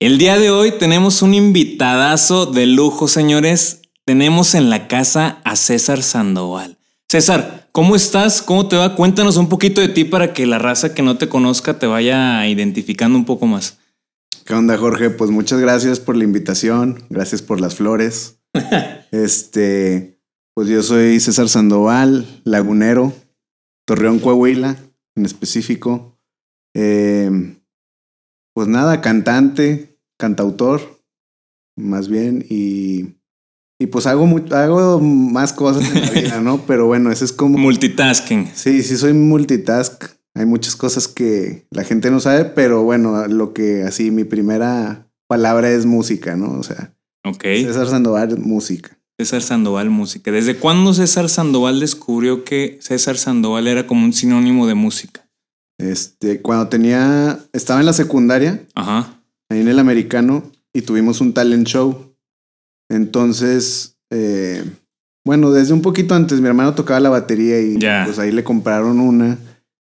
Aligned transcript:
El 0.00 0.16
día 0.16 0.38
de 0.38 0.50
hoy 0.50 0.72
tenemos 0.78 1.20
un 1.20 1.34
invitadazo 1.34 2.46
de 2.46 2.64
lujo, 2.64 3.06
señores. 3.06 3.82
Tenemos 4.06 4.54
en 4.54 4.70
la 4.70 4.88
casa 4.88 5.42
a 5.44 5.56
César 5.56 6.02
Sandoval. 6.02 6.78
César, 7.06 7.68
¿cómo 7.70 7.94
estás? 7.94 8.40
¿Cómo 8.40 8.66
te 8.66 8.76
va? 8.76 8.96
Cuéntanos 8.96 9.36
un 9.36 9.50
poquito 9.50 9.82
de 9.82 9.88
ti 9.88 10.04
para 10.04 10.32
que 10.32 10.46
la 10.46 10.58
raza 10.58 10.94
que 10.94 11.02
no 11.02 11.18
te 11.18 11.28
conozca 11.28 11.78
te 11.78 11.84
vaya 11.84 12.48
identificando 12.48 13.18
un 13.18 13.26
poco 13.26 13.46
más. 13.46 13.76
¿Qué 14.46 14.54
onda, 14.54 14.78
Jorge? 14.78 15.10
Pues 15.10 15.30
muchas 15.30 15.60
gracias 15.60 16.00
por 16.00 16.16
la 16.16 16.24
invitación, 16.24 17.04
gracias 17.10 17.42
por 17.42 17.60
las 17.60 17.74
flores. 17.74 18.38
este, 19.10 20.18
pues 20.54 20.66
yo 20.68 20.82
soy 20.82 21.20
César 21.20 21.50
Sandoval, 21.50 22.40
lagunero, 22.44 23.12
Torreón, 23.84 24.18
Coahuila, 24.18 24.78
en 25.14 25.26
específico. 25.26 26.18
Eh, 26.72 27.54
pues 28.54 28.66
nada, 28.66 29.00
cantante, 29.02 29.89
cantautor, 30.20 31.02
más 31.76 32.08
bien, 32.08 32.44
y, 32.48 33.16
y 33.80 33.86
pues 33.86 34.06
hago, 34.06 34.28
hago 34.52 35.00
más 35.00 35.52
cosas 35.52 35.90
en 35.90 36.02
la 36.02 36.10
vida, 36.20 36.40
¿no? 36.40 36.64
Pero 36.66 36.86
bueno, 36.86 37.10
ese 37.10 37.24
es 37.24 37.32
como... 37.32 37.58
Multitasking. 37.58 38.50
Sí, 38.54 38.84
sí, 38.84 38.96
soy 38.96 39.14
multitask. 39.14 40.04
Hay 40.34 40.46
muchas 40.46 40.76
cosas 40.76 41.08
que 41.08 41.66
la 41.70 41.82
gente 41.82 42.10
no 42.10 42.20
sabe, 42.20 42.44
pero 42.44 42.84
bueno, 42.84 43.26
lo 43.26 43.52
que 43.52 43.82
así, 43.82 44.12
mi 44.12 44.22
primera 44.22 45.10
palabra 45.26 45.70
es 45.70 45.86
música, 45.86 46.36
¿no? 46.36 46.52
O 46.52 46.62
sea, 46.62 46.94
ok. 47.24 47.42
César 47.42 47.88
Sandoval, 47.88 48.38
música. 48.38 48.96
César 49.18 49.42
Sandoval, 49.42 49.90
música. 49.90 50.30
¿Desde 50.30 50.56
cuándo 50.56 50.94
César 50.94 51.28
Sandoval 51.28 51.80
descubrió 51.80 52.44
que 52.44 52.78
César 52.80 53.16
Sandoval 53.16 53.66
era 53.66 53.86
como 53.86 54.04
un 54.04 54.12
sinónimo 54.12 54.66
de 54.66 54.74
música? 54.74 55.26
Este, 55.78 56.40
cuando 56.42 56.68
tenía, 56.68 57.40
estaba 57.52 57.80
en 57.80 57.86
la 57.86 57.92
secundaria. 57.92 58.62
Ajá 58.74 59.19
ahí 59.50 59.60
en 59.60 59.68
el 59.68 59.78
americano 59.78 60.50
y 60.72 60.82
tuvimos 60.82 61.20
un 61.20 61.34
talent 61.34 61.66
show. 61.66 62.14
Entonces, 62.88 63.96
eh, 64.10 64.64
bueno, 65.24 65.50
desde 65.50 65.74
un 65.74 65.82
poquito 65.82 66.14
antes 66.14 66.40
mi 66.40 66.48
hermano 66.48 66.74
tocaba 66.74 67.00
la 67.00 67.10
batería 67.10 67.60
y 67.60 67.78
pues 67.78 68.18
ahí 68.18 68.32
le 68.32 68.44
compraron 68.44 68.98
una. 69.00 69.38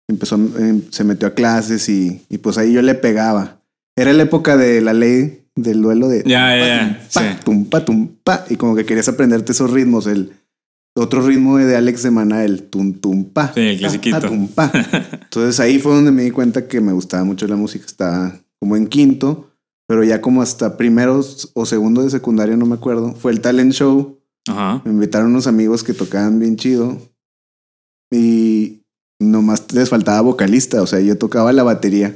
Empezó, 0.09 0.37
em, 0.37 0.83
se 0.91 1.05
metió 1.05 1.29
a 1.29 1.35
clases 1.35 1.89
y, 1.89 2.23
y, 2.29 2.39
pues 2.39 2.59
ahí 2.59 2.73
yo 2.73 2.81
le 2.81 2.95
pegaba. 2.95 3.61
Era 3.97 4.13
la 4.13 4.23
época 4.23 4.57
de 4.57 4.81
la 4.81 4.93
ley 4.93 5.43
del 5.57 5.83
duelo 5.83 6.09
de 6.09 6.23
ya, 6.25 6.57
ya, 6.57 7.09
yeah, 7.13 7.41
tumpa, 7.43 7.85
tumpa, 7.85 8.45
y 8.49 8.57
como 8.57 8.77
que 8.77 8.85
querías 8.85 9.09
aprenderte 9.09 9.53
esos 9.53 9.71
ritmos, 9.71 10.07
el 10.07 10.33
otro 10.95 11.23
ritmo 11.23 11.57
de 11.57 11.77
Alex 11.77 12.03
de 12.03 12.11
Maná, 12.11 12.45
el 12.45 12.65
tum 12.65 12.93
tumpa. 12.93 13.53
Sí, 13.55 13.61
el 13.61 13.79
clasiquito. 13.79 14.21
tumpa. 14.21 14.71
Entonces 15.13 15.59
ahí 15.61 15.79
fue 15.79 15.95
donde 15.95 16.13
me 16.13 16.23
di 16.23 16.31
cuenta 16.31 16.69
que 16.69 16.81
me 16.81 16.93
gustaba 16.93 17.25
mucho 17.25 17.49
la 17.49 17.57
música, 17.57 17.87
estaba 17.87 18.39
como 18.61 18.77
en 18.77 18.87
quinto 18.87 19.51
pero 19.87 20.05
ya 20.05 20.21
como 20.21 20.43
hasta 20.43 20.77
primeros 20.77 21.51
o 21.55 21.67
segundo 21.67 22.03
de 22.03 22.11
secundaria, 22.11 22.57
no 22.57 22.67
me 22.67 22.75
acuerdo, 22.75 23.15
fue 23.15 23.33
el 23.33 23.41
talent 23.41 23.73
show. 23.73 24.19
Ajá. 24.49 24.83
Me 24.85 24.93
invitaron 24.93 25.31
unos 25.31 25.47
amigos 25.47 25.83
que 25.83 25.93
tocaban 25.93 26.39
bien 26.39 26.57
chido 26.57 26.99
y 28.13 28.83
nomás 29.19 29.73
les 29.73 29.89
faltaba 29.89 30.21
vocalista, 30.21 30.83
o 30.83 30.87
sea, 30.87 31.01
yo 31.01 31.17
tocaba 31.19 31.53
la 31.53 31.63
batería, 31.63 32.15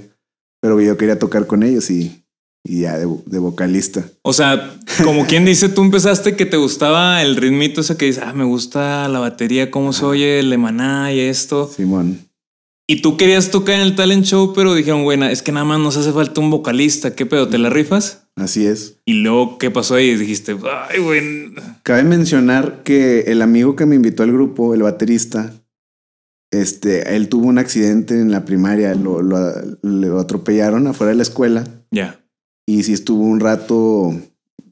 pero 0.60 0.80
yo 0.80 0.96
quería 0.96 1.18
tocar 1.18 1.46
con 1.46 1.62
ellos 1.62 1.90
y, 1.90 2.24
y 2.64 2.80
ya 2.80 2.98
de, 2.98 3.38
vocalista. 3.38 4.04
O 4.22 4.32
sea, 4.32 4.78
como 5.02 5.26
quien 5.26 5.44
dice, 5.44 5.68
tú 5.68 5.82
empezaste 5.82 6.36
que 6.36 6.46
te 6.46 6.56
gustaba 6.56 7.22
el 7.22 7.36
ritmito 7.36 7.80
ese 7.80 7.96
que 7.96 8.06
dice, 8.06 8.20
ah, 8.24 8.32
me 8.32 8.44
gusta 8.44 9.08
la 9.08 9.18
batería, 9.18 9.70
cómo 9.70 9.92
se 9.92 10.04
oye 10.04 10.40
el 10.40 10.52
emaná 10.52 11.12
y 11.12 11.20
esto. 11.20 11.70
Simón. 11.74 12.29
Y 12.90 13.02
tú 13.02 13.16
querías 13.16 13.52
tocar 13.52 13.76
en 13.76 13.82
el 13.82 13.94
talent 13.94 14.24
show, 14.24 14.52
pero 14.52 14.74
dijeron, 14.74 15.04
bueno, 15.04 15.24
es 15.26 15.42
que 15.42 15.52
nada 15.52 15.64
más 15.64 15.78
nos 15.78 15.96
hace 15.96 16.10
falta 16.10 16.40
un 16.40 16.50
vocalista. 16.50 17.14
¿Qué 17.14 17.24
pedo? 17.24 17.48
¿Te 17.48 17.56
la 17.56 17.70
rifas? 17.70 18.26
Así 18.34 18.66
es. 18.66 18.96
Y 19.04 19.12
luego, 19.12 19.58
¿qué 19.58 19.70
pasó 19.70 19.94
ahí? 19.94 20.16
Dijiste, 20.16 20.56
ay, 20.88 20.98
güey. 20.98 21.54
Cabe 21.84 22.02
mencionar 22.02 22.82
que 22.82 23.20
el 23.28 23.42
amigo 23.42 23.76
que 23.76 23.86
me 23.86 23.94
invitó 23.94 24.24
al 24.24 24.32
grupo, 24.32 24.74
el 24.74 24.82
baterista, 24.82 25.54
este, 26.50 27.14
él 27.14 27.28
tuvo 27.28 27.46
un 27.46 27.58
accidente 27.58 28.14
en 28.14 28.32
la 28.32 28.44
primaria, 28.44 28.92
lo, 28.96 29.22
lo, 29.22 30.18
atropellaron 30.18 30.88
afuera 30.88 31.10
de 31.10 31.16
la 31.16 31.22
escuela. 31.22 31.62
Ya. 31.92 32.20
Y 32.66 32.82
sí 32.82 32.92
estuvo 32.92 33.22
un 33.22 33.38
rato, 33.38 34.20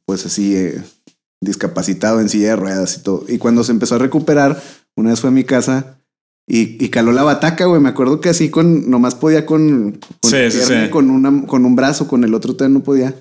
pues 0.06 0.26
así, 0.26 0.56
eh, 0.56 0.82
discapacitado 1.40 2.20
en 2.20 2.28
silla 2.28 2.48
de 2.48 2.56
ruedas 2.56 2.96
y 2.96 3.02
todo. 3.04 3.26
Y 3.28 3.38
cuando 3.38 3.62
se 3.62 3.70
empezó 3.70 3.94
a 3.94 3.98
recuperar, 3.98 4.60
una 4.96 5.10
vez 5.10 5.20
fue 5.20 5.28
a 5.28 5.32
mi 5.32 5.44
casa 5.44 5.97
y, 6.48 6.88
caló 6.88 7.12
la 7.12 7.22
bataca, 7.22 7.66
güey. 7.66 7.80
Me 7.80 7.90
acuerdo 7.90 8.20
que 8.20 8.30
así 8.30 8.48
con, 8.48 8.90
nomás 8.90 9.14
podía 9.14 9.44
con, 9.44 10.00
con, 10.22 10.90
con, 10.90 11.10
una, 11.10 11.46
con 11.46 11.66
un 11.66 11.76
brazo, 11.76 12.08
con 12.08 12.24
el 12.24 12.34
otro 12.34 12.54
todavía 12.54 12.78
no 12.78 12.84
podía. 12.84 13.14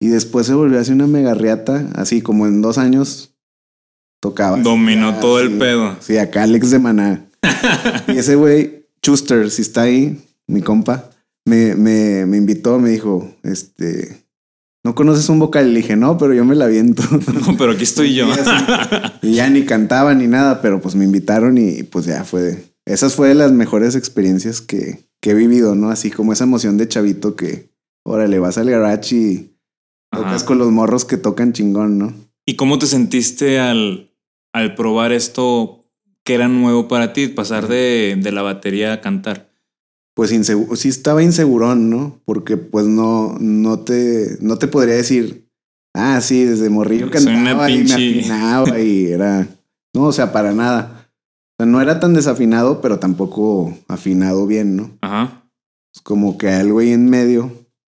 Y 0.00 0.08
después 0.08 0.46
se 0.46 0.54
volvió 0.54 0.78
así 0.78 0.92
una 0.92 1.06
mega 1.06 1.32
riata, 1.32 1.88
así 1.94 2.20
como 2.20 2.46
en 2.46 2.60
dos 2.60 2.76
años 2.76 3.34
tocaba. 4.20 4.58
Dominó 4.58 5.18
todo 5.18 5.40
el 5.40 5.52
pedo. 5.52 5.96
Sí, 6.00 6.18
acá 6.18 6.42
Alex 6.42 6.70
de 6.70 6.78
Maná. 6.78 7.26
y 8.08 8.18
ese 8.18 8.34
güey, 8.34 8.86
Chuster, 9.00 9.50
si 9.50 9.62
está 9.62 9.82
ahí, 9.82 10.20
mi 10.46 10.60
compa, 10.60 11.10
me, 11.46 11.74
me, 11.74 12.26
me 12.26 12.36
invitó, 12.36 12.78
me 12.78 12.90
dijo, 12.90 13.34
este, 13.42 14.21
¿no 14.84 14.94
conoces 14.94 15.28
un 15.28 15.38
vocal? 15.38 15.72
Le 15.72 15.80
dije, 15.80 15.96
no, 15.96 16.18
pero 16.18 16.34
yo 16.34 16.44
me 16.44 16.54
la 16.54 16.66
viento. 16.66 17.02
No, 17.46 17.56
pero 17.56 17.72
aquí 17.72 17.84
estoy 17.84 18.14
yo. 18.14 18.26
y 19.22 19.34
ya 19.34 19.48
ni 19.50 19.64
cantaba 19.64 20.14
ni 20.14 20.26
nada, 20.26 20.62
pero 20.62 20.80
pues 20.80 20.94
me 20.94 21.04
invitaron 21.04 21.58
y 21.58 21.82
pues 21.82 22.06
ya 22.06 22.24
fue. 22.24 22.64
Esas 22.84 23.14
fue 23.14 23.28
de 23.28 23.34
las 23.34 23.52
mejores 23.52 23.94
experiencias 23.94 24.60
que, 24.60 25.04
que 25.20 25.30
he 25.30 25.34
vivido, 25.34 25.74
¿no? 25.74 25.90
Así 25.90 26.10
como 26.10 26.32
esa 26.32 26.44
emoción 26.44 26.78
de 26.78 26.88
chavito 26.88 27.36
que, 27.36 27.70
órale, 28.04 28.38
vas 28.38 28.58
al 28.58 28.70
garage 28.70 29.14
y 29.14 29.56
tocas 30.10 30.44
con 30.44 30.58
los 30.58 30.70
morros 30.70 31.04
que 31.04 31.16
tocan 31.16 31.52
chingón, 31.52 31.98
¿no? 31.98 32.12
¿Y 32.44 32.56
cómo 32.56 32.78
te 32.78 32.86
sentiste 32.86 33.60
al, 33.60 34.10
al 34.52 34.74
probar 34.74 35.12
esto 35.12 35.84
que 36.24 36.34
era 36.34 36.48
nuevo 36.48 36.88
para 36.88 37.12
ti, 37.12 37.28
pasar 37.28 37.68
de, 37.68 38.18
de 38.20 38.32
la 38.32 38.42
batería 38.42 38.94
a 38.94 39.00
cantar? 39.00 39.51
Pues 40.14 40.30
sí 40.30 40.88
estaba 40.88 41.22
insegurón, 41.22 41.90
¿no? 41.90 42.20
Porque 42.24 42.56
pues 42.56 42.86
no, 42.86 43.36
no 43.40 43.80
te, 43.80 44.36
no 44.40 44.58
te 44.58 44.68
podría 44.68 44.94
decir, 44.94 45.48
ah, 45.94 46.20
sí, 46.20 46.44
desde 46.44 46.68
morrillo 46.68 47.10
cantaba 47.10 47.70
y 47.70 47.84
me 47.84 47.92
afinaba 47.92 48.80
y 48.80 49.06
era, 49.06 49.48
no, 49.94 50.04
o 50.04 50.12
sea, 50.12 50.32
para 50.32 50.52
nada. 50.52 51.10
O 51.58 51.62
sea, 51.62 51.66
no 51.66 51.80
era 51.80 52.00
tan 52.00 52.14
desafinado, 52.14 52.80
pero 52.80 52.98
tampoco 52.98 53.76
afinado 53.88 54.46
bien, 54.46 54.76
¿no? 54.76 54.98
Ajá. 55.00 55.42
Es 55.94 56.00
como 56.00 56.38
que 56.38 56.48
algo 56.48 56.80
ahí 56.80 56.92
en 56.92 57.08
medio. 57.08 57.52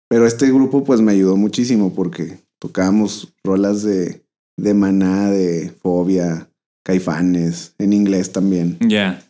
Pero 0.09 0.27
este 0.27 0.47
grupo 0.47 0.83
pues 0.83 1.01
me 1.01 1.13
ayudó 1.13 1.35
muchísimo 1.35 1.93
porque 1.93 2.39
tocábamos 2.59 3.33
rolas 3.43 3.83
de, 3.83 4.23
de 4.57 4.73
maná, 4.73 5.29
de 5.29 5.73
fobia, 5.81 6.49
caifanes, 6.85 7.73
en 7.79 7.93
inglés 7.93 8.31
también. 8.31 8.77
Ya. 8.81 9.23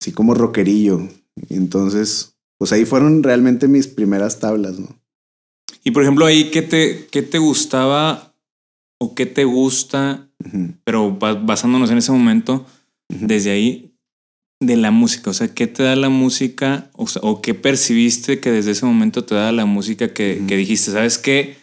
Así 0.00 0.12
como 0.12 0.34
rockerillo. 0.34 1.08
Entonces, 1.48 2.29
pues 2.60 2.72
ahí 2.72 2.84
fueron 2.84 3.22
realmente 3.22 3.68
mis 3.68 3.86
primeras 3.86 4.38
tablas, 4.38 4.78
¿no? 4.78 4.88
Y 5.82 5.92
por 5.92 6.02
ejemplo, 6.02 6.26
ahí, 6.26 6.50
¿qué 6.50 6.60
te, 6.60 7.06
qué 7.10 7.22
te 7.22 7.38
gustaba 7.38 8.34
o 8.98 9.14
qué 9.14 9.24
te 9.24 9.44
gusta? 9.44 10.28
Pero 10.84 11.16
basándonos 11.16 11.90
en 11.90 11.96
ese 11.96 12.12
momento, 12.12 12.66
desde 13.08 13.50
ahí, 13.50 13.94
de 14.60 14.76
la 14.76 14.90
música. 14.90 15.30
O 15.30 15.32
sea, 15.32 15.48
¿qué 15.48 15.68
te 15.68 15.84
da 15.84 15.96
la 15.96 16.10
música? 16.10 16.90
O, 16.92 17.40
qué 17.40 17.54
percibiste 17.54 18.40
que 18.40 18.52
desde 18.52 18.72
ese 18.72 18.84
momento 18.84 19.24
te 19.24 19.34
da 19.34 19.52
la 19.52 19.64
música 19.64 20.12
que, 20.12 20.42
que 20.46 20.58
dijiste, 20.58 20.90
¿sabes 20.90 21.16
qué? 21.16 21.56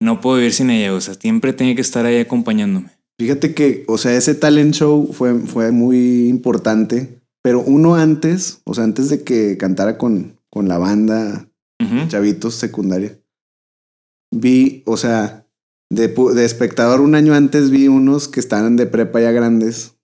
No 0.00 0.22
puedo 0.22 0.38
vivir 0.38 0.54
sin 0.54 0.70
ella. 0.70 0.94
O 0.94 1.00
sea, 1.02 1.12
siempre 1.12 1.52
tenía 1.52 1.74
que 1.74 1.82
estar 1.82 2.06
ahí 2.06 2.20
acompañándome. 2.20 2.88
Fíjate 3.20 3.52
que, 3.52 3.84
o 3.86 3.98
sea, 3.98 4.16
ese 4.16 4.34
talent 4.34 4.74
show 4.74 5.12
fue, 5.12 5.38
fue 5.40 5.72
muy 5.72 6.28
importante 6.28 7.18
pero 7.42 7.62
uno 7.62 7.94
antes, 7.94 8.60
o 8.64 8.74
sea, 8.74 8.84
antes 8.84 9.08
de 9.08 9.22
que 9.22 9.56
cantara 9.56 9.96
con, 9.96 10.37
con 10.58 10.66
la 10.66 10.78
banda 10.78 11.48
Chavitos 12.08 12.56
Secundaria, 12.56 13.16
vi, 14.34 14.82
o 14.86 14.96
sea, 14.96 15.46
de, 15.88 16.08
de, 16.08 16.44
espectador 16.44 17.00
un 17.00 17.14
año 17.14 17.32
antes 17.32 17.70
vi 17.70 17.86
unos 17.86 18.26
que 18.26 18.40
estaban 18.40 18.74
de 18.74 18.86
prepa 18.86 19.20
ya 19.20 19.30
grandes 19.30 19.94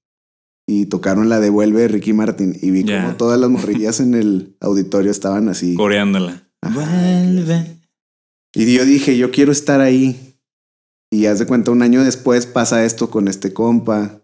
y 0.69 0.87
tocaron 0.87 1.29
la 1.29 1.41
Devuelve 1.41 1.81
de 1.81 1.89
Ricky 1.89 2.13
Martin 2.13 2.57
y 2.63 2.71
vi 2.71 2.85
como 2.85 3.17
todas 3.17 3.41
las 3.41 3.51
morrillas 3.51 3.99
en 3.99 4.15
el 4.15 4.57
auditorio 4.61 5.11
estaban 5.11 5.49
así. 5.49 5.75
Coreándola. 5.75 6.49
Vuelve. 6.73 7.81
Y 8.55 8.73
yo 8.73 8.85
dije, 8.85 9.19
yo 9.19 9.33
quiero 9.33 9.51
estar 9.51 9.81
ahí. 9.81 10.39
Y 11.11 11.27
haz 11.27 11.41
de 11.41 11.47
cuenta, 11.47 11.73
un 11.73 11.83
año 11.83 12.05
después 12.05 12.47
pasa 12.47 12.85
esto 12.85 13.11
con 13.11 13.27
este 13.27 13.53
compa. 13.53 14.23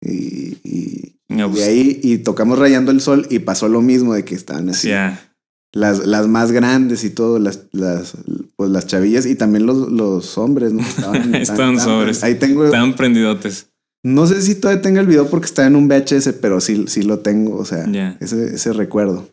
Y, 0.00 0.58
y, 0.62 1.18
No, 1.28 1.48
y 1.48 1.50
pues, 1.50 1.66
ahí 1.66 2.00
y 2.04 2.18
tocamos 2.18 2.56
Rayando 2.56 2.92
el 2.92 3.00
Sol 3.00 3.26
y 3.30 3.40
pasó 3.40 3.66
lo 3.66 3.82
mismo 3.82 4.14
de 4.14 4.24
que 4.24 4.36
estaban 4.36 4.68
así. 4.68 4.90
ya. 4.90 5.31
Las, 5.74 6.06
las 6.06 6.28
más 6.28 6.52
grandes 6.52 7.02
y 7.02 7.10
todo, 7.10 7.38
las, 7.38 7.60
las, 7.72 8.12
pues 8.56 8.70
las 8.70 8.86
chavillas 8.86 9.24
y 9.24 9.34
también 9.36 9.64
los, 9.64 9.90
los 9.90 10.36
hombres, 10.36 10.72
¿no? 10.72 10.80
Estaban, 10.86 11.34
Estaban 11.34 11.80
sobres. 11.80 12.22
Ahí 12.22 12.34
tengo, 12.34 12.66
Estaban 12.66 12.94
prendidotes. 12.94 13.68
no 14.04 14.26
sé 14.26 14.42
si 14.42 14.54
todavía 14.54 14.82
tengo 14.82 15.00
el 15.00 15.06
video 15.06 15.28
porque 15.30 15.46
está 15.46 15.66
en 15.66 15.76
un 15.76 15.88
VHS, 15.88 16.34
pero 16.42 16.60
sí, 16.60 16.84
sí 16.88 17.02
lo 17.02 17.20
tengo, 17.20 17.56
o 17.56 17.64
sea, 17.64 17.90
Ya. 17.90 18.18
ese, 18.20 18.54
ese 18.54 18.72
recuerdo. 18.74 19.28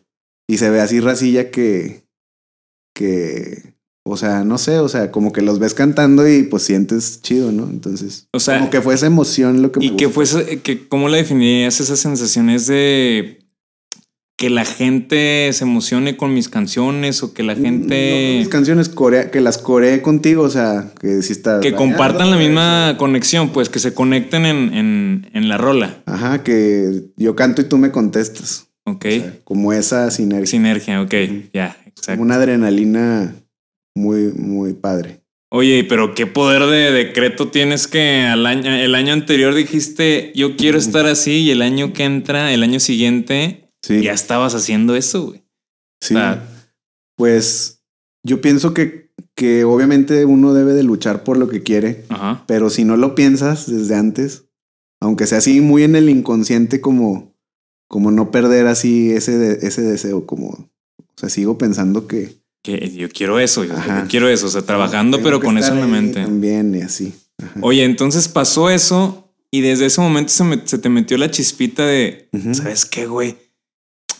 Y 0.48 0.56
se 0.56 0.70
ve 0.70 0.80
así 0.80 0.98
racilla 1.00 1.50
que, 1.50 2.04
que, 2.94 3.74
o 4.04 4.16
sea, 4.16 4.42
no 4.44 4.58
sé, 4.58 4.78
o 4.78 4.88
sea, 4.88 5.10
como 5.10 5.32
que 5.32 5.42
los 5.42 5.58
ves 5.58 5.74
cantando 5.74 6.28
y 6.28 6.44
pues 6.44 6.62
sientes 6.62 7.20
chido, 7.22 7.52
¿no? 7.52 7.64
Entonces, 7.68 8.26
O 8.32 8.40
sea, 8.40 8.58
como 8.58 8.70
que 8.70 8.80
fue 8.80 8.94
esa 8.94 9.06
emoción 9.06 9.62
lo 9.62 9.70
que 9.72 9.80
me 9.80 9.86
¿Y 9.86 9.96
qué 9.96 10.06
gustó. 10.06 10.38
fue 10.40 10.58
que, 10.60 10.88
cómo 10.88 11.08
la 11.08 11.18
definirías 11.18 11.80
esas 11.80 11.98
sensaciones 12.00 12.66
de 12.66 13.39
que 14.40 14.48
la 14.48 14.64
gente 14.64 15.50
se 15.52 15.64
emocione 15.64 16.16
con 16.16 16.32
mis 16.32 16.48
canciones 16.48 17.22
o 17.22 17.34
que 17.34 17.42
la 17.42 17.54
No, 17.54 17.62
gente 17.62 18.36
mis 18.38 18.48
canciones 18.48 18.88
corea, 18.88 19.30
que 19.30 19.42
las 19.42 19.58
coreé 19.58 20.00
contigo, 20.00 20.44
o 20.44 20.48
sea, 20.48 20.92
que 20.98 21.20
si 21.20 21.32
está 21.32 21.60
que 21.60 21.74
compartan 21.74 22.30
la 22.30 22.36
pues, 22.36 22.48
misma 22.48 22.96
conexión, 22.98 23.50
pues 23.50 23.68
que 23.68 23.78
se 23.80 23.92
conecten 23.92 24.46
en, 24.46 24.72
en, 24.72 25.30
en 25.34 25.48
la 25.50 25.58
rola? 25.58 26.02
Ajá, 26.06 26.42
que 26.42 27.02
yo 27.18 27.36
canto 27.36 27.60
y 27.60 27.66
tú 27.66 27.76
me 27.76 27.90
contestas. 27.90 28.68
Ok. 28.86 29.04
O 29.04 29.10
sea, 29.10 29.34
como 29.44 29.74
esa 29.74 30.10
sinergia. 30.10 30.46
Sinergia, 30.46 31.02
ok. 31.02 31.14
Ya, 31.52 31.76
exacto. 31.84 32.12
Como 32.12 32.22
una 32.22 32.36
adrenalina 32.36 33.34
muy, 33.94 34.32
muy 34.32 34.72
padre. 34.72 35.20
Oye, 35.50 35.84
pero 35.84 36.14
qué 36.14 36.26
poder 36.26 36.62
de 36.64 36.92
decreto 36.92 37.48
tienes 37.48 37.88
que 37.88 38.22
al 38.22 38.46
año, 38.46 38.74
el 38.74 38.94
año 38.94 39.12
anterior 39.12 39.52
dijiste 39.52 40.32
yo 40.34 40.56
quiero 40.56 40.78
estar 40.78 41.04
así 41.04 41.42
y 41.42 41.50
el 41.50 41.60
año 41.60 41.92
que 41.92 42.04
entra, 42.04 42.54
el 42.54 42.62
año 42.62 42.80
siguiente, 42.80 43.59
Sí. 43.82 44.02
ya 44.02 44.12
estabas 44.12 44.54
haciendo 44.54 44.94
eso, 44.96 45.26
güey. 45.28 45.42
sí. 46.00 46.14
o 46.14 46.18
sea- 46.18 46.46
Pues 47.16 47.82
yo 48.24 48.40
pienso 48.40 48.72
que, 48.74 49.10
que 49.34 49.64
obviamente 49.64 50.24
uno 50.24 50.54
debe 50.54 50.72
de 50.74 50.82
luchar 50.82 51.24
por 51.24 51.36
lo 51.36 51.48
que 51.48 51.62
quiere, 51.62 52.04
Ajá. 52.08 52.44
pero 52.46 52.70
si 52.70 52.84
no 52.84 52.96
lo 52.96 53.14
piensas 53.14 53.70
desde 53.70 53.94
antes, 53.94 54.44
aunque 55.00 55.26
sea 55.26 55.38
así 55.38 55.60
muy 55.60 55.82
en 55.82 55.96
el 55.96 56.08
inconsciente, 56.10 56.80
como, 56.80 57.34
como 57.88 58.10
no 58.10 58.30
perder 58.30 58.66
así 58.66 59.10
ese, 59.12 59.38
de- 59.38 59.66
ese 59.66 59.82
deseo, 59.82 60.26
como, 60.26 60.48
o 60.48 60.68
sea, 61.16 61.28
sigo 61.28 61.58
pensando 61.58 62.06
que... 62.06 62.38
Que 62.62 62.90
yo 62.90 63.08
quiero 63.08 63.38
eso, 63.40 63.64
yo, 63.64 63.74
quiero 64.10 64.28
eso, 64.28 64.46
o 64.46 64.50
sea, 64.50 64.60
trabajando, 64.62 65.22
pero 65.22 65.40
con 65.40 65.56
eso 65.56 65.72
en 65.72 65.80
la 65.80 65.86
mente. 65.86 66.22
También 66.22 66.74
y 66.74 66.82
así. 66.82 67.14
Ajá. 67.42 67.58
Oye, 67.62 67.84
entonces 67.84 68.28
pasó 68.28 68.68
eso 68.68 69.32
y 69.50 69.62
desde 69.62 69.86
ese 69.86 69.98
momento 70.02 70.30
se, 70.30 70.44
me- 70.44 70.66
se 70.66 70.76
te 70.76 70.90
metió 70.90 71.16
la 71.16 71.30
chispita 71.30 71.86
de. 71.86 72.28
¿sabes 72.52 72.84
qué, 72.84 73.06
güey? 73.06 73.36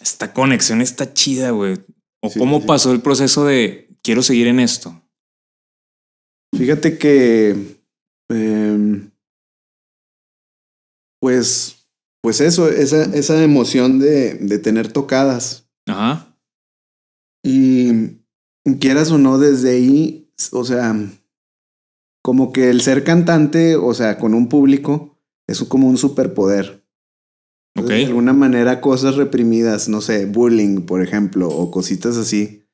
Esta 0.01 0.33
conexión 0.33 0.81
está 0.81 1.13
chida, 1.13 1.51
güey. 1.51 1.79
O 2.23 2.31
Sí, 2.31 2.39
cómo 2.39 2.61
sí. 2.61 2.67
pasó 2.67 2.93
el 2.93 3.01
proceso 3.03 3.45
de 3.45 3.89
quiero 4.03 4.23
seguir 4.23 4.47
en 4.47 4.61
esto. 4.61 5.03
Fíjate 6.57 6.99
que, 6.99 7.79
em, 8.29 9.11
pues, 11.21 11.87
pues 12.23 12.41
eso, 12.41 12.69
esa, 12.69 13.05
esa 13.17 13.43
emoción 13.43 13.99
de, 13.99 14.35
de 14.35 14.59
tener 14.59 14.93
tocadas 14.93 15.69
Ajá. 15.87 16.37
y 17.45 18.19
quieras 18.81 19.11
o 19.11 19.19
no 19.19 19.39
desde 19.39 19.71
ahí, 19.71 20.31
o 20.53 20.65
sea, 20.65 20.95
como 22.23 22.53
que 22.53 22.69
el 22.71 22.81
ser 22.83 23.05
cantante, 23.05 23.77
o 23.77 23.95
sea, 23.95 24.19
con 24.19 24.35
un 24.35 24.49
público, 24.49 25.17
es 25.47 25.63
como 25.65 25.89
un 25.89 25.97
superpoder. 25.97 26.80
Ok. 27.81 27.89
De 27.89 28.07
alguna 28.07 28.33
manera, 28.33 28.81
cosas 28.81 29.17
reprimidas, 29.17 29.89
no 29.89 30.01
sé, 30.01 30.27
bullying, 30.27 30.83
por 30.83 31.03
ejemplo, 31.03 31.49
o 31.49 31.71
cositas 31.71 32.17
así, 32.17 32.65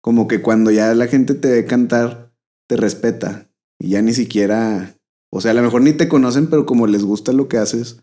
como 0.00 0.28
que 0.28 0.42
cuando 0.42 0.70
ya 0.70 0.94
la 0.94 1.06
gente 1.06 1.34
te 1.34 1.50
ve 1.50 1.64
cantar, 1.64 2.32
te 2.68 2.76
respeta 2.76 3.48
y 3.78 3.90
ya 3.90 4.02
ni 4.02 4.12
siquiera, 4.14 4.96
o 5.30 5.40
sea, 5.40 5.52
a 5.52 5.54
lo 5.54 5.62
mejor 5.62 5.82
ni 5.82 5.92
te 5.92 6.08
conocen, 6.08 6.48
pero 6.48 6.66
como 6.66 6.86
les 6.86 7.04
gusta 7.04 7.32
lo 7.32 7.48
que 7.48 7.58
haces, 7.58 8.02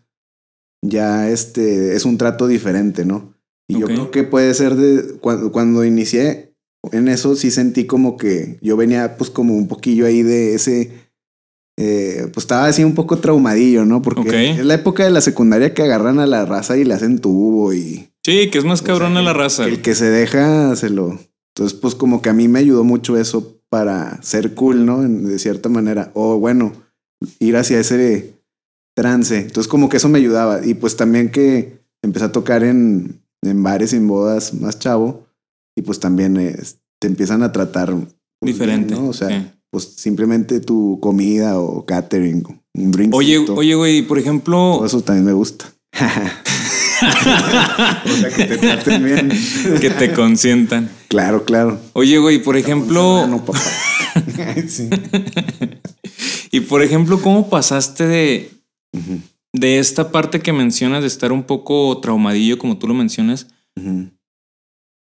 ya 0.84 1.28
este 1.30 1.94
es 1.94 2.04
un 2.04 2.18
trato 2.18 2.46
diferente, 2.46 3.04
¿no? 3.04 3.34
Y 3.68 3.78
yo 3.78 3.86
Ok. 3.86 3.92
creo 3.92 4.10
que 4.10 4.24
puede 4.24 4.52
ser 4.54 4.74
de 4.74 5.18
cuando, 5.20 5.52
cuando 5.52 5.84
inicié 5.84 6.54
en 6.90 7.06
eso, 7.08 7.36
sí 7.36 7.50
sentí 7.50 7.86
como 7.86 8.16
que 8.16 8.58
yo 8.60 8.76
venía, 8.76 9.16
pues, 9.16 9.30
como 9.30 9.54
un 9.54 9.68
poquillo 9.68 10.04
ahí 10.04 10.22
de 10.22 10.54
ese. 10.54 10.90
Eh, 11.78 12.28
pues 12.32 12.44
estaba 12.44 12.66
así 12.66 12.84
un 12.84 12.94
poco 12.94 13.18
traumadillo, 13.18 13.84
¿no? 13.84 14.02
Porque 14.02 14.20
Ok. 14.20 14.32
es 14.60 14.64
la 14.64 14.74
época 14.74 15.04
de 15.04 15.10
la 15.10 15.20
secundaria 15.20 15.72
que 15.74 15.82
agarran 15.82 16.18
a 16.18 16.26
la 16.26 16.44
raza 16.44 16.76
y 16.76 16.84
le 16.84 16.94
hacen 16.94 17.18
tubo 17.18 17.72
y 17.72 18.08
Sí, 18.24 18.50
que 18.50 18.58
es 18.58 18.64
más 18.64 18.82
cabrona 18.82 19.20
que- 19.20 19.24
la 19.24 19.32
raza. 19.32 19.64
el 19.66 19.80
que 19.82 19.94
se 19.94 20.10
deja 20.10 20.76
se 20.76 20.90
lo. 20.90 21.18
Entonces, 21.54 21.78
pues 21.78 21.94
como 21.94 22.22
que 22.22 22.28
a 22.30 22.32
mí 22.34 22.46
me 22.48 22.58
ayudó 22.60 22.84
mucho 22.84 23.16
eso 23.18 23.56
para 23.68 24.22
ser 24.22 24.54
cool, 24.54 24.86
¿no? 24.86 25.02
De 25.02 25.38
cierta 25.38 25.68
manera. 25.68 26.10
O 26.14 26.38
bueno, 26.38 26.72
ir 27.40 27.56
hacia 27.56 27.80
ese 27.80 28.34
trance. 28.96 29.38
Entonces, 29.38 29.68
como 29.68 29.88
que 29.88 29.96
eso 29.96 30.08
me 30.08 30.18
ayudaba. 30.18 30.64
Y 30.64 30.74
pues 30.74 30.96
también 30.96 31.30
que 31.30 31.78
empecé 32.02 32.26
a 32.26 32.32
tocar 32.32 32.62
en, 32.64 33.20
en 33.42 33.62
bares 33.62 33.92
y 33.92 33.96
en 33.96 34.06
bodas 34.08 34.54
más 34.54 34.78
chavo. 34.78 35.26
Y 35.76 35.82
pues 35.82 35.98
también 36.00 36.36
eh, 36.36 36.56
te 37.00 37.08
empiezan 37.08 37.42
a 37.42 37.50
tratar 37.52 37.90
pues, 37.92 38.52
Diferente. 38.54 38.94
bien, 38.94 39.04
¿no? 39.04 39.10
O 39.10 39.12
sea. 39.12 39.54
Pues 39.72 39.94
simplemente 39.96 40.60
tu 40.60 41.00
comida 41.00 41.58
o 41.58 41.86
catering, 41.86 42.44
un 42.74 42.90
drink. 42.90 43.14
Oye, 43.14 43.38
oye, 43.38 43.74
güey, 43.74 44.02
por 44.02 44.18
ejemplo, 44.18 44.74
Todo 44.76 44.84
eso 44.86 45.00
también 45.00 45.24
me 45.24 45.32
gusta. 45.32 45.72
o 48.04 48.16
sea, 48.16 48.28
que 48.36 48.44
te 48.44 48.58
traten 48.58 49.02
bien. 49.02 49.32
que 49.80 49.88
te 49.88 50.12
consientan. 50.12 50.90
Claro, 51.08 51.44
claro. 51.46 51.80
Oye, 51.94 52.18
güey, 52.18 52.42
por 52.42 52.58
ejemplo, 52.58 53.26
No, 53.26 53.42
papá. 53.46 53.60
sí. 54.68 54.90
y 56.50 56.60
por 56.60 56.82
ejemplo, 56.82 57.22
¿cómo 57.22 57.48
pasaste 57.48 58.06
de, 58.06 58.50
de 59.54 59.78
esta 59.78 60.12
parte 60.12 60.40
que 60.40 60.52
mencionas 60.52 61.00
de 61.00 61.06
estar 61.06 61.32
un 61.32 61.44
poco 61.44 61.98
traumadillo, 62.00 62.58
como 62.58 62.76
tú 62.76 62.86
lo 62.88 62.92
mencionas. 62.92 63.46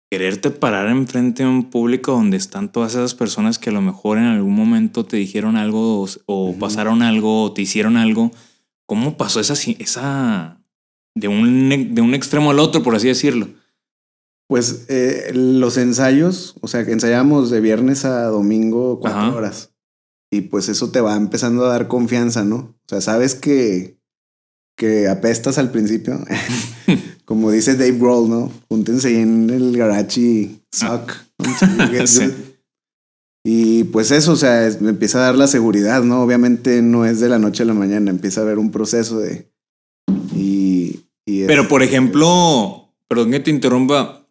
Quererte 0.10 0.50
parar 0.50 0.88
enfrente 0.90 1.44
de 1.44 1.50
un 1.50 1.70
público 1.70 2.14
donde 2.14 2.38
están 2.38 2.72
todas 2.72 2.94
esas 2.94 3.14
personas 3.14 3.60
que 3.60 3.70
a 3.70 3.74
lo 3.74 3.82
mejor 3.82 4.18
en 4.18 4.26
algún 4.26 4.56
momento 4.56 5.06
te 5.06 5.18
dijeron 5.18 5.56
algo 5.56 6.08
o, 6.26 6.56
pasaron 6.58 7.02
algo 7.04 7.44
o 7.44 7.54
te 7.54 7.62
hicieron 7.62 7.96
algo? 7.96 8.32
¿Cómo 8.88 9.18
pasó 9.18 9.40
esa, 9.40 9.54
esa 9.54 10.64
de 11.16 11.28
un, 11.28 11.94
de 11.94 12.02
un 12.02 12.16
extremo 12.16 12.50
al 12.50 12.60
otro, 12.60 12.81
por 12.81 12.95
así 12.95 13.07
decirlo? 13.07 13.50
Pues 14.48 14.86
eh, 14.90 15.31
los 15.36 15.78
ensayos, 15.78 16.56
o 16.62 16.68
sea, 16.68 16.83
que 16.83 16.92
ensayamos 16.92 17.52
de 17.52 17.62
viernes 17.62 18.04
a 18.04 18.24
domingo 18.26 19.00
cuatro 19.00 19.19
Ajá. 19.19 19.36
horas. 19.36 19.76
Y 20.31 20.42
pues 20.42 20.69
eso 20.69 20.90
te 20.90 21.02
va 21.02 21.16
empezando 21.16 21.66
a 21.66 21.69
dar 21.69 21.88
confianza, 21.88 22.44
¿no? 22.44 22.56
O 22.56 22.86
sea, 22.88 23.02
sabes 23.02 23.36
que, 23.36 23.99
que 24.80 25.09
apestas 25.09 25.57
al 25.57 25.71
principio. 25.71 26.18
Como 27.26 27.52
dice 27.52 27.76
Dave 27.76 27.98
Grohl, 28.00 28.30
¿no? 28.30 28.52
Júntense 28.69 29.09
ahí 29.09 29.18
en 29.18 29.50
el 29.50 29.76
garage 29.78 30.19
y 30.21 30.62
suck. 30.71 31.12
Ah. 31.12 31.90
Sí. 32.07 32.33
Y 33.45 33.83
pues 33.86 34.12
eso, 34.12 34.33
o 34.33 34.36
sea, 34.36 34.66
es- 34.68 34.81
me 34.81 34.90
empieza 34.90 35.18
a 35.19 35.21
dar 35.24 35.36
la 35.36 35.48
seguridad, 35.48 36.04
¿no? 36.04 36.21
Obviamente 36.21 36.81
no 36.81 37.06
es 37.06 37.19
de 37.19 37.28
la 37.30 37.40
noche 37.40 37.64
a 37.64 37.66
la 37.66 37.74
mañana, 37.74 38.09
empieza 38.09 38.40
a 38.42 38.44
haber 38.44 38.57
un 38.57 38.71
proceso 38.71 39.19
de... 39.19 39.52
Y... 40.36 41.02
Pero 41.26 41.68
por 41.68 41.83
ejemplo, 41.83 42.94
perdón 43.07 43.31
que 43.31 43.40
te 43.40 43.52
interrumpa, 43.52 44.26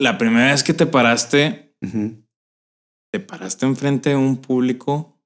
la 0.00 0.18
primera 0.18 0.52
vez 0.52 0.62
que 0.62 0.74
te 0.74 0.86
paraste, 0.86 1.74
te 3.12 3.20
paraste 3.20 3.64
enfrente 3.66 4.10
de 4.10 4.16
un 4.16 4.36
público. 4.38 5.18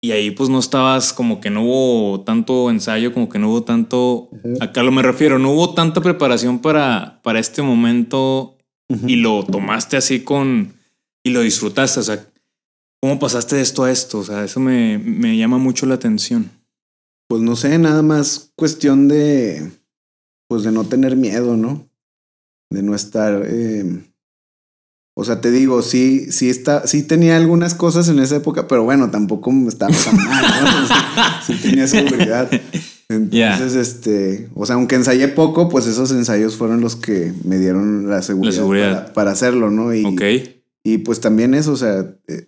Y 0.00 0.12
ahí 0.12 0.30
pues 0.30 0.48
no 0.48 0.58
estabas 0.58 1.12
como 1.12 1.40
que 1.40 1.50
no 1.50 1.62
hubo 1.64 2.20
tanto 2.22 2.70
ensayo, 2.70 3.12
como 3.12 3.28
que 3.28 3.38
no 3.38 3.50
hubo 3.50 3.64
tanto, 3.64 4.28
Ujú. 4.30 4.54
acá 4.60 4.82
lo 4.82 4.92
me 4.92 5.02
refiero, 5.02 5.38
no 5.38 5.50
hubo 5.52 5.74
tanta 5.74 6.00
preparación 6.00 6.60
para, 6.60 7.20
para 7.22 7.38
este 7.38 7.62
momento 7.62 8.56
y 9.06 9.16
lo 9.16 9.44
tomaste 9.44 9.96
así 9.96 10.20
con, 10.20 10.72
y 11.22 11.30
lo 11.30 11.42
disfrutaste, 11.42 12.00
o 12.00 12.02
sea, 12.02 12.26
¿cómo 13.02 13.18
pasaste 13.18 13.56
de 13.56 13.62
esto 13.62 13.84
a 13.84 13.90
esto? 13.90 14.20
O 14.20 14.24
sea, 14.24 14.44
eso 14.44 14.60
me, 14.60 14.98
me 14.98 15.36
llama 15.36 15.58
mucho 15.58 15.84
la 15.84 15.96
atención. 15.96 16.50
Pues 17.28 17.42
no 17.42 17.54
sé, 17.56 17.78
nada 17.78 18.00
más 18.00 18.52
cuestión 18.56 19.06
de, 19.06 19.70
pues 20.48 20.62
de 20.62 20.72
no 20.72 20.84
tener 20.84 21.16
miedo, 21.16 21.56
¿no? 21.56 21.86
De 22.70 22.82
no 22.82 22.94
estar, 22.94 23.42
eh, 23.46 23.84
o 25.20 25.24
sea, 25.24 25.40
te 25.40 25.50
digo, 25.50 25.82
sí, 25.82 26.30
sí 26.30 26.48
está, 26.48 26.86
sí 26.86 27.02
tenía 27.02 27.36
algunas 27.36 27.74
cosas 27.74 28.08
en 28.08 28.20
esa 28.20 28.36
época, 28.36 28.68
pero 28.68 28.84
bueno, 28.84 29.10
tampoco 29.10 29.52
estaba 29.66 29.92
tan 29.92 30.16
mal, 30.16 30.44
¿no? 30.62 30.84
O 30.84 30.86
sea, 30.86 31.42
sí 31.44 31.54
tenía 31.60 31.88
seguridad. 31.88 32.48
Entonces, 33.08 33.74
este, 33.74 34.48
o 34.54 34.64
sea, 34.64 34.76
aunque 34.76 34.94
ensayé 34.94 35.26
poco, 35.26 35.68
pues 35.68 35.88
esos 35.88 36.12
ensayos 36.12 36.54
fueron 36.54 36.80
los 36.80 36.94
que 36.94 37.32
me 37.42 37.58
dieron 37.58 38.08
la 38.08 38.22
seguridad, 38.22 38.54
seguridad. 38.54 38.92
Para, 38.92 39.12
para 39.12 39.30
hacerlo, 39.32 39.72
¿no? 39.72 39.92
Y, 39.92 40.04
ok. 40.04 40.22
y 40.84 40.98
pues 40.98 41.18
también 41.20 41.54
eso, 41.54 41.72
o 41.72 41.76
sea, 41.76 42.14
eh, 42.28 42.46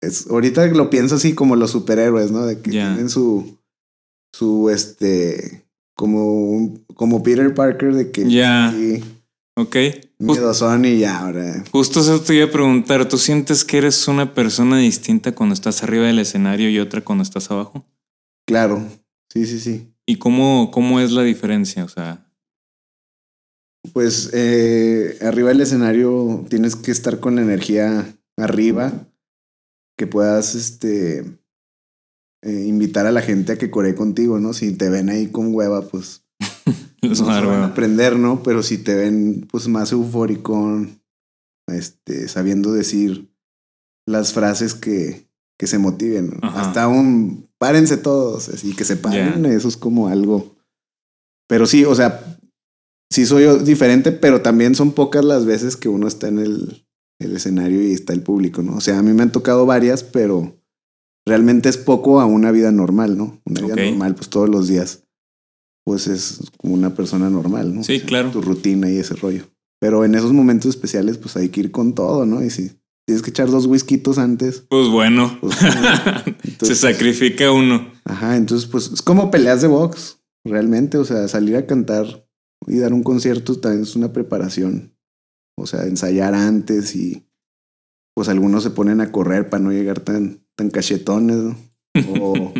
es, 0.00 0.28
ahorita 0.28 0.64
lo 0.68 0.90
pienso 0.90 1.16
así 1.16 1.34
como 1.34 1.56
los 1.56 1.72
superhéroes, 1.72 2.30
¿no? 2.30 2.46
De 2.46 2.60
que 2.60 2.70
tienen 2.70 3.10
su, 3.10 3.58
su, 4.32 4.70
este, 4.70 5.64
como, 5.96 6.72
como 6.94 7.24
Peter 7.24 7.52
Parker, 7.52 7.92
de 7.96 8.12
que... 8.12 8.30
Ya. 8.30 8.72
Ok. 9.56 9.76
Son 10.54 10.84
y 10.84 10.98
ya, 10.98 11.18
ahora. 11.20 11.64
Justo 11.70 12.00
eso 12.00 12.20
te 12.20 12.34
iba 12.34 12.46
a 12.46 12.50
preguntar. 12.50 13.08
¿Tú 13.08 13.18
sientes 13.18 13.64
que 13.64 13.78
eres 13.78 14.06
una 14.08 14.34
persona 14.34 14.78
distinta 14.78 15.32
cuando 15.32 15.54
estás 15.54 15.82
arriba 15.82 16.06
del 16.06 16.18
escenario 16.18 16.70
y 16.70 16.78
otra 16.78 17.02
cuando 17.02 17.22
estás 17.22 17.50
abajo? 17.50 17.84
Claro. 18.46 18.82
Sí, 19.32 19.46
sí, 19.46 19.58
sí. 19.58 19.92
¿Y 20.06 20.16
cómo, 20.16 20.70
cómo 20.72 21.00
es 21.00 21.12
la 21.12 21.22
diferencia? 21.22 21.84
O 21.84 21.88
sea. 21.88 22.26
Pues 23.92 24.30
eh, 24.32 25.18
arriba 25.22 25.48
del 25.48 25.60
escenario 25.60 26.44
tienes 26.48 26.76
que 26.76 26.92
estar 26.92 27.18
con 27.18 27.36
la 27.36 27.42
energía 27.42 28.16
arriba, 28.36 28.92
que 29.96 30.06
puedas 30.06 30.54
este, 30.54 31.24
eh, 32.42 32.64
invitar 32.66 33.06
a 33.06 33.12
la 33.12 33.22
gente 33.22 33.52
a 33.52 33.58
que 33.58 33.70
coree 33.70 33.94
contigo, 33.94 34.38
¿no? 34.38 34.52
Si 34.52 34.72
te 34.76 34.88
ven 34.88 35.08
ahí 35.08 35.28
con 35.28 35.52
hueva, 35.54 35.88
pues 35.88 36.21
no 37.20 37.26
van 37.26 37.62
a 37.62 37.66
aprender, 37.66 38.16
¿no? 38.16 38.42
Pero 38.42 38.62
si 38.62 38.78
te 38.78 38.94
ven 38.94 39.46
pues 39.50 39.68
más 39.68 39.92
eufórico, 39.92 40.86
este, 41.66 42.28
sabiendo 42.28 42.72
decir 42.72 43.32
las 44.06 44.32
frases 44.32 44.74
que, 44.74 45.26
que 45.58 45.66
se 45.66 45.78
motiven. 45.78 46.38
Hasta 46.42 46.88
un 46.88 47.48
párense 47.58 47.96
todos, 47.96 48.48
así 48.48 48.74
que 48.74 48.84
se 48.84 48.96
paren, 48.96 49.46
eso 49.46 49.68
es 49.68 49.76
como 49.76 50.08
algo. 50.08 50.56
Pero 51.48 51.66
sí, 51.66 51.84
o 51.84 51.94
sea, 51.94 52.38
sí 53.10 53.26
soy 53.26 53.46
diferente, 53.64 54.10
pero 54.10 54.42
también 54.42 54.74
son 54.74 54.92
pocas 54.92 55.24
las 55.24 55.44
veces 55.44 55.76
que 55.76 55.88
uno 55.88 56.08
está 56.08 56.28
en 56.28 56.38
el, 56.38 56.86
el 57.20 57.36
escenario 57.36 57.82
y 57.82 57.92
está 57.92 58.12
el 58.12 58.22
público, 58.22 58.62
¿no? 58.62 58.76
O 58.76 58.80
sea, 58.80 58.98
a 58.98 59.02
mí 59.02 59.12
me 59.12 59.22
han 59.22 59.32
tocado 59.32 59.66
varias, 59.66 60.02
pero 60.02 60.56
realmente 61.26 61.68
es 61.68 61.78
poco 61.78 62.20
a 62.20 62.26
una 62.26 62.50
vida 62.50 62.72
normal, 62.72 63.16
¿no? 63.16 63.40
Una 63.44 63.60
vida 63.60 63.76
normal, 63.76 64.14
pues 64.14 64.28
todos 64.30 64.48
los 64.48 64.66
días, 64.66 65.04
pues 65.84 66.06
es 66.06 66.40
como 66.58 66.74
una 66.74 66.94
persona 66.94 67.30
normal, 67.30 67.74
¿no? 67.74 67.82
Sí, 67.82 68.00
claro. 68.00 68.30
Tu 68.30 68.40
rutina 68.40 68.90
y 68.90 68.98
ese 68.98 69.14
rollo. 69.14 69.44
Pero 69.80 70.04
en 70.04 70.14
esos 70.14 70.32
momentos 70.32 70.70
especiales, 70.70 71.18
pues 71.18 71.36
hay 71.36 71.48
que 71.48 71.60
ir 71.60 71.70
con 71.72 71.94
todo, 71.94 72.24
¿no? 72.24 72.42
Y 72.42 72.50
si 72.50 72.70
tienes 73.06 73.22
que 73.22 73.30
echar 73.30 73.50
dos 73.50 73.66
whiskitos 73.66 74.18
antes. 74.18 74.64
Pues 74.68 74.88
bueno, 74.88 75.38
pues, 75.40 75.56
se 76.62 76.74
sacrifica 76.74 77.50
uno. 77.50 77.90
Ajá, 78.04 78.36
entonces 78.36 78.68
pues 78.68 78.92
es 78.92 79.02
como 79.02 79.30
peleas 79.30 79.62
de 79.62 79.68
box, 79.68 80.20
realmente, 80.44 80.98
o 80.98 81.04
sea, 81.04 81.26
salir 81.28 81.56
a 81.56 81.66
cantar 81.66 82.26
y 82.66 82.78
dar 82.78 82.92
un 82.92 83.02
concierto 83.02 83.58
también 83.58 83.82
es 83.82 83.96
una 83.96 84.12
preparación. 84.12 84.96
O 85.58 85.66
sea, 85.66 85.84
ensayar 85.84 86.34
antes 86.34 86.96
y 86.96 87.26
pues 88.14 88.28
algunos 88.28 88.62
se 88.62 88.70
ponen 88.70 89.00
a 89.00 89.10
correr 89.10 89.48
para 89.48 89.62
no 89.62 89.72
llegar 89.72 90.00
tan, 90.00 90.46
tan 90.56 90.70
cachetones, 90.70 91.56
o, 92.20 92.52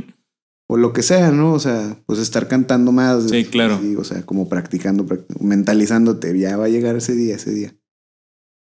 o, 0.72 0.76
lo 0.76 0.92
que 0.92 1.02
sea, 1.02 1.30
¿no? 1.30 1.52
O 1.52 1.58
sea, 1.58 1.98
pues 2.06 2.18
estar 2.18 2.48
cantando 2.48 2.92
más. 2.92 3.30
Sí, 3.30 3.44
claro. 3.44 3.80
o 3.98 4.04
sea, 4.04 4.22
como 4.22 4.48
practicando, 4.48 5.06
mentalizándote, 5.40 6.38
ya 6.38 6.56
va 6.56 6.66
a 6.66 6.68
llegar 6.68 6.96
ese 6.96 7.14
día, 7.14 7.36
ese 7.36 7.52
día. 7.52 7.74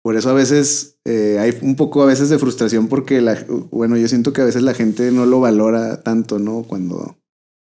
Por 0.03 0.15
eso 0.15 0.29
a 0.29 0.33
veces 0.33 0.99
eh, 1.05 1.37
hay 1.39 1.57
un 1.61 1.75
poco 1.75 2.03
a 2.03 2.05
veces 2.05 2.29
de 2.29 2.37
frustración 2.37 2.87
porque 2.87 3.21
la, 3.21 3.43
bueno, 3.71 3.97
yo 3.97 4.07
siento 4.07 4.33
que 4.33 4.41
a 4.41 4.45
veces 4.45 4.61
la 4.61 4.75
gente 4.75 5.11
no 5.11 5.25
lo 5.25 5.39
valora 5.39 6.01
tanto, 6.01 6.37
¿no? 6.37 6.63
Cuando... 6.63 7.17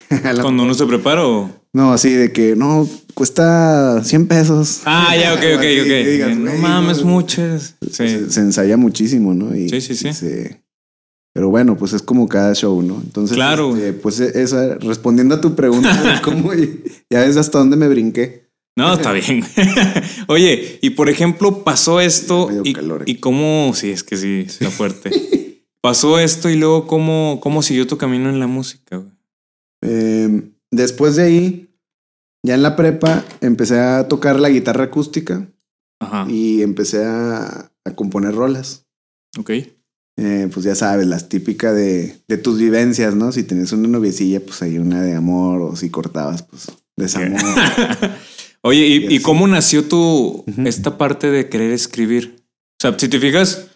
Cuando 0.41 0.63
uno 0.63 0.73
se 0.73 0.85
prepara 0.85 1.25
o... 1.25 1.49
No, 1.71 1.93
así 1.93 2.11
de 2.11 2.33
que 2.33 2.55
no, 2.55 2.87
cuesta 3.13 4.03
100 4.03 4.27
pesos. 4.27 4.81
Ah, 4.85 5.15
ya, 5.15 5.33
ok, 5.33 5.41
ok, 5.55 5.63
ok. 6.31 6.37
no 6.37 6.53
mames, 6.55 7.03
muchas. 7.03 7.75
Se, 7.89 8.05
ensaya 8.39 8.77
muchísimo, 8.77 9.33
¿no? 9.33 9.51
sí, 9.53 9.81
sí, 9.81 9.95
sí. 9.95 10.49
Pero 11.33 11.49
bueno, 11.49 11.75
pues 11.75 11.93
es 11.93 12.03
como 12.03 12.27
cada 12.27 12.53
show, 12.53 12.81
¿no? 12.81 13.01
Entonces, 13.03 13.35
claro. 13.35 13.75
Este, 13.75 13.93
pues 13.93 14.19
e, 14.19 14.41
esa, 14.41 14.75
respondiendo 14.75 15.35
a 15.35 15.41
tu 15.41 15.55
pregunta, 15.55 16.21
¿cómo, 16.23 16.53
ya 16.53 17.21
ves 17.21 17.37
hasta 17.37 17.57
dónde 17.57 17.75
me 17.75 17.87
brinqué. 17.87 18.43
No, 18.75 18.93
está 18.93 19.11
bien. 19.11 19.43
Oye, 20.27 20.79
y 20.81 20.91
por 20.91 21.09
ejemplo, 21.09 21.63
pasó 21.63 21.99
esto 21.99 22.49
y, 22.63 22.75
y, 23.05 23.15
cómo, 23.15 23.71
sí, 23.75 23.91
es 23.91 24.03
que 24.03 24.17
sí, 24.17 24.45
está 24.47 24.69
fuerte. 24.71 25.11
pasó 25.81 26.17
esto 26.17 26.49
y 26.49 26.55
luego 26.55 26.87
cómo, 26.87 27.39
cómo 27.41 27.61
siguió 27.61 27.85
tu 27.85 27.97
camino 27.97 28.29
en 28.29 28.39
la 28.39 28.47
música. 28.47 29.03
Eh, 29.81 30.49
después 30.71 31.17
de 31.17 31.23
ahí, 31.23 31.69
ya 32.45 32.55
en 32.55 32.63
la 32.63 32.75
prepa, 32.75 33.23
empecé 33.41 33.79
a 33.79 34.07
tocar 34.07 34.39
la 34.39 34.49
guitarra 34.49 34.85
acústica 34.85 35.47
y 36.27 36.61
empecé 36.61 37.05
a, 37.05 37.71
componer 37.95 38.33
rolas. 38.33 38.85
Ok. 39.37 39.51
Eh, 40.15 40.47
pues 40.53 40.63
ya 40.65 40.75
sabes, 40.75 41.07
las 41.07 41.27
típicas 41.27 41.75
de, 41.75 42.19
de, 42.27 42.37
tus 42.37 42.59
vivencias, 42.59 43.15
¿no? 43.15 43.31
Si 43.31 43.43
tenías 43.43 43.71
una 43.71 43.87
noviecilla, 43.87 44.39
pues 44.39 44.61
hay 44.61 44.77
una 44.77 45.01
de 45.01 45.15
amor, 45.15 45.61
o 45.61 45.75
si 45.75 45.89
cortabas, 45.89 46.43
pues 46.43 46.67
desamor. 46.95 47.41
Oye, 48.65 48.85
¿y, 49.09 49.19
cómo 49.19 49.45
nació 49.45 49.83
tu 49.89 50.45
esta 50.65 50.97
parte 50.97 51.29
de 51.29 51.49
querer 51.49 51.71
escribir? 51.71 52.45
O 52.79 52.79
sea, 52.79 52.97
si 52.97 53.09
te 53.09 53.19
fijas, 53.19 53.71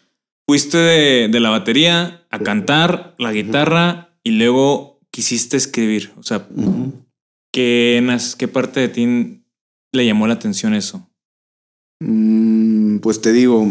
fuiste 0.47 0.77
de, 0.77 1.39
la 1.41 1.49
batería 1.49 2.25
a 2.29 2.39
cantar 2.39 3.13
la 3.19 3.33
guitarra 3.33 4.17
y 4.23 4.31
luego 4.31 5.01
quisiste 5.11 5.57
escribir. 5.57 6.13
O 6.15 6.23
sea, 6.23 6.47
¿qué, 7.51 8.17
¿qué 8.37 8.47
parte 8.47 8.79
de 8.79 8.87
ti 8.87 9.43
le 9.91 10.05
llamó 10.05 10.25
la 10.25 10.35
atención 10.35 10.73
eso? 10.73 11.09
Mm, 11.99 12.99
pues 12.99 13.19
te 13.19 13.33
digo, 13.33 13.69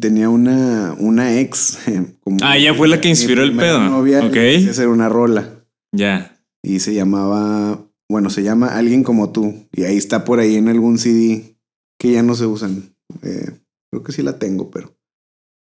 tenía 0.00 0.28
una, 0.28 0.94
una 0.98 1.38
ex. 1.38 1.78
Como 2.20 2.38
ah, 2.42 2.56
ella 2.56 2.74
fue 2.74 2.88
la 2.88 3.00
que 3.00 3.08
inspiró 3.08 3.42
el 3.42 3.56
pedo. 3.56 3.80
Novia, 3.80 4.24
ok. 4.24 4.36
hacer 4.68 4.88
una 4.88 5.08
rola. 5.08 5.64
Ya. 5.92 6.38
Y 6.62 6.80
se 6.80 6.94
llamaba, 6.94 7.80
bueno, 8.08 8.30
se 8.30 8.42
llama 8.42 8.76
Alguien 8.76 9.04
como 9.04 9.30
tú. 9.30 9.68
Y 9.72 9.84
ahí 9.84 9.96
está 9.96 10.24
por 10.24 10.40
ahí 10.40 10.56
en 10.56 10.68
algún 10.68 10.98
CD 10.98 11.56
que 11.98 12.12
ya 12.12 12.22
no 12.22 12.34
se 12.34 12.46
usan. 12.46 12.94
Eh, 13.22 13.50
creo 13.90 14.02
que 14.02 14.12
sí 14.12 14.22
la 14.22 14.38
tengo, 14.38 14.70
pero 14.70 14.96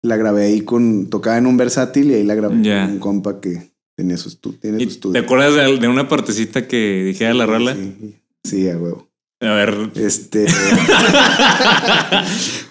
la 0.02 0.16
grabé 0.16 0.44
ahí 0.44 0.60
con, 0.60 1.08
tocaba 1.08 1.38
en 1.38 1.46
un 1.46 1.56
versátil 1.56 2.10
y 2.10 2.14
ahí 2.14 2.24
la 2.24 2.34
grabé 2.34 2.62
con 2.62 2.92
un 2.92 2.98
compa 2.98 3.40
que 3.40 3.72
tenía 3.96 4.16
su, 4.16 4.30
tiene 4.52 4.78
su 4.78 4.88
estudio. 4.88 5.12
¿Te 5.14 5.26
acuerdas 5.26 5.80
de, 5.80 5.88
una 5.88 6.08
partecita 6.08 6.68
que 6.68 7.04
dijera 7.04 7.34
la 7.34 7.46
rola? 7.46 7.74
Sí, 7.74 8.14
sí, 8.44 8.68
a 8.68 8.76
huevo. 8.78 9.08
A 9.44 9.54
ver. 9.54 9.90
Este. 9.94 10.46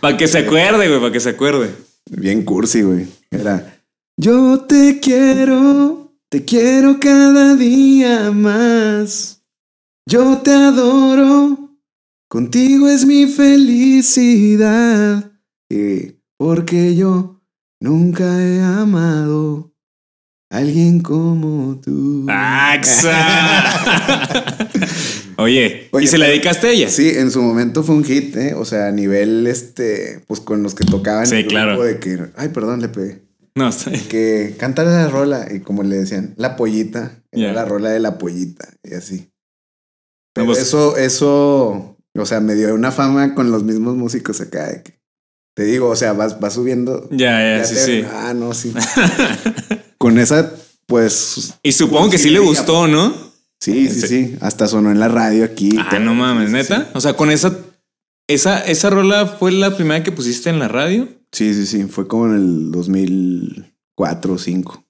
para 0.02 0.18
que 0.18 0.28
se 0.28 0.40
acuerde, 0.40 0.88
güey, 0.88 1.00
para 1.00 1.12
que 1.12 1.20
se 1.20 1.30
acuerde. 1.30 1.76
Bien 2.10 2.44
cursi, 2.44 2.82
güey. 2.82 3.08
Era. 3.30 3.78
Yo 4.18 4.62
te 4.62 5.00
quiero, 5.00 6.16
te 6.30 6.44
quiero 6.46 7.00
cada 7.00 7.56
día 7.56 8.32
más. 8.32 9.44
Yo 10.06 10.40
te 10.40 10.52
adoro, 10.52 11.78
contigo 12.28 12.90
es 12.90 13.06
mi 13.06 13.28
felicidad. 13.28 15.32
Y 15.70 16.16
porque 16.38 16.96
yo 16.96 17.40
nunca 17.80 18.42
he 18.42 18.62
amado 18.62 19.74
a 20.50 20.58
alguien 20.58 21.02
como 21.02 21.80
tú. 21.82 22.26
¡Axa! 22.30 23.14
Oye, 25.38 25.90
¿y 26.00 26.08
se 26.08 26.18
la 26.18 26.28
dedicaste 26.28 26.68
a 26.68 26.72
ella? 26.72 26.90
Sí, 26.90 27.10
en 27.10 27.32
su 27.32 27.42
momento 27.42 27.84
fue 27.84 27.96
un 27.96 28.04
hit, 28.04 28.36
¿eh? 28.36 28.54
O 28.54 28.66
sea, 28.66 28.88
a 28.88 28.92
nivel, 28.92 29.48
este, 29.48 30.22
pues 30.28 30.40
con 30.40 30.64
los 30.64 30.76
que 30.76 30.86
tocaban. 30.86 31.28
Sí, 31.28 31.46
claro. 31.46 31.82
De 31.82 32.00
que, 32.00 32.20
ay, 32.36 32.50
perdón, 32.50 32.82
le 32.82 32.90
pegué. 32.90 33.24
No, 33.56 33.70
está 33.70 33.92
Que 34.10 34.56
canta 34.58 34.84
la 34.84 35.08
rola 35.08 35.48
y 35.52 35.60
como 35.60 35.84
le 35.84 35.98
decían, 35.98 36.34
la 36.38 36.56
pollita, 36.56 37.24
era 37.32 37.54
la 37.54 37.66
rola 37.66 37.90
de 37.90 38.00
la 38.00 38.18
pollita 38.18 38.68
y 38.84 38.96
así. 38.96 39.30
Pero 40.34 40.48
pues 40.48 40.60
eso, 40.60 40.98
eso, 40.98 41.98
o 42.18 42.26
sea, 42.26 42.40
me 42.40 42.56
dio 42.56 42.74
una 42.74 42.92
fama 42.92 43.36
con 43.36 43.52
los 43.52 43.64
mismos 43.64 43.96
músicos 43.96 44.42
acá. 44.42 44.70
De 44.70 44.82
que, 44.82 45.00
te 45.56 45.64
digo, 45.66 45.90
o 45.90 45.96
sea, 45.96 46.14
vas, 46.14 46.40
vas 46.40 46.54
subiendo. 46.54 47.08
Ya, 47.12 47.58
ya, 47.58 47.64
sí, 47.64 47.76
sí. 47.76 48.06
Ah, 48.12 48.34
no, 48.34 48.56
sí. 48.56 48.74
con 50.00 50.18
esa, 50.18 50.52
pues. 50.88 51.54
Y 51.62 51.72
supongo 51.74 52.10
que 52.10 52.18
sí 52.18 52.32
le 52.32 52.40
gustó, 52.40 52.88
¿no? 52.88 53.33
Sí, 53.64 53.88
sí, 53.88 54.08
sí. 54.08 54.36
Hasta 54.42 54.68
sonó 54.68 54.92
en 54.92 55.00
la 55.00 55.08
radio 55.08 55.46
aquí. 55.46 55.78
Ah, 55.80 55.98
no 55.98 56.14
mames, 56.14 56.52
neta. 56.52 56.90
O 56.94 57.00
sea, 57.00 57.14
con 57.14 57.32
esa, 57.32 57.58
esa, 58.28 58.60
esa 58.60 58.90
rola 58.90 59.26
fue 59.26 59.54
la 59.54 59.74
primera 59.78 60.04
que 60.04 60.12
pusiste 60.12 60.50
en 60.50 60.60
la 60.60 60.68
radio. 60.68 61.08
Sí, 61.32 61.54
sí, 61.54 61.66
sí. 61.66 61.84
Fue 61.86 62.06
como 62.06 62.26
en 62.26 62.36
el 62.36 62.72
2004 62.74 64.34
o 64.34 64.38
5. 64.38 64.86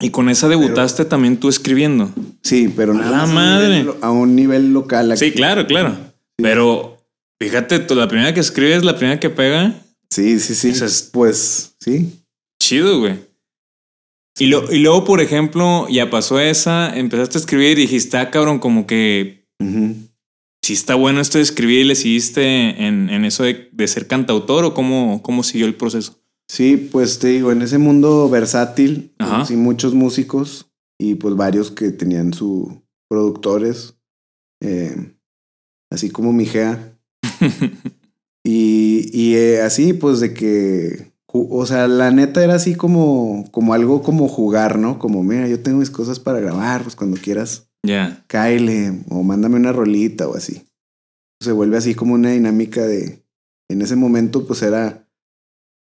Y 0.00 0.10
con 0.10 0.28
esa 0.28 0.48
debutaste 0.48 1.06
también 1.06 1.38
tú 1.38 1.48
escribiendo. 1.48 2.12
Sí, 2.42 2.70
pero 2.76 2.92
nada 2.92 3.24
la 3.24 3.26
madre. 3.26 3.86
A, 4.02 4.10
un 4.10 4.36
nivel 4.36 4.74
local. 4.74 5.10
Aquí. 5.10 5.20
Sí, 5.20 5.32
claro, 5.32 5.66
claro. 5.66 5.96
Pero 6.36 6.98
fíjate, 7.40 7.78
tú, 7.78 7.94
la 7.94 8.06
primera 8.06 8.34
que 8.34 8.40
escribes, 8.40 8.84
la 8.84 8.96
primera 8.96 9.18
que 9.18 9.30
pega. 9.30 9.74
Sí, 10.10 10.38
sí, 10.40 10.54
sí. 10.54 10.78
pues 11.10 11.74
sí. 11.80 12.22
Chido, 12.62 13.00
güey. 13.00 13.27
Y, 14.38 14.44
y 14.46 14.78
luego, 14.78 15.04
por 15.04 15.20
ejemplo, 15.20 15.86
ya 15.88 16.10
pasó 16.10 16.38
esa, 16.38 16.96
empezaste 16.96 17.38
a 17.38 17.40
escribir 17.40 17.78
y 17.78 17.82
dijiste, 17.82 18.16
ah, 18.16 18.30
cabrón, 18.30 18.58
como 18.58 18.86
que 18.86 19.46
si 20.68 20.74
está 20.74 20.94
bueno 20.94 21.20
esto 21.20 21.38
de 21.38 21.44
escribir, 21.44 21.86
¿le 21.86 21.94
seguiste 21.94 22.86
en, 22.86 23.08
en 23.08 23.24
eso 23.24 23.44
de, 23.44 23.88
ser 23.88 24.06
cantautor 24.06 24.64
o 24.64 24.74
cómo, 24.74 25.22
cómo 25.22 25.42
siguió 25.42 25.66
el 25.66 25.74
proceso? 25.74 26.20
Sí, 26.46 26.76
pues 26.76 27.18
te 27.18 27.28
digo, 27.28 27.52
en 27.52 27.62
ese 27.62 27.78
mundo 27.78 28.28
versátil, 28.28 29.14
sí, 29.46 29.56
muchos 29.56 29.94
músicos 29.94 30.70
y 30.98 31.14
pues 31.14 31.36
varios 31.36 31.70
que 31.70 31.90
tenían 31.90 32.32
su 32.32 32.82
productores, 33.08 33.94
eh, 34.62 35.14
así 35.90 36.10
como 36.10 36.32
Mijea. 36.32 36.98
y 38.44 39.10
y 39.12 39.34
eh, 39.36 39.62
así, 39.62 39.92
pues 39.92 40.20
de 40.20 40.34
que, 40.34 41.12
o 41.50 41.66
sea, 41.66 41.86
la 41.88 42.10
neta 42.10 42.42
era 42.42 42.54
así 42.54 42.74
como, 42.74 43.44
como 43.50 43.74
algo 43.74 44.02
como 44.02 44.28
jugar, 44.28 44.78
¿no? 44.78 44.98
Como, 44.98 45.22
mira, 45.22 45.46
yo 45.48 45.60
tengo 45.62 45.78
mis 45.78 45.90
cosas 45.90 46.18
para 46.18 46.40
grabar, 46.40 46.82
pues 46.82 46.96
cuando 46.96 47.16
quieras, 47.20 47.68
Ya. 47.84 48.24
cáele 48.26 49.04
o 49.10 49.22
mándame 49.22 49.56
una 49.56 49.72
rolita 49.72 50.26
o 50.28 50.34
así. 50.36 50.64
Se 51.40 51.52
vuelve 51.52 51.76
así 51.76 51.94
como 51.94 52.14
una 52.14 52.30
dinámica 52.30 52.86
de, 52.86 53.22
en 53.70 53.82
ese 53.82 53.96
momento 53.96 54.46
pues 54.46 54.62
era, 54.62 55.06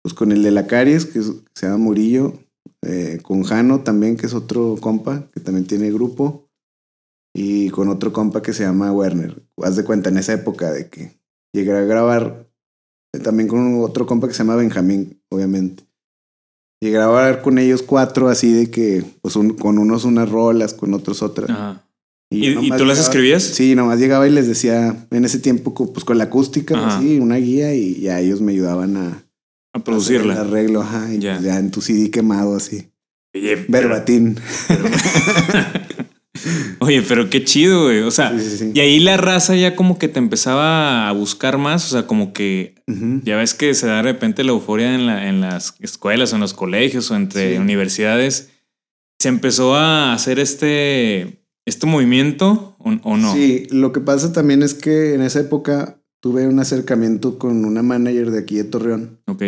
pues 0.03 0.13
con 0.13 0.31
el 0.31 0.41
de 0.43 0.51
la 0.51 0.65
Caries, 0.67 1.05
que, 1.05 1.19
es- 1.19 1.29
que 1.31 1.51
se 1.53 1.65
llama 1.67 1.77
Murillo, 1.77 2.33
eh, 2.81 3.19
con 3.21 3.43
Jano 3.43 3.81
también, 3.81 4.17
que 4.17 4.25
es 4.25 4.33
otro 4.33 4.77
compa, 4.81 5.29
que 5.33 5.39
también 5.39 5.67
tiene 5.67 5.91
grupo, 5.91 6.49
y 7.35 7.69
con 7.69 7.89
otro 7.89 8.13
compa 8.13 8.41
que 8.41 8.53
se 8.53 8.63
llama 8.63 8.91
Werner. 8.91 9.41
Haz 9.61 9.75
de 9.75 9.83
cuenta 9.83 10.09
en 10.09 10.17
esa 10.17 10.33
época 10.33 10.71
de 10.71 10.89
que 10.89 11.11
llegué 11.53 11.71
a 11.75 11.81
grabar 11.81 12.23
eh, 12.33 12.47
también 13.21 13.47
con 13.47 13.81
otro 13.81 14.05
compa 14.05 14.27
que 14.27 14.33
se 14.33 14.39
llama 14.39 14.55
Benjamín, 14.55 15.19
obviamente. 15.29 15.83
A 16.83 16.87
grabar 16.89 17.41
con 17.41 17.59
ellos 17.59 17.81
cuatro 17.81 18.27
así 18.29 18.51
de 18.51 18.69
que, 18.69 19.03
pues 19.21 19.35
un- 19.35 19.53
con 19.55 19.77
unos 19.77 20.03
unas 20.05 20.29
rolas, 20.29 20.73
con 20.73 20.93
otros 20.93 21.21
otras. 21.21 21.49
Ajá. 21.49 21.85
¿Y, 22.29 22.47
y 22.49 22.55
tú 22.55 22.63
las 22.69 22.79
llegaba- 22.79 22.93
escribías? 22.99 23.43
Sí, 23.43 23.75
nomás 23.75 23.99
llegaba 23.99 24.27
y 24.27 24.31
les 24.31 24.47
decía, 24.47 25.05
en 25.11 25.23
ese 25.25 25.39
tiempo, 25.39 25.73
pues 25.93 26.03
con 26.03 26.17
la 26.17 26.25
acústica, 26.25 26.75
Ajá. 26.75 26.97
así, 26.97 27.19
una 27.19 27.35
guía 27.35 27.73
y 27.75 28.01
ya 28.01 28.19
ellos 28.19 28.41
me 28.41 28.51
ayudaban 28.53 28.97
a 28.97 29.05
A 29.07 29.09
hacer 29.09 29.23
el 29.75 29.83
producirla. 29.83 30.41
arreglo, 30.41 30.81
ajá, 30.81 31.13
y 31.13 31.19
Ya. 31.19 31.33
pues 31.35 31.45
ya 31.45 31.59
en 31.59 31.69
tu 31.71 31.79
CD 31.81 32.09
quemado 32.09 32.55
así. 32.55 32.89
Pero, 33.31 33.61
Verbatín. 33.69 34.37
oye, 36.79 37.01
pero 37.01 37.29
qué 37.29 37.43
chido, 37.43 37.83
güey. 37.85 37.99
O 38.01 38.11
sea, 38.11 38.37
Sí, 38.37 38.49
sí, 38.49 38.57
sí. 38.57 38.71
y 38.73 38.79
ahí 38.79 38.99
la 38.99 39.17
raza 39.17 39.55
ya 39.55 39.75
como 39.75 39.97
que 39.99 40.07
te 40.07 40.19
empezaba 40.19 41.07
a 41.07 41.11
buscar 41.13 41.57
más. 41.57 41.85
O 41.85 41.89
sea, 41.89 42.07
como 42.07 42.33
que 42.33 42.75
ya 43.23 43.37
ves 43.37 43.53
que 43.53 43.73
se 43.73 43.87
da 43.87 43.97
de 43.97 44.03
repente 44.03 44.43
la 44.43 44.51
euforia 44.51 44.93
en, 44.95 45.05
la- 45.07 45.27
en 45.29 45.41
las 45.41 45.75
escuelas 45.79 46.31
o 46.33 46.35
en 46.35 46.41
los 46.41 46.53
colegios 46.53 47.09
o 47.11 47.15
entre 47.15 47.59
universidades. 47.59 48.49
Se 49.19 49.29
empezó 49.29 49.75
a 49.75 50.13
hacer 50.13 50.39
este, 50.39 51.45
este 51.65 51.87
movimiento 51.87 52.75
o, 52.79 52.91
o 53.03 53.17
no. 53.17 53.33
Sí, 53.33 53.67
lo 53.71 53.91
que 53.93 54.01
pasa 54.01 54.33
también 54.33 54.63
es 54.63 54.73
que 54.73 55.13
en 55.13 55.21
esa 55.21 55.39
época 55.39 55.99
tuve 56.19 56.47
un 56.47 56.59
acercamiento 56.59 57.37
con 57.39 57.63
una 57.65 57.83
manager 57.83 58.31
de 58.31 58.39
aquí 58.39 58.55
de 58.55 58.63
Torreón, 58.65 59.19
Ok. 59.27 59.39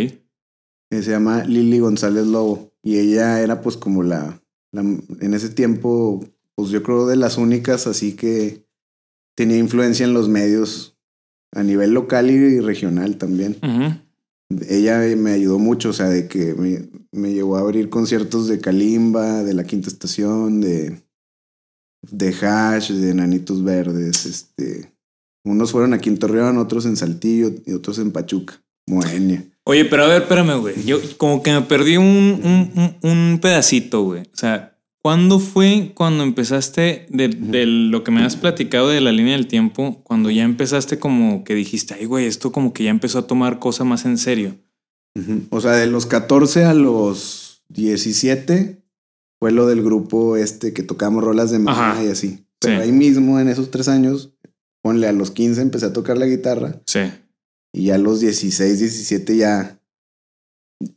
que 0.90 1.02
se 1.02 1.12
llama 1.12 1.44
Lili 1.46 1.80
González 1.80 2.26
Lobo, 2.26 2.74
y 2.84 2.98
ella 3.00 3.42
era 3.42 3.62
pues 3.62 3.76
como 3.78 4.04
la, 4.04 4.42
la 4.72 4.82
en 4.82 5.34
ese 5.34 5.50
tiempo, 5.50 6.26
pues 6.56 6.70
yo 6.70 6.84
creo 6.84 7.06
de 7.08 7.16
las 7.16 7.38
únicas 7.38 7.88
así 7.88 8.14
que 8.14 8.66
tenía 9.36 9.58
influencia 9.58 10.06
en 10.06 10.14
los 10.14 10.30
medios 10.30 10.98
a 11.54 11.64
nivel 11.64 11.92
local 11.92 12.30
y 12.32 12.60
regional 12.60 13.18
también. 13.18 13.58
Ujú. 13.62 14.64
Ella 14.70 15.00
me 15.18 15.32
ayudó 15.32 15.58
mucho, 15.60 15.90
o 15.90 15.94
sea, 15.94 16.08
de 16.10 16.28
que 16.28 16.54
me, 16.54 16.90
me 17.12 17.34
llevó 17.34 17.58
a 17.58 17.62
abrir 17.62 17.90
conciertos 17.90 18.48
de 18.48 18.60
Kalimba, 18.60 19.44
de 19.44 19.54
la 19.54 19.64
Quinta 19.64 19.90
Estación, 19.90 20.62
de, 20.62 21.02
de 22.04 22.30
Hash, 22.42 22.92
de 22.92 23.14
Nanitos 23.14 23.64
Verdes, 23.64 24.26
este... 24.26 24.92
Unos 25.48 25.72
fueron 25.72 25.94
aquí 25.94 26.10
en 26.10 26.18
Torreón, 26.18 26.58
otros 26.58 26.88
en 26.88 26.98
Saltillo 26.98 27.52
y 27.68 27.74
otros 27.74 28.00
en 28.00 28.12
Pachuca, 28.12 28.60
Moenia. 28.88 29.46
Oye, 29.64 29.86
pero 29.86 30.06
a 30.06 30.08
ver, 30.08 30.24
espérame, 30.24 30.60
güey. 30.60 30.84
Yo 30.86 30.98
como 31.18 31.44
que 31.44 31.52
me 31.54 31.62
perdí 31.62 31.98
un, 31.98 32.72
un- 32.74 32.96
un 33.04 33.40
pedacito, 33.40 34.02
güey. 34.04 34.22
O 34.24 34.36
sea, 34.38 34.75
¿cuándo 35.06 35.38
fue 35.38 35.92
cuando 35.94 36.24
empezaste 36.24 37.06
de, 37.12 37.28
de 37.28 37.68
lo 37.68 38.04
que 38.04 38.10
me 38.10 38.24
has 38.24 38.36
platicado 38.36 38.90
de 38.90 39.02
la 39.02 39.12
línea 39.12 39.34
del 39.34 39.46
tiempo? 39.46 40.02
Cuando 40.04 40.32
ya 40.32 40.42
empezaste 40.42 40.98
como 40.98 41.44
que 41.44 41.54
dijiste, 41.54 41.94
ay, 41.94 42.06
güey, 42.06 42.26
esto 42.26 42.52
como 42.52 42.74
que 42.74 42.86
ya 42.86 42.90
empezó 42.90 43.20
a 43.20 43.28
tomar 43.28 43.60
cosa 43.60 43.84
más 43.84 44.06
en 44.06 44.18
serio. 44.18 44.56
O 45.52 45.62
sea, 45.62 45.74
de 45.74 45.86
los 45.86 46.08
14 46.08 46.66
a 46.66 46.74
los 46.74 47.62
17 47.70 48.82
fue 49.40 49.52
lo 49.52 49.68
del 49.68 49.84
grupo 49.84 50.38
este 50.38 50.74
que 50.74 50.82
tocamos 50.82 51.24
rolas 51.24 51.52
de 51.52 51.60
mamá 51.60 52.04
y 52.04 52.08
así. 52.08 52.44
Pero 52.60 52.78
Sí. 52.78 52.82
ahí 52.82 52.92
mismo, 52.92 53.40
en 53.40 53.48
esos 53.48 53.70
tres 53.70 53.88
años, 53.88 54.32
ponle 54.82 55.08
a 55.08 55.12
los 55.12 55.30
15 55.30 55.62
empecé 55.62 55.86
a 55.86 55.94
tocar 55.94 56.18
la 56.18 56.26
guitarra 56.26 56.82
Sí. 56.88 57.02
y 57.76 57.84
ya 57.86 57.96
a 57.96 58.00
los 58.00 58.22
16, 58.22 58.80
17 58.80 59.38
ya... 59.38 59.80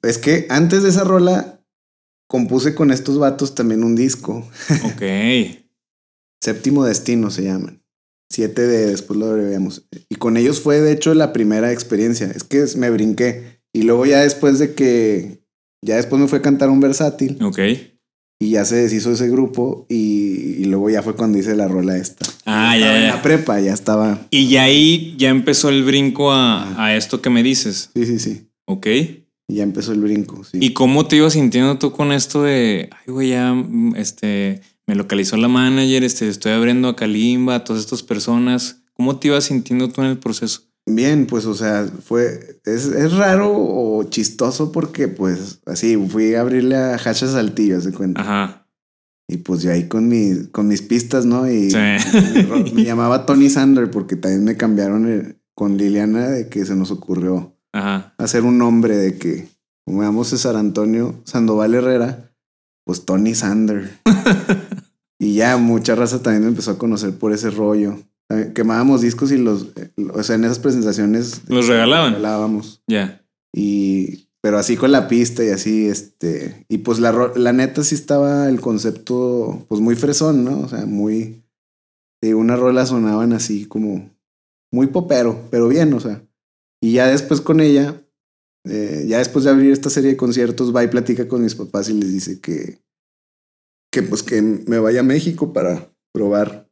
Es 0.03 0.16
que 0.16 0.47
antes 0.49 0.83
de 0.83 0.88
esa 0.88 1.05
rola 1.05 1.58
compuse 2.29 2.75
con 2.75 2.93
estos 2.93 3.19
vatos 3.19 3.55
también 3.57 3.83
un 3.83 3.97
disco. 3.97 4.49
Ok. 4.85 5.03
Séptimo 6.43 6.85
Destino 6.85 7.31
se 7.31 7.43
llaman. 7.43 7.83
Siete 8.31 8.62
de 8.67 8.87
después 8.87 9.19
lo 9.19 9.27
abreviamos. 9.27 9.85
Y 10.09 10.17
con 10.17 10.37
ellos 10.37 10.61
fue 10.61 10.81
de 10.81 10.93
hecho 10.93 11.14
la 11.14 11.33
primera 11.33 11.73
experiencia. 11.73 12.27
Es 12.35 12.45
que 12.45 12.64
me 12.77 12.91
brinqué. 12.91 13.61
Y 13.75 13.83
luego 13.83 14.07
ya 14.07 14.21
después 14.21 14.59
de 14.59 14.75
que... 14.75 15.43
Ya 15.85 15.97
después 15.97 16.21
me 16.21 16.29
fue 16.29 16.38
a 16.38 16.43
cantar 16.43 16.71
un 16.71 16.81
versátil 16.81 17.38
Ok. 17.43 17.61
y 18.41 18.51
ya 18.51 18.64
se 18.64 18.75
deshizo 18.77 19.12
ese 19.12 19.29
grupo 19.29 19.87
y, 19.88 20.57
y 20.59 20.64
luego 20.64 20.91
ya 20.91 21.03
fue 21.05 21.14
cuando 21.14 21.38
hice 21.38 21.55
la 21.55 21.69
rola 21.69 21.97
esta. 21.97 22.27
Ah, 22.47 22.77
Estaba 22.77 22.93
ya, 22.95 22.97
en 22.97 23.03
ya. 23.09 23.14
la 23.17 23.23
prepa, 23.23 23.61
ya 23.61 23.73
estaba... 23.75 24.27
Y 24.31 24.49
ya 24.49 24.64
ahí 24.64 25.14
ya 25.19 25.29
empezó 25.29 25.69
el 25.69 25.85
brinco 25.85 26.33
a, 26.33 26.85
a 26.85 26.97
esto 26.97 27.23
que 27.23 27.31
me 27.31 27.43
dices. 27.45 27.91
Sí, 27.95 28.07
sí, 28.07 28.19
sí. 28.19 28.49
Ok. 28.67 28.87
Y 29.51 29.57
ya 29.57 29.63
empezó 29.63 29.93
el 29.93 30.01
brinco, 30.01 30.45
sí. 30.45 30.59
¿Y 30.61 30.75
cómo 30.75 31.07
te 31.07 31.17
ibas 31.17 31.33
sintiendo 31.33 31.79
tú 31.79 31.93
con 31.93 32.13
esto 32.13 32.43
de, 32.43 32.91
ay, 32.93 33.13
güey, 33.13 33.31
ya, 33.31 33.55
mm, 33.55 33.97
este, 33.97 34.61
me 34.87 34.95
localizó 34.95 35.37
la 35.39 35.49
manager, 35.49 36.05
este, 36.05 36.29
estoy 36.29 36.53
abriendo 36.53 36.89
a 36.89 36.97
Kalimba, 36.97 37.55
a 37.57 37.65
todas 37.65 37.83
estas 37.83 38.03
personas? 38.03 38.83
¿Cómo 38.95 39.19
te 39.19 39.29
ibas 39.29 39.45
sintiendo 39.45 39.89
tú 39.89 40.03
en 40.03 40.09
el 40.09 40.19
proceso? 40.19 40.63
Bien, 40.87 41.27
pues, 41.27 41.45
o 41.47 41.55
sea, 41.55 41.87
fue. 42.05 42.61
Es, 42.65 42.87
es 42.87 43.13
raro 43.13 43.51
o 43.55 44.05
chistoso 44.05 44.73
porque, 44.73 45.09
pues, 45.09 45.61
así 45.67 45.97
fui 45.97 46.35
a 46.35 46.41
abrirle 46.43 46.77
a 46.77 46.95
Hacha 46.97 47.27
Saltillo, 47.27 47.81
de 47.81 47.93
cuenta. 47.93 48.21
Ajá. 48.23 48.67
Y 49.31 49.37
pues 49.39 49.61
yo 49.63 49.71
ahí 49.71 49.89
con, 49.89 50.09
mi, 50.09 50.47
con 50.53 50.69
mis 50.69 50.81
pistas, 50.81 51.27
¿no? 51.27 51.51
Y 51.51 51.71
Sí. 51.71 51.77
me, 51.77 52.73
me 52.73 52.85
llamaba 52.85 53.27
Tony 53.27 53.51
Sander 53.51 53.91
porque 53.91 54.17
también 54.17 54.45
me 54.45 54.57
cambiaron 54.57 55.07
el- 55.07 55.37
con 55.55 55.77
Liliana 55.77 56.29
de 56.29 56.49
que 56.49 56.65
se 56.65 56.75
nos 56.75 56.91
ocurrió 56.91 57.55
Ajá. 57.73 58.15
hacer 58.19 58.45
un 58.45 58.59
nombre 58.59 58.97
de 58.97 59.19
que, 59.19 59.49
como 59.85 60.03
llamo 60.03 60.25
César 60.25 60.57
Antonio 60.57 61.21
Sandoval 61.25 61.75
Herrera, 61.75 62.31
pues 62.85 63.05
Tony 63.05 63.35
Sander. 63.35 63.91
y 65.19 65.35
ya 65.35 65.57
mucha 65.57 65.95
raza 65.95 66.23
también 66.23 66.43
me 66.45 66.49
empezó 66.49 66.73
a 66.73 66.79
conocer 66.79 67.15
por 67.19 67.33
ese 67.33 67.51
rollo. 67.51 67.99
Eh, 68.31 68.53
Quemábamos 68.55 69.01
discos 69.01 69.33
y 69.33 69.39
los, 69.39 69.69
eh, 69.77 69.91
o 70.13 70.23
sea, 70.23 70.37
en 70.37 70.45
esas 70.45 70.59
presentaciones 70.59 71.43
¿Los 71.49 71.67
regalaban? 71.69 72.15
regalábamos. 72.15 72.83
Ya. 72.87 73.23
Y, 73.55 74.29
pero 74.41 74.59
así 74.59 74.77
con 74.77 74.93
la 74.93 75.09
pista 75.09 75.43
y 75.45 75.49
así, 75.49 75.87
este, 75.89 76.65
y 76.69 76.79
pues 76.79 76.99
la, 77.01 77.33
la 77.35 77.53
neta 77.53 77.83
sí 77.83 77.95
estaba 77.95 78.49
el 78.49 78.61
concepto, 78.61 79.65
pues 79.69 79.81
muy 79.81 79.95
fresón, 79.97 80.45
¿no? 80.45 80.61
O 80.61 80.69
sea, 80.69 80.85
muy, 80.87 81.43
de 82.23 82.35
una 82.35 82.57
rola 82.57 82.85
sonaban 82.87 83.33
así 83.33 83.65
como 83.67 84.11
muy 84.73 84.87
popero, 84.89 85.41
pero 85.51 85.69
bien, 85.69 85.93
o 85.95 86.01
sea. 86.01 86.23
Y 86.83 86.93
ya 86.95 87.07
después 87.09 87.41
con 87.41 87.61
ella, 87.61 88.01
eh, 88.67 89.05
ya 89.09 89.19
después 89.19 89.45
de 89.45 89.51
abrir 89.51 89.73
esta 89.73 89.91
serie 89.91 90.11
de 90.11 90.17
conciertos, 90.17 90.75
va 90.75 90.85
y 90.85 90.88
platica 90.88 91.27
con 91.29 91.43
mis 91.43 91.55
papás 91.55 91.88
y 91.88 91.95
les 91.95 92.12
dice 92.12 92.41
que, 92.41 92.79
que 93.93 94.03
pues 94.03 94.23
que 94.23 94.41
me 94.43 94.79
vaya 94.79 95.01
a 95.01 95.05
México 95.05 95.53
para 95.53 95.91
probar 96.12 96.69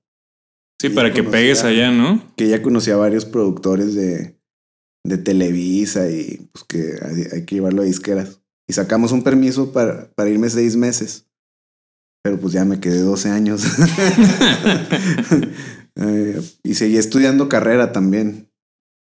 Sí, 0.81 0.91
para 0.91 1.09
que 1.13 1.21
conocía- 1.23 1.31
pegues 1.41 1.65
allá, 1.65 1.91
¿no? 1.91 2.23
que 2.37 2.45
ella 2.45 2.63
conocía 2.63 2.95
a 2.95 2.99
varios 2.99 3.25
productores 3.25 3.95
de, 3.95 4.39
de 5.07 5.17
Televisa 5.19 6.11
y 6.11 6.49
pues 6.53 6.65
que 6.65 6.99
hay, 7.03 7.23
hay 7.33 7.45
que 7.47 7.55
llevarlo 7.57 7.81
a 7.83 7.87
disqueras. 7.87 8.41
Y 8.69 8.75
sacamos 8.75 9.11
un 9.13 9.23
permiso 9.25 9.73
para, 9.73 10.11
para 10.15 10.29
irme 10.29 10.51
seis 10.51 10.77
meses. 10.77 11.27
Pero 12.23 12.39
pues 12.41 12.53
ya 12.53 12.65
me 12.65 12.79
quedé 12.81 12.99
12 13.01 13.31
años. 13.31 13.63
Eh, 15.99 16.43
y 16.63 16.75
seguí 16.75 16.99
estudiando 16.99 17.49
carrera 17.49 17.91
también. 17.93 18.51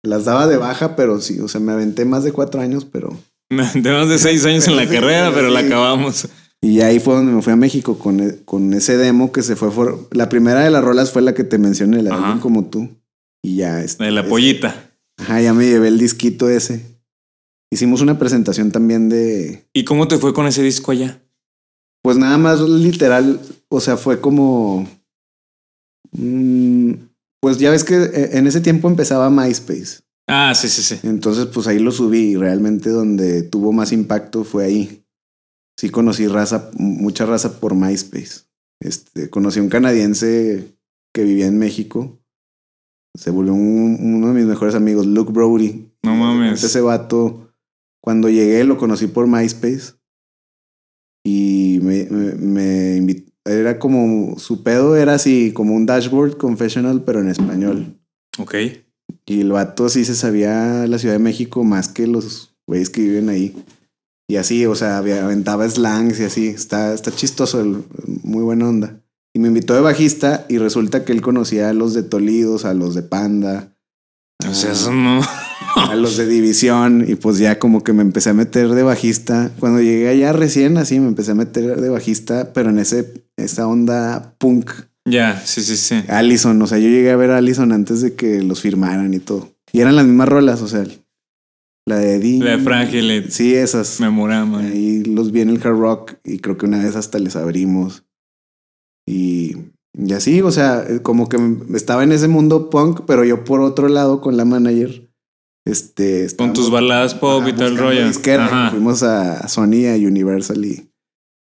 Las 0.04 0.26
daba 0.26 0.48
de 0.48 0.58
baja, 0.58 0.96
pero 0.96 1.20
sí, 1.22 1.40
o 1.40 1.48
sea, 1.48 1.62
me 1.62 1.72
aventé 1.72 2.06
más 2.06 2.24
de 2.24 2.32
cuatro 2.34 2.62
años, 2.62 2.86
pero... 2.86 3.18
Tenemos 3.74 4.10
de 4.10 4.20
seis 4.20 4.46
años 4.46 4.68
en 4.68 4.76
la 4.76 4.88
carrera, 4.90 5.32
pero 5.34 5.50
la 5.50 5.62
acabamos. 5.62 6.28
Y 6.62 6.82
ahí 6.82 7.00
fue 7.00 7.16
donde 7.16 7.32
me 7.32 7.42
fui 7.42 7.54
a 7.54 7.58
México 7.58 7.98
con, 8.00 8.20
e- 8.20 8.38
con 8.46 8.74
ese 8.74 8.98
demo 8.98 9.32
que 9.32 9.42
se 9.44 9.56
fue... 9.56 9.72
for- 9.72 10.08
La 10.12 10.30
primera 10.30 10.62
de 10.62 10.70
las 10.72 10.84
rolas 10.84 11.12
fue 11.12 11.22
la 11.22 11.34
que 11.34 11.44
te 11.44 11.58
mencioné, 11.58 12.02
la 12.04 12.34
de 12.36 12.40
como 12.40 12.66
tú. 12.66 12.90
Y 13.42 13.58
ya... 13.58 13.82
este, 13.82 14.04
De 14.06 14.12
la 14.12 14.26
pollita. 14.28 14.92
Ajá, 15.18 15.42
ya 15.42 15.54
me 15.54 15.66
llevé 15.66 15.90
el 15.90 16.00
disquito 16.00 16.50
ese. 16.50 16.86
Hicimos 17.72 18.02
una 18.02 18.20
presentación 18.20 18.72
también 18.72 19.10
de, 19.10 19.66
¿Y 19.74 19.84
cómo 19.84 20.08
te 20.08 20.18
fue 20.18 20.34
con 20.34 20.46
ese 20.48 20.62
disco 20.64 20.92
allá? 20.92 21.20
pues 22.04 22.18
nada 22.18 22.38
más 22.38 22.60
literal, 22.60 23.40
o 23.70 23.80
sea, 23.80 23.96
fue 23.96 24.20
como, 24.20 24.86
mm, 26.12 26.92
pues 27.44 27.58
ya 27.58 27.72
ves 27.72 27.84
que 27.84 27.96
eh, 27.96 28.38
en 28.38 28.48
ese 28.48 28.62
tiempo 28.62 28.88
empezaba 28.88 29.30
MySpace. 29.30 30.00
Ah, 30.30 30.54
sí, 30.56 30.70
sí, 30.70 30.82
sí. 30.82 30.98
Entonces, 31.04 31.48
pues 31.48 31.68
ahí 31.68 31.78
lo 31.78 31.92
subí 31.92 32.20
y 32.20 32.36
realmente 32.38 32.90
donde 32.90 33.44
tuvo 33.44 33.74
más 33.74 33.92
impacto 33.92 34.46
fue 34.46 34.64
ahí. 34.64 35.04
Sí 35.78 35.90
conocí 35.90 36.26
raza, 36.28 36.72
mucha 36.78 37.26
raza 37.26 37.60
por 37.60 37.76
MySpace. 37.76 38.46
Este, 38.80 39.30
conocí 39.30 39.60
a 39.60 39.64
un 39.64 39.68
canadiense 39.68 40.78
que 41.14 41.26
vivía 41.26 41.48
en 41.48 41.58
México. 41.60 42.18
Se 43.14 43.30
volvió 43.30 43.56
uno 43.56 44.30
de 44.30 44.34
mis 44.34 44.46
mejores 44.46 44.74
amigos, 44.74 45.06
Luke 45.06 45.34
Brody. 45.34 45.92
No 46.02 46.16
mames. 46.16 46.64
Ese 46.64 46.80
vato, 46.80 47.54
cuando 48.02 48.30
llegué 48.30 48.64
lo 48.64 48.78
conocí 48.78 49.08
por 49.08 49.28
MySpace. 49.28 49.96
Y 51.26 51.80
me, 51.82 52.06
me, 52.06 52.36
me 52.36 52.96
invitó. 52.96 53.13
Era 53.46 53.78
como, 53.78 54.40
su 54.40 54.64
pedo 54.64 54.96
era 54.96 55.16
así, 55.16 55.52
como 55.54 55.76
un 55.76 55.86
dashboard 55.86 56.38
confessional, 56.38 57.04
pero 57.04 57.20
en 57.20 57.30
español. 57.30 58.00
Ok. 58.38 58.56
Y 59.26 59.42
el 59.42 59.52
vato 59.52 59.90
sí 59.90 60.06
se 60.06 60.16
sabía 60.16 60.88
la 60.88 60.98
Ciudad 60.98 61.16
de 61.16 61.20
México 61.20 61.64
más 61.64 61.90
que 61.90 62.08
los 62.08 62.56
güeyes 62.68 62.90
que 62.90 63.02
viven 63.02 63.30
ahí. 63.30 63.56
Y 64.30 64.38
así, 64.38 64.66
o 64.66 64.76
sea, 64.76 64.98
aventaba 64.98 65.70
slangs 65.70 66.20
y 66.20 66.24
así. 66.24 66.48
Está, 66.48 66.94
está 66.94 67.12
chistoso, 67.12 67.60
el, 67.62 67.84
muy 68.24 68.44
buena 68.44 68.70
onda. 68.70 69.00
Y 69.36 69.40
me 69.40 69.48
invitó 69.48 69.74
de 69.74 69.82
bajista 69.82 70.46
y 70.48 70.58
resulta 70.58 71.04
que 71.04 71.12
él 71.12 71.22
conocía 71.22 71.70
a 71.70 71.74
los 71.74 71.94
de 71.94 72.04
Tolidos, 72.04 72.66
a 72.66 72.74
los 72.74 72.96
de 72.96 73.04
Panda. 73.04 73.76
O 74.48 74.54
sea, 74.54 74.72
eso 74.72 74.92
no. 74.92 75.22
a 75.76 75.96
los 75.96 76.18
de 76.18 76.28
División. 76.28 77.04
Y 77.08 77.16
pues 77.16 77.40
ya 77.40 77.60
como 77.60 77.84
que 77.84 77.94
me 77.94 78.04
empecé 78.04 78.30
a 78.30 78.34
meter 78.34 78.70
de 78.70 78.84
bajista. 78.84 79.52
Cuando 79.60 79.82
llegué 79.82 80.10
allá 80.10 80.34
recién, 80.34 80.78
así 80.78 81.00
me 81.00 81.08
empecé 81.08 81.32
a 81.32 81.36
meter 81.36 81.82
de 81.82 81.90
bajista, 81.90 82.54
pero 82.54 82.70
en 82.70 82.80
ese, 82.80 83.23
esa 83.38 83.68
onda 83.68 84.36
punk. 84.38 84.72
Ya, 85.06 85.40
sí, 85.46 85.62
sí, 85.62 85.76
sí. 85.76 86.04
Allison, 86.08 86.62
o 86.62 86.68
sea, 86.68 86.78
yo 86.78 86.88
llegué 86.88 87.12
a 87.12 87.16
ver 87.18 87.32
a 87.32 87.38
Allison 87.38 87.72
antes 87.72 88.02
de 88.02 88.16
que 88.16 88.42
los 88.42 88.62
firmaran 88.62 89.14
y 89.14 89.20
todo. 89.20 89.50
Y 89.72 89.82
eran 89.82 89.96
las 89.96 90.06
mismas 90.06 90.30
rolas, 90.30 90.62
o 90.62 90.68
sea, 90.68 90.86
la 91.86 91.98
de 91.98 92.16
Eddie. 92.16 92.44
La 92.44 92.52
de 92.52 92.60
Frágil. 92.60 93.32
Sí, 93.32 93.54
esas. 93.54 94.00
Memorama. 94.00 94.60
Ahí 94.60 95.04
los 95.04 95.32
vi 95.32 95.42
en 95.42 95.50
el 95.50 95.58
hard 95.58 95.78
rock 95.78 96.14
y 96.24 96.40
creo 96.40 96.58
que 96.58 96.66
una 96.66 96.82
vez 96.82 96.96
hasta 96.96 97.20
les 97.20 97.36
abrimos. 97.36 98.06
Y, 99.06 99.58
y 99.98 100.14
así, 100.14 100.42
o 100.42 100.52
sea, 100.52 100.86
como 101.02 101.28
que 101.28 101.38
estaba 101.74 102.04
en 102.04 102.14
ese 102.14 102.30
mundo 102.30 102.70
punk, 102.70 103.02
pero 103.06 103.26
yo 103.26 103.44
por 103.44 103.62
otro 103.62 103.90
lado 103.90 104.22
con 104.22 104.38
la 104.38 104.46
manager. 104.46 105.10
Este, 105.66 106.28
con 106.36 106.52
tus 106.52 106.70
baladas 106.70 107.16
pop 107.16 107.46
y 107.48 107.54
todo 107.54 107.68
el 107.68 107.78
rollo. 107.78 108.12
Fuimos 108.70 109.02
a 109.04 109.48
Sony, 109.48 109.88
a 109.88 109.96
Universal 109.96 110.64
y 110.66 110.90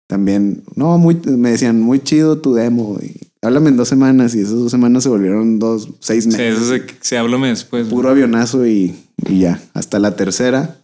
también, 0.07 0.63
no, 0.77 0.99
muy, 0.99 1.15
me 1.25 1.51
decían, 1.51 1.81
muy 1.81 2.01
chido 2.01 2.39
tu 2.39 2.55
demo. 2.55 2.99
Y 3.03 3.29
háblame 3.43 3.71
en 3.71 3.77
dos 3.77 3.89
semanas 3.89 4.35
y 4.35 4.41
esas 4.41 4.55
dos 4.55 4.71
semanas 4.71 5.03
se 5.03 5.09
volvieron 5.09 5.59
dos, 5.59 5.89
seis 6.01 6.27
meses. 6.27 6.59
Sí, 6.59 6.63
eso 6.63 6.75
se, 6.75 6.97
se 7.01 7.19
háblame 7.19 7.49
después. 7.49 7.89
Puro 7.89 8.11
avionazo 8.11 8.67
y, 8.67 8.95
y, 9.27 9.41
ya. 9.41 9.61
Hasta 9.73 9.99
la 9.99 10.17
tercera. 10.17 10.81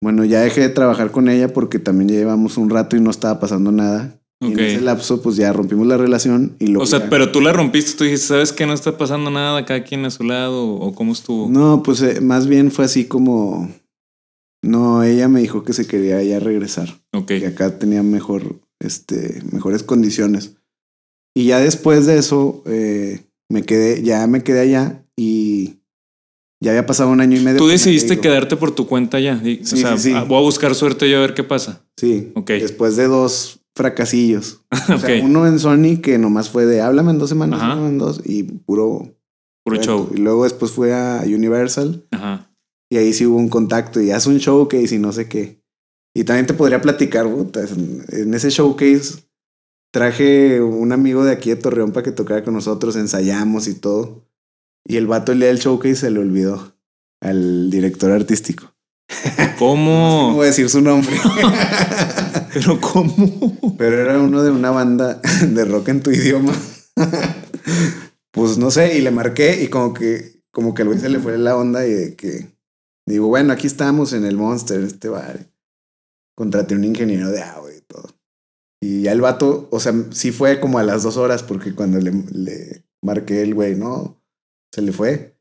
Bueno, 0.00 0.24
ya 0.24 0.40
dejé 0.40 0.60
de 0.60 0.68
trabajar 0.68 1.10
con 1.10 1.28
ella 1.28 1.52
porque 1.52 1.78
también 1.78 2.10
ya 2.10 2.16
llevamos 2.16 2.56
un 2.56 2.70
rato 2.70 2.96
y 2.96 3.00
no 3.00 3.10
estaba 3.10 3.40
pasando 3.40 3.72
nada. 3.72 4.14
Y 4.40 4.52
en 4.52 4.60
ese 4.60 4.80
lapso, 4.80 5.20
pues 5.20 5.34
ya 5.34 5.52
rompimos 5.52 5.84
la 5.88 5.96
relación 5.96 6.54
y 6.60 6.68
lo. 6.68 6.80
O 6.80 6.86
sea, 6.86 7.10
pero 7.10 7.32
tú 7.32 7.40
la 7.40 7.52
rompiste, 7.52 7.98
tú 7.98 8.04
dijiste, 8.04 8.28
¿sabes 8.28 8.52
que 8.52 8.66
no 8.66 8.72
está 8.72 8.96
pasando 8.96 9.32
nada? 9.32 9.64
Cada 9.64 9.82
quien 9.82 10.04
a 10.04 10.10
su 10.10 10.22
lado, 10.22 10.64
o 10.64 10.94
cómo 10.94 11.12
estuvo. 11.12 11.48
No, 11.50 11.82
pues 11.82 12.00
eh, 12.02 12.20
más 12.20 12.46
bien 12.46 12.70
fue 12.70 12.84
así 12.84 13.06
como. 13.06 13.68
No, 14.62 15.02
ella 15.02 15.28
me 15.28 15.40
dijo 15.40 15.62
que 15.62 15.72
se 15.72 15.86
quería 15.86 16.22
ya 16.22 16.40
regresar. 16.40 17.00
Ok. 17.12 17.26
Que 17.26 17.46
acá 17.46 17.78
tenía 17.78 18.02
mejor, 18.02 18.60
este, 18.80 19.42
mejores 19.52 19.82
condiciones. 19.82 20.56
Y 21.34 21.46
ya 21.46 21.60
después 21.60 22.06
de 22.06 22.18
eso, 22.18 22.62
eh, 22.66 23.26
me 23.48 23.62
quedé, 23.62 24.02
ya 24.02 24.26
me 24.26 24.42
quedé 24.42 24.60
allá 24.60 25.04
y 25.16 25.78
ya 26.60 26.72
había 26.72 26.86
pasado 26.86 27.10
un 27.10 27.20
año 27.20 27.36
y 27.36 27.40
medio. 27.40 27.58
Tú 27.58 27.68
decidiste 27.68 28.18
quedarte 28.18 28.56
por 28.56 28.72
tu 28.72 28.86
cuenta 28.86 29.20
ya. 29.20 29.40
Sí, 29.40 29.60
o 29.62 29.66
sea, 29.66 29.96
sí, 29.96 30.12
sí. 30.12 30.18
voy 30.26 30.38
a 30.38 30.42
buscar 30.42 30.74
suerte 30.74 31.08
yo 31.08 31.18
a 31.18 31.20
ver 31.20 31.34
qué 31.34 31.44
pasa. 31.44 31.84
Sí. 31.96 32.32
Ok. 32.34 32.50
Después 32.50 32.96
de 32.96 33.06
dos 33.06 33.60
fracasillos. 33.76 34.62
O 34.92 34.98
sea, 34.98 35.22
uno 35.22 35.46
en 35.46 35.58
Sony 35.58 36.00
que 36.02 36.18
nomás 36.18 36.48
fue 36.50 36.66
de 36.66 36.80
háblame 36.80 37.12
en 37.12 37.18
dos 37.18 37.28
semanas, 37.28 37.62
en 37.78 37.98
dos 37.98 38.20
y 38.24 38.42
puro. 38.42 39.14
Puro 39.64 39.80
show. 39.82 40.10
Y 40.14 40.18
luego 40.18 40.44
después 40.44 40.72
fue 40.72 40.94
a 40.94 41.22
Universal. 41.26 42.04
Ajá. 42.10 42.47
Y 42.90 42.96
ahí 42.96 43.12
sí 43.12 43.26
hubo 43.26 43.36
un 43.36 43.48
contacto 43.48 44.00
y 44.00 44.10
hace 44.10 44.30
un 44.30 44.38
showcase 44.38 44.94
y 44.94 44.98
no 44.98 45.12
sé 45.12 45.28
qué. 45.28 45.62
Y 46.14 46.24
también 46.24 46.46
te 46.46 46.54
podría 46.54 46.80
platicar, 46.80 47.26
en 47.26 48.34
ese 48.34 48.50
showcase 48.50 49.28
traje 49.92 50.60
un 50.60 50.92
amigo 50.92 51.24
de 51.24 51.32
aquí 51.32 51.50
de 51.50 51.56
Torreón 51.56 51.92
para 51.92 52.04
que 52.04 52.12
tocara 52.12 52.44
con 52.44 52.54
nosotros, 52.54 52.96
ensayamos 52.96 53.68
y 53.68 53.74
todo. 53.74 54.24
Y 54.84 54.96
el 54.96 55.06
vato 55.06 55.32
el 55.32 55.40
día 55.40 55.48
del 55.48 55.58
showcase 55.58 55.96
se 55.96 56.10
le 56.10 56.20
olvidó 56.20 56.74
al 57.20 57.70
director 57.70 58.10
artístico. 58.10 58.74
¿Cómo? 59.58 60.28
no 60.30 60.34
voy 60.34 60.44
a 60.44 60.48
decir 60.48 60.68
su 60.68 60.80
nombre. 60.80 61.16
¿Pero 62.54 62.80
cómo? 62.80 63.76
Pero 63.76 64.00
era 64.00 64.18
uno 64.18 64.42
de 64.42 64.50
una 64.50 64.70
banda 64.70 65.20
de 65.46 65.64
rock 65.64 65.88
en 65.88 66.02
tu 66.02 66.10
idioma. 66.10 66.54
pues 68.30 68.58
no 68.58 68.70
sé, 68.70 68.98
y 68.98 69.02
le 69.02 69.10
marqué 69.10 69.62
y 69.62 69.68
como 69.68 69.94
que, 69.94 70.42
como 70.50 70.74
que 70.74 70.84
güey 70.84 70.98
se 70.98 71.08
le 71.08 71.18
fue 71.18 71.38
la 71.38 71.56
onda 71.56 71.86
y 71.86 71.92
de 71.92 72.16
que 72.16 72.57
digo, 73.12 73.28
bueno, 73.28 73.52
aquí 73.52 73.66
estamos 73.66 74.12
en 74.12 74.24
el 74.24 74.36
Monster, 74.36 74.80
este 74.80 75.08
bar. 75.08 75.50
Contraté 76.36 76.74
un 76.74 76.84
ingeniero 76.84 77.30
de 77.30 77.42
agua 77.42 77.70
y 77.74 77.80
todo. 77.80 78.08
Y 78.80 79.02
ya 79.02 79.12
el 79.12 79.20
vato, 79.20 79.68
o 79.70 79.80
sea, 79.80 79.92
sí 80.10 80.30
fue 80.30 80.60
como 80.60 80.78
a 80.78 80.84
las 80.84 81.02
dos 81.02 81.16
horas 81.16 81.42
porque 81.42 81.74
cuando 81.74 81.98
le, 81.98 82.12
le 82.32 82.84
marqué 83.02 83.42
el 83.42 83.54
güey, 83.54 83.74
no, 83.74 84.20
se 84.72 84.82
le 84.82 84.92
fue. 84.92 85.36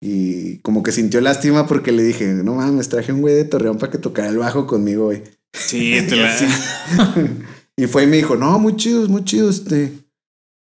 Y 0.00 0.58
como 0.58 0.82
que 0.82 0.92
sintió 0.92 1.20
lástima 1.20 1.66
porque 1.66 1.92
le 1.92 2.04
dije, 2.04 2.26
no 2.26 2.54
mames, 2.54 2.88
traje 2.88 3.12
un 3.12 3.20
güey 3.20 3.34
de 3.34 3.44
Torreón 3.44 3.78
para 3.78 3.90
que 3.90 3.98
tocara 3.98 4.28
el 4.28 4.38
bajo 4.38 4.66
conmigo, 4.66 5.06
güey. 5.06 5.24
Sí, 5.52 5.96
te 6.08 6.16
la... 6.16 6.34
y 7.76 7.86
fue 7.86 8.04
y 8.04 8.06
me 8.06 8.16
dijo, 8.16 8.36
no, 8.36 8.58
muy 8.58 8.76
chido, 8.76 9.06
muy 9.08 9.24
chido, 9.24 9.50
este. 9.50 9.92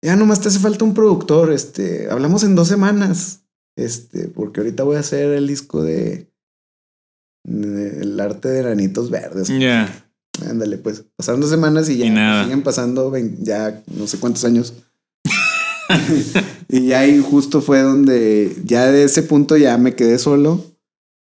Ya 0.02 0.16
nomás 0.16 0.40
te 0.40 0.48
hace 0.48 0.59
falta 0.59 0.85
un 0.85 0.94
productor, 0.94 1.52
este. 1.52 2.11
Hablamos 2.11 2.44
en 2.44 2.55
dos 2.55 2.68
semanas. 2.68 3.45
Este, 3.76 4.28
porque 4.28 4.60
ahorita 4.60 4.82
voy 4.82 4.96
a 4.96 5.00
hacer 5.00 5.32
el 5.32 5.46
disco 5.46 5.82
de. 5.82 6.30
el 7.44 8.18
arte 8.18 8.48
de 8.48 8.62
granitos 8.62 9.10
verdes. 9.10 9.48
Ya. 9.48 10.08
Ándale, 10.48 10.78
pues. 10.78 11.04
Pasaron 11.16 11.40
dos 11.40 11.50
semanas 11.50 11.88
y 11.88 11.98
ya 11.98 12.06
y 12.06 12.10
nada. 12.10 12.44
siguen 12.44 12.62
pasando 12.62 13.12
ya 13.40 13.82
no 13.94 14.06
sé 14.06 14.18
cuántos 14.18 14.44
años. 14.44 14.74
y 16.68 16.86
ya 16.86 17.00
ahí 17.00 17.20
justo 17.20 17.60
fue 17.60 17.80
donde 17.80 18.56
ya 18.64 18.90
de 18.90 19.04
ese 19.04 19.22
punto 19.22 19.56
ya 19.56 19.76
me 19.78 19.94
quedé 19.94 20.18
solo. 20.18 20.64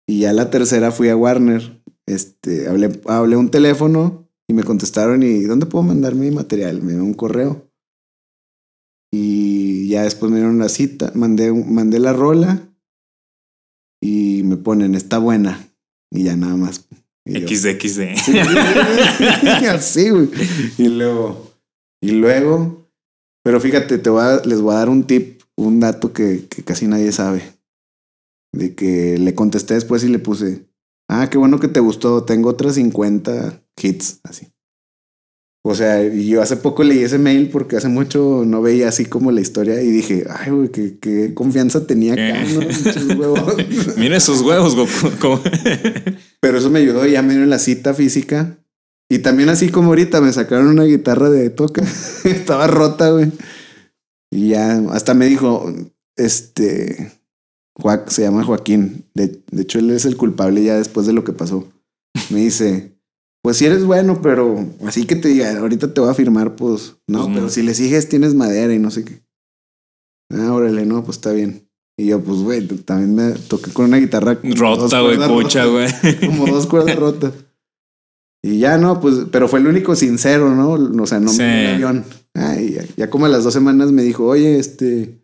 Y 0.08 0.20
ya 0.22 0.34
la 0.34 0.50
tercera 0.50 0.92
fui 0.92 1.10
a 1.10 1.18
Warner. 1.18 1.82
Este, 2.06 2.70
hablé, 2.70 3.02
hablé 3.08 3.36
un 3.36 3.50
teléfono 3.50 4.30
y 4.48 4.54
me 4.54 4.64
contestaron 4.64 5.24
y 5.24 5.42
¿dónde 5.42 5.66
puedo 5.66 5.84
mandar 5.84 6.16
mi 6.16 6.32
material? 6.32 6.82
Me 6.82 6.92
dieron 6.92 7.08
un 7.08 7.14
correo. 7.14 7.70
Y 9.12 9.57
ya 9.90 10.04
después 10.04 10.32
me 10.32 10.38
dieron 10.38 10.56
una 10.56 10.70
cita, 10.70 11.12
mandé, 11.16 11.52
mandé 11.52 12.00
la 12.00 12.14
rola 12.14 12.68
y 14.02 14.42
me 14.44 14.58
ponen, 14.58 14.96
está 14.96 15.18
buena. 15.18 15.68
Y 16.12 16.24
ya 16.24 16.36
nada 16.36 16.56
más. 16.56 16.88
XD, 17.26 17.80
Así, 19.70 20.10
güey. 20.10 20.30
Y 20.78 20.88
luego, 20.88 21.52
y 22.02 22.12
luego, 22.12 22.90
pero 23.44 23.60
fíjate, 23.60 23.98
te 23.98 24.10
voy 24.10 24.24
a, 24.24 24.42
les 24.46 24.62
voy 24.62 24.74
a 24.74 24.78
dar 24.78 24.90
un 24.90 25.04
tip, 25.04 25.42
un 25.58 25.80
dato 25.80 26.14
que, 26.14 26.48
que 26.48 26.64
casi 26.64 26.88
nadie 26.88 27.12
sabe. 27.12 27.42
De 28.54 28.76
que 28.76 29.18
le 29.18 29.36
contesté 29.36 29.74
después 29.74 30.04
y 30.04 30.08
le 30.08 30.20
puse, 30.20 30.66
ah, 31.10 31.30
qué 31.30 31.38
bueno 31.38 31.60
que 31.60 31.68
te 31.68 31.82
gustó, 31.82 32.24
tengo 32.24 32.50
otras 32.50 32.76
50 32.76 33.62
hits, 33.82 34.22
así. 34.24 34.48
O 35.64 35.76
sea, 35.76 36.02
yo 36.02 36.42
hace 36.42 36.56
poco 36.56 36.84
leí 36.84 37.00
ese 37.00 37.18
mail 37.18 37.50
porque 37.50 37.76
hace 37.76 37.90
mucho 37.90 38.44
no 38.46 38.62
veía 38.62 38.88
así 38.88 39.06
como 39.06 39.32
la 39.32 39.42
historia 39.42 39.82
y 39.82 39.90
dije, 39.90 40.26
ay, 40.30 40.52
güey, 40.52 40.70
qué, 40.70 40.98
qué, 41.00 41.34
confianza 41.34 41.86
tenía 41.86 42.14
acá, 42.14 42.44
¿no? 42.46 42.62
Mira 43.98 44.16
esos 44.16 44.42
huevos, 44.42 44.76
Goku. 44.76 45.40
Pero 46.40 46.58
eso 46.58 46.70
me 46.70 46.80
ayudó, 46.80 47.06
ya 47.06 47.22
me 47.22 47.34
dieron 47.34 47.50
la 47.50 47.60
cita 47.60 47.94
física. 47.94 48.58
Y 49.10 49.20
también 49.20 49.50
así 49.50 49.70
como 49.70 49.90
ahorita 49.90 50.22
me 50.22 50.32
sacaron 50.34 50.68
una 50.68 50.84
guitarra 50.84 51.30
de 51.30 51.50
toca. 51.50 51.84
Estaba 52.24 52.68
rota, 52.68 53.10
güey. 53.10 53.32
Y 54.32 54.50
ya, 54.50 54.78
hasta 54.92 55.14
me 55.14 55.26
dijo, 55.26 55.74
este, 56.16 57.12
se 58.08 58.22
llama 58.22 58.44
Joaquín. 58.44 59.06
De, 59.14 59.42
de 59.52 59.62
hecho, 59.62 59.80
él 59.80 59.92
es 59.92 60.06
el 60.06 60.18
culpable 60.18 60.64
ya 60.64 60.78
después 60.78 61.08
de 61.08 61.14
lo 61.14 61.24
que 61.24 61.34
pasó. 61.34 61.68
Me 62.30 62.40
dice, 62.40 62.97
pues 63.48 63.56
si 63.56 63.66
eres 63.66 63.86
bueno, 63.86 64.22
pero 64.22 64.66
así 64.86 65.06
que 65.06 65.16
te 65.16 65.30
diga, 65.30 65.58
ahorita 65.58 65.94
te 65.94 66.02
voy 66.02 66.10
a 66.10 66.14
firmar, 66.14 66.58
pues 66.58 66.96
no, 67.08 67.20
Pues 67.20 67.30
no. 67.30 67.34
pero 67.36 67.50
si 67.50 67.62
le 67.64 67.74
sigues 67.76 68.10
tienes 68.10 68.36
madera 68.36 68.74
y 68.74 68.78
no 68.80 68.92
sé 68.92 69.06
qué. 69.06 69.22
Ah, 70.34 70.52
órale, 70.52 70.86
no, 70.86 71.02
pues 71.06 71.16
está 71.16 71.32
bien. 71.32 71.66
Y 71.98 72.08
yo, 72.08 72.20
pues, 72.22 72.40
güey, 72.40 72.68
también 72.68 73.16
me 73.16 73.32
toqué 73.48 73.72
con 73.72 73.86
una 73.86 74.00
guitarra. 74.00 74.38
Rota, 74.44 75.00
güey, 75.00 75.16
rotas, 75.16 75.66
güey. 75.70 75.88
Como 76.26 76.46
dos 76.48 76.68
cuerdas 76.68 76.98
rotas. 76.98 77.32
Y 78.44 78.60
ya 78.60 78.78
no, 78.78 79.00
pues, 79.00 79.16
pero 79.32 79.48
fue 79.48 79.60
el 79.60 79.68
único 79.68 79.96
sincero, 79.96 80.54
¿no? 80.54 80.72
O 81.02 81.08
sea, 81.08 81.22
no 81.22 81.30
Sí. 81.32 81.38
me 81.38 81.78
dio 81.78 81.88
avión. 81.88 82.04
Ay, 82.34 82.74
ya, 82.74 82.84
ya 82.98 83.10
como 83.10 83.28
a 83.28 83.30
las 83.30 83.46
dos 83.46 83.54
semanas 83.54 83.94
me 83.94 84.04
dijo, 84.04 84.26
oye, 84.26 84.60
este, 84.60 85.22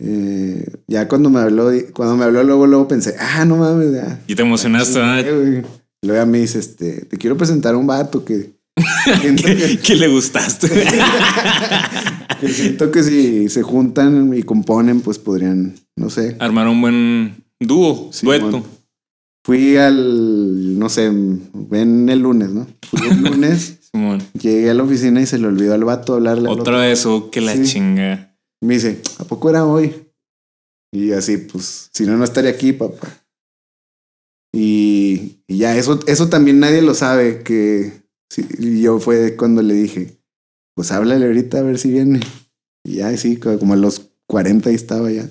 Eh, 0.00 0.64
ya 0.86 1.08
cuando 1.08 1.28
me 1.28 1.40
habló, 1.40 1.70
cuando 1.92 2.16
me 2.16 2.24
habló 2.24 2.42
luego, 2.44 2.66
luego 2.66 2.88
pensé, 2.88 3.14
ah, 3.18 3.44
no 3.44 3.56
mames, 3.56 3.92
ya. 3.92 4.22
Y 4.28 4.34
te 4.34 4.42
emocionaste, 4.42 4.98
¿verdad? 4.98 5.64
Luego 6.02 6.22
a 6.22 6.26
mí 6.26 6.38
dice, 6.38 6.58
este, 6.58 7.04
te 7.04 7.16
quiero 7.16 7.36
presentar 7.36 7.74
a 7.74 7.78
un 7.78 7.86
vato 7.86 8.24
que... 8.24 8.52
que, 9.82 9.96
le 9.96 10.08
gustaste. 10.08 10.68
que 12.40 12.48
siento 12.48 12.92
que 12.92 13.02
si 13.02 13.48
se 13.48 13.62
juntan 13.62 14.32
y 14.32 14.44
componen, 14.44 15.00
pues 15.00 15.18
podrían, 15.18 15.74
no 15.96 16.10
sé. 16.10 16.36
Armar 16.38 16.68
un 16.68 16.80
buen 16.80 17.44
dúo, 17.58 18.10
dueto. 18.22 18.64
Fui 19.44 19.76
al, 19.76 20.78
no 20.78 20.88
sé, 20.88 21.10
ven 21.10 22.08
el 22.08 22.20
lunes, 22.20 22.50
¿no? 22.50 22.68
Fui 22.88 23.08
el 23.08 23.22
lunes. 23.22 23.78
Llegué 24.40 24.70
a 24.70 24.74
la 24.74 24.82
oficina 24.82 25.20
y 25.20 25.26
se 25.26 25.38
le 25.38 25.46
olvidó 25.46 25.74
al 25.74 25.84
vato 25.84 26.14
hablarle. 26.14 26.48
Otra 26.48 26.78
vez, 26.78 27.04
o 27.06 27.16
oh, 27.16 27.30
que 27.30 27.40
la 27.40 27.60
chinga. 27.62 28.36
Me 28.60 28.74
dice, 28.74 29.00
¿a 29.18 29.24
poco 29.24 29.50
era 29.50 29.64
hoy? 29.64 29.94
Y 30.92 31.12
así, 31.12 31.36
pues, 31.36 31.90
si 31.92 32.04
no, 32.04 32.16
no 32.16 32.24
estaría 32.24 32.50
aquí, 32.50 32.72
papá. 32.72 33.08
Y, 34.52 35.38
ya, 35.48 35.76
eso, 35.76 36.00
eso 36.06 36.28
también 36.28 36.60
nadie 36.60 36.82
lo 36.82 36.94
sabe, 36.94 37.42
que 37.42 37.92
yo 38.58 38.98
fue 39.00 39.36
cuando 39.36 39.62
le 39.62 39.74
dije, 39.74 40.18
pues 40.74 40.92
háblale 40.92 41.26
ahorita 41.26 41.58
a 41.58 41.62
ver 41.62 41.78
si 41.78 41.90
viene. 41.90 42.20
Y 42.84 42.96
ya, 42.96 43.16
sí, 43.16 43.36
como 43.36 43.74
a 43.74 43.76
los 43.76 44.10
40 44.26 44.70
y 44.70 44.74
estaba 44.74 45.10
ya. 45.10 45.28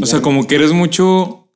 o 0.00 0.06
sea, 0.06 0.22
como 0.22 0.46
que 0.46 0.54
eres 0.54 0.72
mucho, 0.72 1.50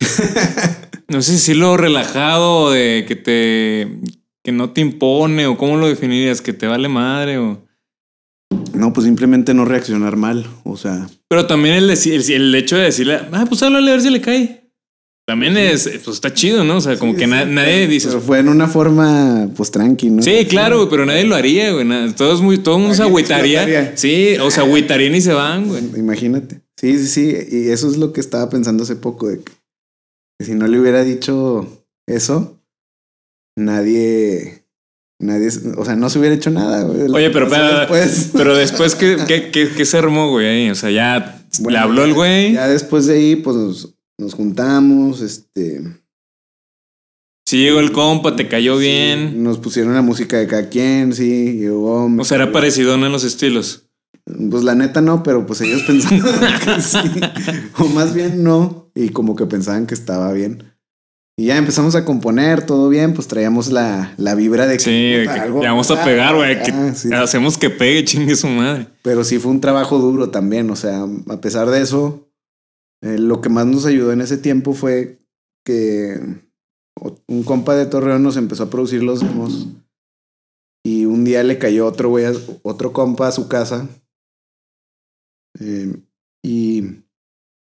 no 1.08 1.22
sé 1.22 1.38
si 1.38 1.54
lo 1.54 1.76
relajado 1.76 2.72
de 2.72 3.04
que 3.06 3.16
te, 3.16 4.00
que 4.42 4.52
no 4.52 4.70
te 4.70 4.80
impone 4.80 5.46
o 5.46 5.56
cómo 5.56 5.76
lo 5.76 5.88
definirías, 5.88 6.40
que 6.40 6.52
te 6.52 6.66
vale 6.66 6.88
madre 6.88 7.38
o... 7.38 7.64
No, 8.74 8.92
pues 8.92 9.06
simplemente 9.06 9.54
no 9.54 9.64
reaccionar 9.64 10.16
mal, 10.16 10.46
o 10.64 10.76
sea. 10.76 11.08
Pero 11.28 11.46
también 11.46 11.74
el, 11.74 11.90
el 11.90 12.54
hecho 12.54 12.76
de 12.76 12.84
decirle, 12.84 13.20
ah, 13.32 13.44
pues 13.48 13.62
háblale 13.62 13.90
a 13.90 13.94
ver 13.94 14.02
si 14.02 14.10
le 14.10 14.20
cae. 14.20 14.61
También 15.32 15.56
es, 15.56 15.88
pues 16.04 16.16
está 16.16 16.34
chido, 16.34 16.62
¿no? 16.62 16.76
O 16.76 16.80
sea, 16.82 16.98
como 16.98 17.16
que 17.16 17.26
nadie 17.26 17.88
dice. 17.88 18.08
Pero 18.08 18.20
fue 18.20 18.40
en 18.40 18.50
una 18.50 18.68
forma, 18.68 19.48
pues 19.56 19.70
tranqui, 19.70 20.10
¿no? 20.10 20.20
Sí, 20.20 20.44
claro, 20.44 20.90
pero 20.90 21.06
nadie 21.06 21.24
lo 21.24 21.34
haría, 21.34 21.72
güey. 21.72 21.86
Todos 22.12 22.42
muy, 22.42 22.58
todo 22.58 22.74
el 22.74 22.80
mundo 22.82 22.94
se 22.94 23.02
agüitaría. 23.04 23.96
Sí, 23.96 24.36
o 24.42 24.50
sea, 24.50 24.64
agüitarían 24.64 25.14
y 25.14 25.22
se 25.22 25.32
van, 25.32 25.68
güey. 25.68 25.82
Imagínate. 25.96 26.60
Sí, 26.76 26.98
sí, 26.98 27.06
sí. 27.06 27.46
Y 27.50 27.68
eso 27.70 27.88
es 27.88 27.96
lo 27.96 28.12
que 28.12 28.20
estaba 28.20 28.50
pensando 28.50 28.82
hace 28.82 28.94
poco, 28.94 29.26
de 29.28 29.40
que, 29.40 29.52
si 30.44 30.52
no 30.52 30.66
le 30.66 30.78
hubiera 30.78 31.02
dicho 31.02 31.66
eso, 32.06 32.60
nadie. 33.56 34.64
Nadie, 35.18 35.48
o 35.78 35.84
sea, 35.86 35.96
no 35.96 36.10
se 36.10 36.18
hubiera 36.18 36.34
hecho 36.34 36.50
nada, 36.50 36.82
güey. 36.82 37.10
Oye, 37.10 37.30
pero, 37.32 37.48
después, 37.48 38.30
pero 38.34 38.54
después, 38.54 38.94
¿qué, 38.96 39.16
qué, 39.26 39.70
qué, 39.74 39.84
se 39.86 39.96
armó, 39.96 40.28
güey? 40.28 40.68
O 40.68 40.74
sea, 40.74 40.90
ya 40.90 41.42
le 41.66 41.78
habló 41.78 42.04
el 42.04 42.12
güey. 42.12 42.52
Ya 42.52 42.68
después 42.68 43.06
de 43.06 43.14
ahí, 43.14 43.36
pues 43.36 43.88
nos 44.22 44.34
juntamos, 44.34 45.20
este... 45.20 45.82
Sí, 47.44 47.58
llegó 47.58 47.80
el 47.80 47.92
compa, 47.92 48.34
te 48.34 48.48
cayó 48.48 48.78
bien. 48.78 49.42
Nos 49.42 49.58
pusieron 49.58 49.92
la 49.92 50.00
música 50.00 50.38
de 50.38 50.46
cada 50.46 50.70
quien, 50.70 51.12
sí, 51.12 51.58
llegó. 51.58 52.06
O 52.06 52.24
sea, 52.24 52.36
era 52.36 52.52
parecido 52.52 52.94
en 52.94 53.12
los 53.12 53.24
estilos. 53.24 53.90
Pues 54.24 54.62
la 54.62 54.74
neta 54.74 55.00
no, 55.00 55.22
pero 55.22 55.44
pues 55.44 55.60
ellos 55.60 55.82
pensaban 55.82 56.20
que 56.64 56.80
sí. 56.80 56.98
O 57.78 57.86
más 57.88 58.14
bien 58.14 58.42
no. 58.42 58.90
Y 58.94 59.10
como 59.10 59.36
que 59.36 59.46
pensaban 59.46 59.86
que 59.86 59.94
estaba 59.94 60.32
bien. 60.32 60.72
Y 61.36 61.46
ya 61.46 61.56
empezamos 61.56 61.94
a 61.94 62.04
componer, 62.04 62.64
todo 62.64 62.88
bien, 62.88 63.14
pues 63.14 63.26
traíamos 63.26 63.72
la, 63.72 64.14
la 64.18 64.34
vibra 64.34 64.66
de 64.66 64.76
que, 64.76 64.80
sí, 64.80 65.30
que 65.32 65.50
vamos 65.50 65.90
a 65.90 66.04
pegar, 66.04 66.34
güey. 66.36 66.56
Hacemos 67.14 67.56
que 67.56 67.70
pegue, 67.70 68.04
chingue 68.04 68.36
su 68.36 68.48
madre. 68.48 68.86
Pero 69.02 69.24
sí 69.24 69.38
fue 69.38 69.50
un 69.50 69.60
trabajo 69.60 69.98
duro 69.98 70.30
también. 70.30 70.70
O 70.70 70.76
sea, 70.76 71.06
a 71.28 71.40
pesar 71.40 71.70
de 71.70 71.80
eso, 71.80 72.31
eh, 73.02 73.18
lo 73.18 73.40
que 73.40 73.48
más 73.48 73.66
nos 73.66 73.84
ayudó 73.84 74.12
en 74.12 74.20
ese 74.20 74.38
tiempo 74.38 74.72
fue 74.74 75.18
que 75.64 76.20
un 77.26 77.42
compa 77.42 77.74
de 77.74 77.86
Torreón 77.86 78.22
nos 78.22 78.36
empezó 78.36 78.64
a 78.64 78.70
producir 78.70 79.02
los 79.02 79.20
demos. 79.20 79.66
Y 80.84 81.04
un 81.04 81.24
día 81.24 81.42
le 81.42 81.58
cayó 81.58 81.86
otro 81.86 82.08
güey, 82.10 82.26
otro 82.62 82.92
compa 82.92 83.28
a 83.28 83.32
su 83.32 83.48
casa. 83.48 83.88
Eh, 85.58 85.96
y 86.44 86.82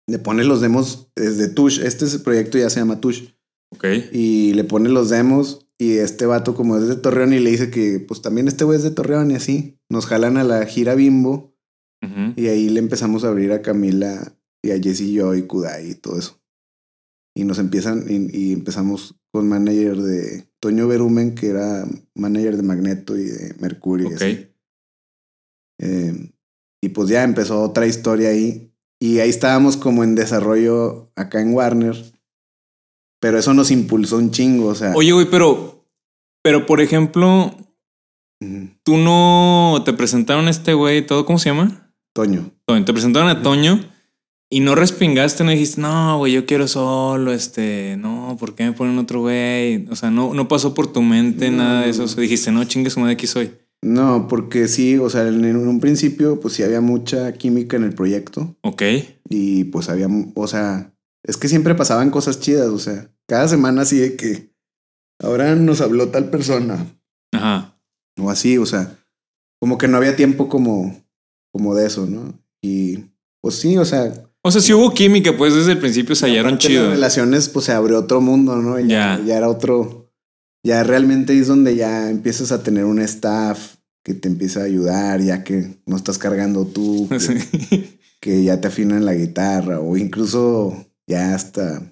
le 0.09 0.18
pone 0.18 0.44
los 0.44 0.61
demos 0.61 1.09
desde 1.14 1.49
Tush. 1.49 1.81
Este 1.81 2.07
proyecto 2.18 2.59
ya 2.59 2.70
se 2.70 2.81
llama 2.81 3.01
Tush. 3.01 3.29
Ok. 3.75 3.85
Y 4.12 4.55
le 4.55 4.64
pone 4.64 4.88
los 4.88 5.11
demos. 5.11 5.66
Y 5.79 5.99
este 5.99 6.25
vato, 6.25 6.55
como 6.55 6.79
es 6.79 6.88
de 6.88 6.96
Torreón, 6.96 7.35
y 7.35 7.38
le 7.38 7.51
dice 7.51 7.70
que, 7.70 8.01
pues 8.01 8.22
también 8.22 8.49
este 8.49 8.64
güey 8.64 8.79
es 8.79 8.83
de 8.83 8.90
Torreón 8.90 9.31
y 9.31 9.35
así. 9.35 9.79
Nos 9.90 10.07
jalan 10.07 10.38
a 10.38 10.44
la 10.44 10.64
gira 10.66 10.94
Bimbo. 10.94 11.53
Y 12.37 12.46
ahí 12.46 12.68
le 12.68 12.79
empezamos 12.79 13.25
a 13.25 13.29
abrir 13.29 13.51
a 13.51 13.62
Camila 13.62 14.33
y 14.66 14.72
a 14.72 14.83
Jesse 14.83 15.02
y 15.02 15.12
yo 15.12 15.35
y 15.35 15.42
Kudai 15.42 15.90
y 15.90 15.94
todo 15.94 16.18
eso. 16.18 16.40
Y 17.37 17.44
nos 17.44 17.59
empiezan, 17.59 18.07
y, 18.09 18.52
empezamos 18.52 19.14
con 19.31 19.48
manager 19.48 19.98
de 19.98 20.48
Toño 20.59 20.88
Berumen, 20.88 21.35
que 21.35 21.48
era 21.48 21.87
manager 22.14 22.57
de 22.57 22.62
Magneto 22.62 23.16
y 23.16 23.24
de 23.24 23.55
Mercurio. 23.61 24.11
Eh, 25.79 26.33
y 26.83 26.88
pues 26.88 27.09
ya 27.09 27.22
empezó 27.22 27.62
otra 27.62 27.87
historia 27.87 28.31
ahí. 28.31 28.72
Y 28.98 29.18
ahí 29.18 29.29
estábamos 29.29 29.76
como 29.76 30.02
en 30.02 30.14
desarrollo 30.14 31.12
acá 31.14 31.42
en 31.42 31.52
Warner. 31.52 31.94
Pero 33.20 33.38
eso 33.38 33.55
nos 33.55 33.70
impulsó 33.70 34.16
un 34.16 34.31
chingo, 34.31 34.68
o 34.68 34.74
sea. 34.74 34.94
Oye, 34.96 35.12
güey, 35.12 35.31
pero, 35.31 35.85
pero 36.42 36.66
por 36.66 36.81
ejemplo, 36.81 37.55
tú 38.83 38.96
no 38.96 39.83
te 39.85 39.92
presentaron 39.92 40.48
a 40.48 40.50
este 40.50 40.72
güey, 40.72 41.07
todo, 41.07 41.26
¿cómo 41.26 41.38
se 41.38 41.50
llama? 41.50 41.92
Toño. 42.14 42.50
Toño. 42.64 42.85
Te 42.85 42.92
presentaron 42.92 43.29
a 43.29 43.42
Toño. 43.42 43.95
Y 44.57 44.61
no 44.61 44.75
respingaste, 44.75 45.45
no 45.45 45.51
dijiste, 45.51 45.83
no, 45.83 46.16
güey, 46.16 46.33
yo 46.33 46.47
quiero 46.47 46.66
solo, 46.66 47.31
este, 47.35 47.99
no, 47.99 48.38
¿por 48.40 48.55
qué 48.55 48.64
me 48.64 48.73
ponen 48.73 48.97
otro 48.97 49.21
güey? 49.21 49.87
O 49.90 49.97
sea, 49.97 50.11
no, 50.11 50.33
no 50.33 50.49
pasó 50.49 50.73
por 50.73 50.90
tu 50.90 51.03
mente 51.03 51.51
nada 51.51 51.83
de 51.83 51.90
eso. 51.90 52.05
O 52.05 52.09
sea, 52.09 52.23
dijiste, 52.23 52.51
no, 52.51 52.64
chingue 52.64 52.88
su 52.88 52.99
madre, 52.99 53.12
aquí 53.12 53.27
soy. 53.27 53.53
No, 53.83 54.29
porque 54.29 54.66
sí, 54.66 54.97
o 54.97 55.11
sea, 55.11 55.29
en 55.29 55.57
un 55.57 55.79
principio, 55.79 56.40
pues 56.40 56.55
sí 56.55 56.62
había 56.62 56.81
mucha 56.81 57.35
química 57.35 57.77
en 57.77 57.85
el 57.85 57.92
proyecto. 57.92 58.57
Ok. 58.62 58.83
Y 59.29 59.64
pues 59.64 59.90
había, 59.90 60.09
o 60.35 60.47
sea, 60.47 60.90
es 61.23 61.37
que 61.37 61.49
siempre 61.49 61.75
pasaban 61.75 62.09
cosas 62.09 62.40
chidas, 62.40 62.69
o 62.69 62.79
sea, 62.79 63.11
cada 63.29 63.49
semana 63.49 63.83
así 63.83 63.99
de 63.99 64.16
que 64.16 64.55
ahora 65.23 65.55
nos 65.55 65.83
habló 65.83 66.09
tal 66.09 66.31
persona. 66.31 66.99
Ajá. 67.35 67.79
O 68.19 68.31
así, 68.31 68.57
o 68.57 68.64
sea, 68.64 68.97
como 69.61 69.77
que 69.77 69.87
no 69.87 69.99
había 69.99 70.16
tiempo 70.16 70.49
como, 70.49 70.99
como 71.53 71.75
de 71.75 71.87
eso, 71.87 72.07
¿no? 72.07 72.33
Y 72.62 73.01
pues 73.42 73.57
sí, 73.57 73.77
o 73.77 73.85
sea, 73.85 74.26
o 74.46 74.50
sea, 74.52 74.61
si 74.61 74.72
hubo 74.72 74.94
química, 74.94 75.37
pues 75.37 75.54
desde 75.54 75.72
el 75.72 75.78
principio 75.78 76.14
se 76.14 76.26
hallaron 76.26 76.56
chido. 76.56 76.85
Las 76.85 76.92
relaciones, 76.92 77.48
pues 77.48 77.64
se 77.64 77.72
abrió 77.72 77.98
otro 77.98 78.20
mundo, 78.20 78.54
¿no? 78.54 78.78
Ya, 78.78 79.20
ya. 79.26 79.38
era 79.38 79.48
otro. 79.48 80.12
Ya 80.64 80.85
realmente 80.85 81.37
es 81.37 81.48
donde 81.48 81.74
ya 81.74 82.09
empiezas 82.09 82.52
a 82.52 82.62
tener 82.62 82.85
un 82.85 83.00
staff 83.00 83.74
que 84.04 84.14
te 84.14 84.28
empieza 84.28 84.61
a 84.61 84.64
ayudar, 84.64 85.20
ya 85.20 85.42
que 85.42 85.78
no 85.85 85.96
estás 85.96 86.18
cargando 86.18 86.64
tú, 86.64 87.09
que, 88.20 88.44
ya 88.44 88.61
te 88.61 88.68
afinan 88.68 89.04
la 89.04 89.14
guitarra, 89.14 89.80
o 89.80 89.96
incluso 89.96 90.87
ya 91.09 91.35
hasta, 91.35 91.82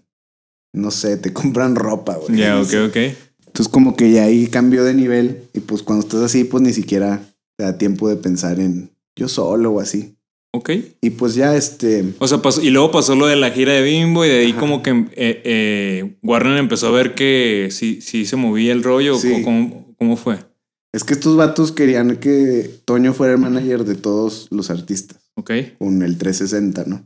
no 0.72 0.92
sé, 0.92 1.16
te 1.16 1.32
compran 1.32 1.74
ropa, 1.74 2.14
güey. 2.14 2.38
Ya, 2.38 2.60
ok, 2.60 2.72
ok. 2.88 2.96
Entonces, 3.46 3.68
como 3.68 3.96
que 3.96 4.12
ya 4.12 4.24
ahí 4.24 4.46
cambió 4.46 4.84
de 4.84 4.94
nivel, 4.94 5.48
y 5.54 5.58
pues 5.58 5.82
cuando 5.82 6.06
estás 6.06 6.22
así, 6.22 6.44
pues 6.44 6.62
ni 6.62 6.72
siquiera 6.72 7.20
te 7.56 7.64
da 7.64 7.78
tiempo 7.78 8.08
de 8.08 8.14
pensar 8.14 8.60
en 8.60 8.92
yo 9.16 9.26
solo 9.26 9.72
o 9.72 9.80
así. 9.80 10.13
Ok. 10.54 10.70
Y 11.00 11.10
pues 11.10 11.34
ya 11.34 11.56
este. 11.56 12.14
O 12.20 12.28
sea, 12.28 12.40
pasó, 12.40 12.62
y 12.62 12.70
luego 12.70 12.92
pasó 12.92 13.16
lo 13.16 13.26
de 13.26 13.34
la 13.34 13.50
gira 13.50 13.72
de 13.72 13.82
Bimbo 13.82 14.24
y 14.24 14.28
de 14.28 14.38
ahí 14.38 14.52
como 14.52 14.84
que 14.84 14.90
eh, 15.16 15.42
eh, 15.44 16.16
Warner 16.22 16.58
empezó 16.58 16.86
a 16.86 16.90
ver 16.92 17.16
que 17.16 17.70
sí, 17.72 18.00
sí 18.00 18.24
se 18.24 18.36
movía 18.36 18.72
el 18.72 18.84
rollo. 18.84 19.16
¿Cómo, 19.42 19.92
¿Cómo, 19.98 20.16
fue? 20.16 20.38
Es 20.92 21.02
que 21.02 21.14
estos 21.14 21.36
vatos 21.36 21.72
querían 21.72 22.18
que 22.18 22.70
Toño 22.84 23.12
fuera 23.14 23.32
el 23.32 23.40
manager 23.40 23.84
de 23.84 23.96
todos 23.96 24.46
los 24.52 24.70
artistas. 24.70 25.28
Ok. 25.34 25.50
Con 25.78 26.02
el 26.02 26.18
360, 26.18 26.84
¿no? 26.86 27.04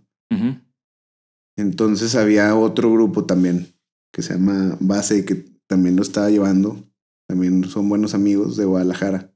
Entonces 1.57 2.17
había 2.17 2.55
otro 2.55 2.93
grupo 2.93 3.25
también 3.25 3.75
que 4.13 4.21
se 4.21 4.35
llama 4.35 4.77
Base 4.79 5.25
que 5.25 5.47
también 5.67 5.97
lo 5.97 6.03
estaba 6.03 6.29
llevando. 6.29 6.85
También 7.27 7.65
son 7.65 7.89
buenos 7.89 8.13
amigos 8.13 8.59
de 8.59 8.67
Guadalajara. 8.67 9.33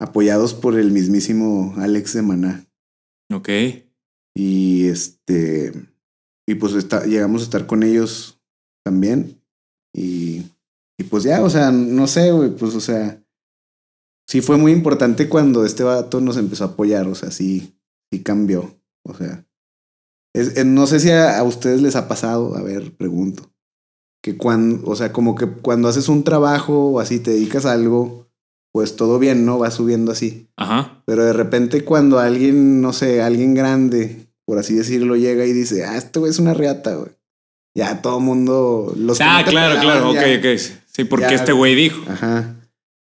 Apoyados 0.00 0.52
por 0.52 0.76
el 0.76 0.90
mismísimo 0.90 1.74
Alex 1.76 2.14
de 2.14 2.22
Maná. 2.22 2.69
Ok. 3.32 3.48
Y 4.34 4.88
este. 4.88 5.72
Y 6.46 6.54
pues 6.56 6.74
está, 6.74 7.04
llegamos 7.04 7.42
a 7.42 7.44
estar 7.44 7.66
con 7.66 7.82
ellos 7.82 8.40
también. 8.84 9.40
Y, 9.94 10.42
y 10.98 11.04
pues 11.04 11.24
ya, 11.24 11.42
o 11.42 11.50
sea, 11.50 11.70
no 11.70 12.06
sé, 12.06 12.32
güey, 12.32 12.50
pues 12.50 12.74
o 12.74 12.80
sea. 12.80 13.22
Sí 14.28 14.40
fue 14.40 14.56
muy 14.56 14.70
importante 14.70 15.28
cuando 15.28 15.64
este 15.64 15.82
vato 15.82 16.20
nos 16.20 16.36
empezó 16.36 16.64
a 16.64 16.68
apoyar, 16.68 17.08
o 17.08 17.16
sea, 17.16 17.32
sí, 17.32 17.74
sí 18.12 18.22
cambió. 18.22 18.78
O 19.04 19.14
sea. 19.14 19.44
Es, 20.32 20.64
no 20.64 20.86
sé 20.86 21.00
si 21.00 21.10
a, 21.10 21.38
a, 21.38 21.42
ustedes 21.42 21.82
les 21.82 21.96
ha 21.96 22.06
pasado, 22.06 22.56
a 22.56 22.62
ver, 22.62 22.96
pregunto. 22.96 23.52
Que 24.22 24.36
cuando, 24.36 24.88
o 24.88 24.94
sea, 24.94 25.12
como 25.12 25.34
que 25.34 25.46
cuando 25.46 25.88
haces 25.88 26.08
un 26.08 26.22
trabajo 26.22 26.90
o 26.90 27.00
así 27.00 27.18
te 27.18 27.32
dedicas 27.32 27.66
a 27.66 27.72
algo, 27.72 28.29
pues 28.72 28.96
todo 28.96 29.18
bien, 29.18 29.44
¿no? 29.44 29.58
Va 29.58 29.70
subiendo 29.70 30.12
así. 30.12 30.48
Ajá. 30.56 31.02
Pero 31.06 31.24
de 31.24 31.32
repente 31.32 31.84
cuando 31.84 32.18
alguien, 32.18 32.80
no 32.80 32.92
sé, 32.92 33.22
alguien 33.22 33.54
grande 33.54 34.30
por 34.50 34.58
así 34.58 34.74
decirlo, 34.74 35.14
llega 35.14 35.46
y 35.46 35.52
dice, 35.52 35.84
ah, 35.84 35.96
este 35.96 36.18
güey 36.18 36.32
es 36.32 36.40
una 36.40 36.54
reata, 36.54 36.96
güey. 36.96 37.12
Ya 37.72 38.02
todo 38.02 38.18
el 38.18 38.24
mundo... 38.24 38.92
Los 38.96 39.20
ah, 39.20 39.44
claro, 39.46 39.80
claro, 39.80 40.10
ok, 40.10 40.16
ok. 40.38 40.60
Sí, 40.90 41.04
porque 41.04 41.36
este 41.36 41.52
güey 41.52 41.76
dijo. 41.76 42.02
Ajá. 42.10 42.56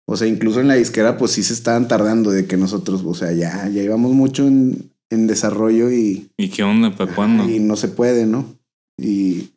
O 0.07 0.17
sea, 0.17 0.29
incluso 0.29 0.61
en 0.61 0.69
la 0.69 0.75
disquera, 0.75 1.19
pues 1.19 1.33
sí 1.33 1.43
se 1.43 1.53
estaban 1.53 1.89
tardando 1.89 2.31
de 2.31 2.47
que 2.47 2.57
nosotros, 2.57 3.03
o 3.05 3.15
sea, 3.15 3.33
ya, 3.33 3.69
ya 3.69 3.83
íbamos 3.83 4.13
mucho 4.13 4.47
en, 4.47 4.93
en 5.11 5.27
desarrollo 5.27 5.91
y... 5.91 6.31
¿Y 6.37 6.51
qué 6.51 6.63
onda? 6.63 6.95
¿Para 6.95 7.13
cuándo? 7.13 7.51
Y 7.51 7.59
no 7.59 7.75
se 7.75 7.89
puede, 7.89 8.27
¿no? 8.27 8.55
Y, 8.97 9.51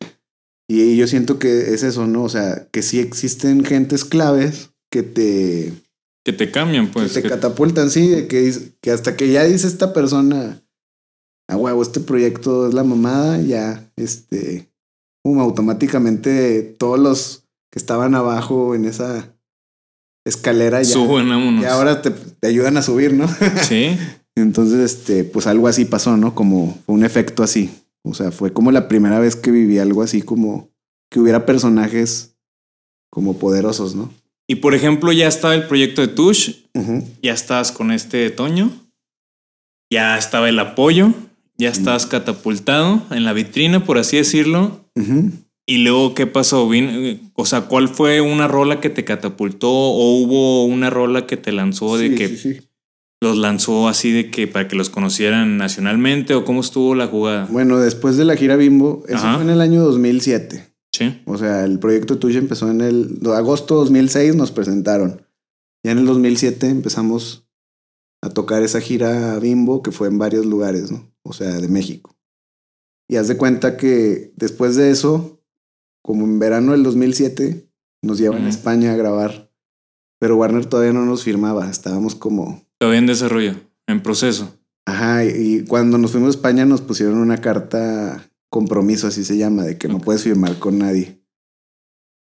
y 0.68 0.96
yo 0.96 1.06
siento 1.06 1.38
que 1.38 1.74
es 1.74 1.84
eso, 1.84 2.08
¿no? 2.08 2.24
O 2.24 2.28
sea, 2.28 2.66
que 2.72 2.82
sí 2.82 2.98
existen 2.98 3.64
gentes 3.64 4.04
claves 4.04 4.70
que 4.90 5.04
te... 5.04 5.72
Que 6.28 6.34
te 6.34 6.50
cambian, 6.50 6.90
pues. 6.90 7.14
Que 7.14 7.22
te 7.22 7.28
catapultan, 7.30 7.90
sí, 7.90 8.06
de 8.06 8.28
que, 8.28 8.54
que 8.82 8.90
hasta 8.90 9.16
que 9.16 9.30
ya 9.32 9.44
dice 9.44 9.66
esta 9.66 9.94
persona, 9.94 10.62
a 11.48 11.56
huevo, 11.56 11.80
este 11.80 12.00
proyecto 12.00 12.68
es 12.68 12.74
la 12.74 12.84
mamada, 12.84 13.40
ya, 13.40 13.90
este, 13.96 14.70
um, 15.24 15.40
automáticamente 15.40 16.60
todos 16.78 16.98
los 16.98 17.44
que 17.72 17.78
estaban 17.78 18.14
abajo 18.14 18.74
en 18.74 18.84
esa 18.84 19.34
escalera 20.26 20.82
ya, 20.82 20.92
Suben, 20.92 21.28
y 21.62 21.64
ahora 21.64 22.02
te, 22.02 22.10
te, 22.10 22.46
ayudan 22.46 22.76
a 22.76 22.82
subir, 22.82 23.14
¿no? 23.14 23.26
Sí. 23.62 23.96
Entonces, 24.36 24.80
este, 24.80 25.24
pues 25.24 25.46
algo 25.46 25.66
así 25.66 25.86
pasó, 25.86 26.18
¿no? 26.18 26.34
Como 26.34 26.78
un 26.84 27.04
efecto 27.04 27.42
así. 27.42 27.70
O 28.02 28.12
sea, 28.12 28.32
fue 28.32 28.52
como 28.52 28.70
la 28.70 28.86
primera 28.86 29.18
vez 29.18 29.34
que 29.34 29.50
viví 29.50 29.78
algo 29.78 30.02
así 30.02 30.20
como 30.20 30.68
que 31.10 31.20
hubiera 31.20 31.46
personajes 31.46 32.36
como 33.10 33.38
poderosos, 33.38 33.94
¿no? 33.94 34.10
Y 34.50 34.56
por 34.56 34.74
ejemplo, 34.74 35.12
ya 35.12 35.28
estaba 35.28 35.54
el 35.54 35.66
proyecto 35.66 36.00
de 36.00 36.08
Tush, 36.08 36.52
ya 37.22 37.34
estabas 37.34 37.70
con 37.70 37.92
este 37.92 38.30
Toño, 38.30 38.70
ya 39.92 40.16
estaba 40.16 40.48
el 40.48 40.58
apoyo, 40.58 41.12
ya 41.58 41.68
estabas 41.68 42.06
catapultado 42.06 43.02
en 43.10 43.24
la 43.24 43.34
vitrina, 43.34 43.84
por 43.84 43.98
así 43.98 44.16
decirlo. 44.16 44.90
Y 45.66 45.78
luego, 45.78 46.14
¿qué 46.14 46.26
pasó? 46.26 46.66
O 47.34 47.44
sea, 47.44 47.62
¿cuál 47.62 47.88
fue 47.88 48.22
una 48.22 48.48
rola 48.48 48.80
que 48.80 48.88
te 48.88 49.04
catapultó 49.04 49.70
o 49.70 50.18
hubo 50.18 50.64
una 50.64 50.88
rola 50.88 51.26
que 51.26 51.36
te 51.36 51.52
lanzó 51.52 51.98
de 51.98 52.14
que 52.14 52.62
los 53.20 53.36
lanzó 53.36 53.88
así 53.88 54.12
de 54.12 54.30
que 54.30 54.46
para 54.46 54.66
que 54.66 54.76
los 54.76 54.88
conocieran 54.88 55.58
nacionalmente 55.58 56.34
o 56.34 56.46
cómo 56.46 56.62
estuvo 56.62 56.94
la 56.94 57.06
jugada? 57.06 57.48
Bueno, 57.50 57.78
después 57.78 58.16
de 58.16 58.24
la 58.24 58.36
gira 58.36 58.56
Bimbo, 58.56 59.04
eso 59.08 59.30
fue 59.34 59.42
en 59.42 59.50
el 59.50 59.60
año 59.60 59.82
2007. 59.82 60.64
Sí. 60.98 61.22
O 61.26 61.38
sea, 61.38 61.64
el 61.64 61.78
proyecto 61.78 62.18
tuyo 62.18 62.40
empezó 62.40 62.68
en 62.68 62.80
el 62.80 63.20
agosto 63.32 63.76
2006, 63.76 64.34
nos 64.34 64.50
presentaron. 64.50 65.22
Ya 65.84 65.92
en 65.92 65.98
el 65.98 66.06
2007 66.06 66.68
empezamos 66.68 67.48
a 68.20 68.30
tocar 68.30 68.64
esa 68.64 68.80
gira 68.80 69.38
Bimbo 69.38 69.80
que 69.80 69.92
fue 69.92 70.08
en 70.08 70.18
varios 70.18 70.44
lugares, 70.44 70.90
¿no? 70.90 71.08
O 71.22 71.32
sea, 71.32 71.60
de 71.60 71.68
México. 71.68 72.16
Y 73.08 73.14
haz 73.14 73.28
de 73.28 73.36
cuenta 73.36 73.76
que 73.76 74.32
después 74.34 74.74
de 74.74 74.90
eso, 74.90 75.40
como 76.02 76.24
en 76.24 76.40
verano 76.40 76.72
del 76.72 76.82
2007, 76.82 77.70
nos 78.02 78.18
llevan 78.18 78.46
a 78.46 78.48
España 78.48 78.92
a 78.92 78.96
grabar. 78.96 79.52
Pero 80.18 80.36
Warner 80.36 80.66
todavía 80.66 80.92
no 80.92 81.06
nos 81.06 81.22
firmaba, 81.22 81.70
estábamos 81.70 82.16
como 82.16 82.66
Todavía 82.78 82.98
en 82.98 83.06
desarrollo, 83.06 83.54
en 83.86 84.02
proceso. 84.02 84.52
Ajá, 84.84 85.24
y 85.24 85.64
cuando 85.64 85.96
nos 85.96 86.10
fuimos 86.10 86.34
a 86.34 86.38
España 86.38 86.64
nos 86.64 86.80
pusieron 86.80 87.18
una 87.18 87.38
carta 87.38 88.28
compromiso, 88.50 89.06
así 89.06 89.24
se 89.24 89.36
llama, 89.36 89.64
de 89.64 89.78
que 89.78 89.88
no 89.88 89.98
puedes 89.98 90.22
firmar 90.22 90.58
con 90.58 90.78
nadie. 90.78 91.22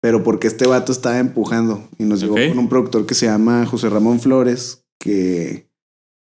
Pero 0.02 0.24
porque 0.24 0.46
este 0.46 0.66
vato 0.66 0.92
estaba 0.92 1.18
empujando 1.18 1.88
y 1.98 2.04
nos 2.04 2.20
llevó 2.20 2.34
con 2.34 2.58
un 2.58 2.68
productor 2.68 3.06
que 3.06 3.14
se 3.14 3.26
llama 3.26 3.66
José 3.66 3.90
Ramón 3.90 4.20
Flores, 4.20 4.86
que 4.98 5.70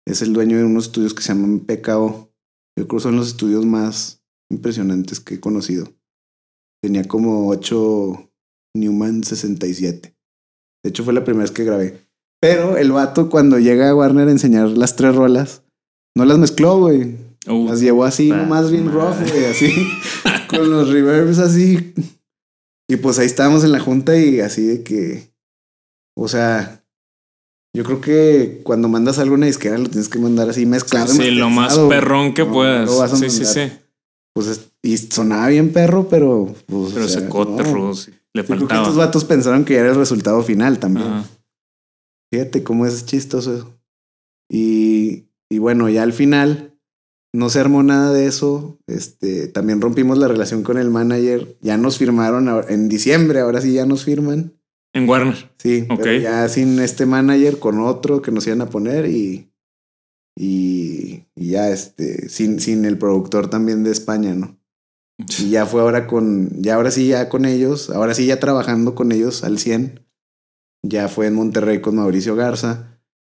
es 0.07 0.21
el 0.21 0.33
dueño 0.33 0.57
de 0.57 0.63
unos 0.63 0.85
estudios 0.85 1.13
que 1.13 1.21
se 1.21 1.33
llaman 1.33 1.59
PKO. 1.59 2.33
Yo 2.77 2.87
creo 2.87 2.97
que 2.97 3.03
son 3.03 3.15
los 3.15 3.27
estudios 3.27 3.65
más 3.65 4.23
impresionantes 4.51 5.19
que 5.19 5.35
he 5.35 5.39
conocido. 5.39 5.87
Tenía 6.81 7.03
como 7.07 7.47
8 7.49 8.31
Newman 8.75 9.23
67. 9.23 10.15
De 10.83 10.89
hecho, 10.89 11.03
fue 11.03 11.13
la 11.13 11.23
primera 11.23 11.43
vez 11.43 11.51
que 11.51 11.63
grabé. 11.63 12.07
Pero 12.41 12.77
el 12.77 12.91
vato, 12.91 13.29
cuando 13.29 13.59
llega 13.59 13.89
a 13.89 13.95
Warner 13.95 14.29
a 14.29 14.31
enseñar 14.31 14.69
las 14.69 14.95
tres 14.95 15.15
rolas, 15.15 15.63
no 16.15 16.25
las 16.25 16.37
mezcló, 16.37 16.79
güey. 16.79 17.17
Uh. 17.49 17.67
las 17.67 17.81
llevó 17.81 18.05
así, 18.05 18.29
nomás 18.29 18.71
bien 18.71 18.91
rough, 18.91 19.19
güey, 19.27 19.45
así, 19.45 19.73
con 20.47 20.69
los 20.69 20.89
reverbs 20.89 21.39
así. 21.39 21.93
Y 22.87 22.95
pues 22.97 23.19
ahí 23.19 23.25
estábamos 23.25 23.63
en 23.63 23.71
la 23.71 23.79
junta 23.79 24.17
y 24.17 24.39
así 24.39 24.65
de 24.65 24.83
que, 24.83 25.31
o 26.15 26.27
sea, 26.27 26.83
yo 27.75 27.83
creo 27.83 28.01
que 28.01 28.61
cuando 28.63 28.87
mandas 28.87 29.19
algo 29.19 29.35
a 29.35 29.37
una 29.37 29.45
disquera 29.45 29.77
lo 29.77 29.89
tienes 29.89 30.09
que 30.09 30.19
mandar 30.19 30.49
así 30.49 30.65
mezclado. 30.65 31.07
Sí, 31.07 31.31
lo 31.31 31.49
más 31.49 31.77
perrón 31.77 32.33
que 32.33 32.45
puedas. 32.45 32.89
sí, 33.19 33.29
sí, 33.29 33.45
sí. 33.45 33.71
Pues 34.33 34.69
y 34.81 34.97
sonaba 34.97 35.47
bien 35.47 35.73
perro, 35.73 36.07
pero. 36.07 36.55
Pues, 36.65 36.93
pero 36.93 37.07
se 37.07 37.21
no. 37.21 37.93
Le 38.33 38.43
faltaba. 38.43 38.57
Creo 38.57 38.67
que 38.67 38.75
estos 38.75 38.95
vatos 38.95 39.25
pensaron 39.25 39.65
que 39.65 39.75
era 39.75 39.89
el 39.89 39.95
resultado 39.95 40.41
final 40.43 40.79
también. 40.79 41.23
Fíjate 42.31 42.63
cómo 42.63 42.85
es 42.85 43.05
chistoso. 43.05 43.75
Y, 44.51 45.25
y 45.49 45.57
bueno, 45.57 45.89
ya 45.89 46.03
al 46.03 46.13
final 46.13 46.68
no 47.33 47.49
se 47.49 47.59
armó 47.59 47.83
nada 47.83 48.13
de 48.13 48.25
eso. 48.25 48.79
Este, 48.87 49.47
también 49.47 49.81
rompimos 49.81 50.17
la 50.17 50.27
relación 50.27 50.63
con 50.63 50.77
el 50.77 50.89
manager. 50.89 51.57
Ya 51.61 51.77
nos 51.77 51.97
firmaron 51.97 52.49
en 52.69 52.89
diciembre, 52.89 53.39
ahora 53.39 53.61
sí 53.61 53.73
ya 53.73 53.85
nos 53.85 54.03
firman. 54.03 54.53
En 54.93 55.07
Warner. 55.07 55.51
Sí, 55.57 55.87
ya 56.21 56.49
sin 56.49 56.79
este 56.79 57.05
manager, 57.05 57.59
con 57.59 57.79
otro 57.79 58.21
que 58.21 58.31
nos 58.31 58.47
iban 58.47 58.61
a 58.61 58.69
poner 58.69 59.05
y, 59.05 59.51
y, 60.35 61.25
y, 61.35 61.49
ya 61.51 61.69
este, 61.69 62.27
sin, 62.29 62.59
sin 62.59 62.85
el 62.85 62.97
productor 62.97 63.49
también 63.49 63.83
de 63.83 63.91
España, 63.91 64.33
¿no? 64.33 64.57
Y 65.37 65.49
ya 65.49 65.65
fue 65.65 65.81
ahora 65.81 66.07
con, 66.07 66.49
ya 66.61 66.75
ahora 66.75 66.91
sí 66.91 67.07
ya 67.07 67.29
con 67.29 67.45
ellos, 67.45 67.89
ahora 67.89 68.15
sí 68.15 68.25
ya 68.25 68.39
trabajando 68.39 68.95
con 68.95 69.11
ellos 69.11 69.43
al 69.43 69.59
100 69.59 70.09
ya 70.83 71.07
fue 71.07 71.27
en 71.27 71.35
Monterrey 71.35 71.81
con 71.81 71.95
Mauricio 71.95 72.35
Garza. 72.35 72.88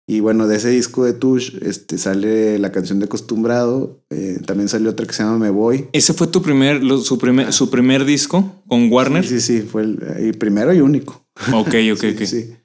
Y 0.10 0.22
bueno, 0.22 0.48
de 0.48 0.56
ese 0.56 0.72
disco 0.72 1.06
de 1.06 1.14
Tush 1.14 1.58
este, 1.62 2.00
sale 2.00 2.58
la 2.58 2.72
canción 2.72 2.98
de 2.98 3.06
Acostumbrado. 3.06 4.02
Eh, 4.10 4.40
también 4.44 4.68
salió 4.68 4.90
otra 4.90 5.06
que 5.06 5.14
se 5.14 5.22
llama 5.22 5.38
Me 5.38 5.52
Voy. 5.52 5.86
¿Ese 5.94 6.16
fue 6.16 6.26
tu 6.26 6.42
primer, 6.42 6.82
su, 7.04 7.20
primer, 7.20 7.54
su 7.54 7.70
primer 7.70 8.06
disco 8.06 8.56
con 8.68 8.92
Warner? 8.92 9.24
Sí, 9.24 9.40
sí, 9.40 9.62
fue 9.62 9.84
el, 9.84 10.36
primero 10.40 10.74
y 10.74 10.82
único. 10.82 11.24
Ok, 11.54 11.76
ok, 11.94 12.04
ok. 12.16 12.24
Sí. 12.26 12.56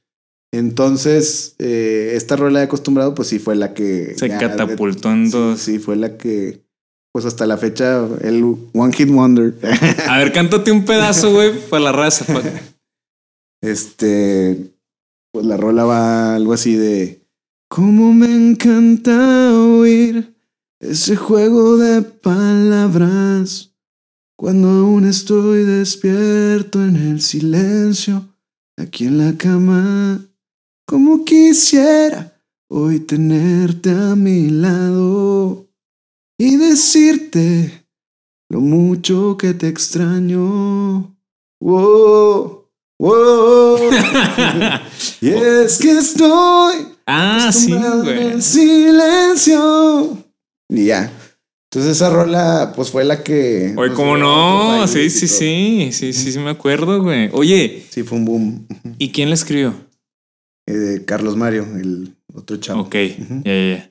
Entonces, 0.54 1.54
eh, 1.58 2.12
esta 2.14 2.36
rola 2.36 2.60
de 2.60 2.64
Acostumbrado, 2.64 3.14
pues 3.14 3.28
sí 3.28 3.38
fue 3.38 3.56
la 3.56 3.74
que... 3.74 4.14
Se 4.16 4.30
catapultó 4.30 5.12
en 5.12 5.28
dos. 5.28 5.60
Sí, 5.60 5.78
fue 5.78 5.96
la 5.96 6.16
que... 6.16 6.64
Pues 7.12 7.26
hasta 7.26 7.44
la 7.44 7.58
fecha, 7.58 8.08
el 8.22 8.42
One 8.72 8.94
Hit 8.94 9.10
Wonder. 9.10 9.54
A 10.08 10.16
ver, 10.16 10.32
cántate 10.32 10.72
un 10.72 10.86
pedazo, 10.86 11.30
güey, 11.30 11.52
para 11.68 11.84
la 11.84 11.92
raza. 11.92 12.24
Este 13.60 14.74
pues 15.34 15.44
la 15.44 15.56
rola 15.56 15.84
va 15.84 16.36
algo 16.36 16.52
así 16.52 16.76
de... 16.76 17.23
Cómo 17.74 18.12
me 18.12 18.32
encanta 18.32 19.52
oír 19.52 20.32
ese 20.78 21.16
juego 21.16 21.76
de 21.76 22.02
palabras 22.02 23.74
cuando 24.36 24.68
aún 24.68 25.04
estoy 25.08 25.64
despierto 25.64 26.80
en 26.84 26.94
el 26.94 27.20
silencio, 27.20 28.28
aquí 28.76 29.06
en 29.06 29.18
la 29.18 29.36
cama. 29.36 30.24
Como 30.86 31.24
quisiera 31.24 32.40
hoy 32.68 33.00
tenerte 33.00 33.90
a 33.90 34.14
mi 34.14 34.50
lado 34.50 35.66
y 36.38 36.56
decirte 36.56 37.88
lo 38.50 38.60
mucho 38.60 39.36
que 39.36 39.52
te 39.52 39.66
extraño. 39.66 41.12
Wow. 41.58 42.68
Wow. 43.00 43.78
y 45.20 45.28
es 45.28 45.78
que 45.78 45.90
estoy. 45.98 46.93
Ah, 47.06 47.50
sí, 47.52 47.72
güey. 47.72 48.40
silencio. 48.40 50.18
Y 50.68 50.86
ya. 50.86 51.12
Entonces 51.70 51.96
esa 51.96 52.10
rola, 52.10 52.72
pues 52.76 52.90
fue 52.90 53.04
la 53.04 53.22
que. 53.24 53.74
Oye, 53.76 53.92
¿cómo 53.94 54.16
no? 54.16 54.86
Sí, 54.86 55.10
sí, 55.10 55.26
sí. 55.26 55.88
Sí, 55.92 56.12
sí, 56.12 56.32
sí, 56.32 56.38
me 56.38 56.50
acuerdo, 56.50 57.02
güey. 57.02 57.30
Oye. 57.32 57.84
Sí, 57.90 58.04
fue 58.04 58.18
un 58.18 58.24
boom. 58.24 58.66
¿Y 58.98 59.10
quién 59.10 59.28
la 59.28 59.34
escribió? 59.34 59.74
Eh, 60.66 61.02
Carlos 61.04 61.36
Mario, 61.36 61.66
el 61.76 62.14
otro 62.32 62.56
chavo. 62.58 62.82
Ok, 62.82 62.94
ya, 63.44 63.52
ya. 63.74 63.90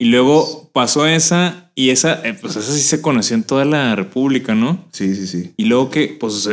Y 0.00 0.06
luego 0.06 0.70
pasó 0.72 1.06
esa, 1.06 1.70
y 1.76 1.90
esa, 1.90 2.20
eh, 2.26 2.34
pues 2.38 2.56
esa 2.56 2.72
sí 2.72 2.80
se 2.80 3.00
conoció 3.00 3.36
en 3.36 3.44
toda 3.44 3.64
la 3.64 3.94
República, 3.94 4.54
¿no? 4.54 4.84
Sí, 4.92 5.14
sí, 5.14 5.26
sí. 5.28 5.54
Y 5.56 5.66
luego 5.66 5.90
que, 5.90 6.08
pues, 6.08 6.48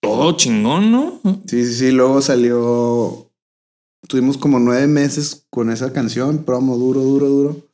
todo 0.00 0.36
chingón, 0.36 0.92
¿no? 0.92 1.20
Sí, 1.46 1.66
sí, 1.66 1.74
sí. 1.74 1.90
Luego 1.90 2.22
salió. 2.22 3.32
Tuvimos 4.08 4.38
como 4.38 4.58
nueve 4.58 4.86
meses 4.86 5.46
con 5.50 5.70
esa 5.70 5.92
canción, 5.92 6.44
promo 6.44 6.76
duro, 6.76 7.00
duro, 7.00 7.28
duro. 7.28 7.68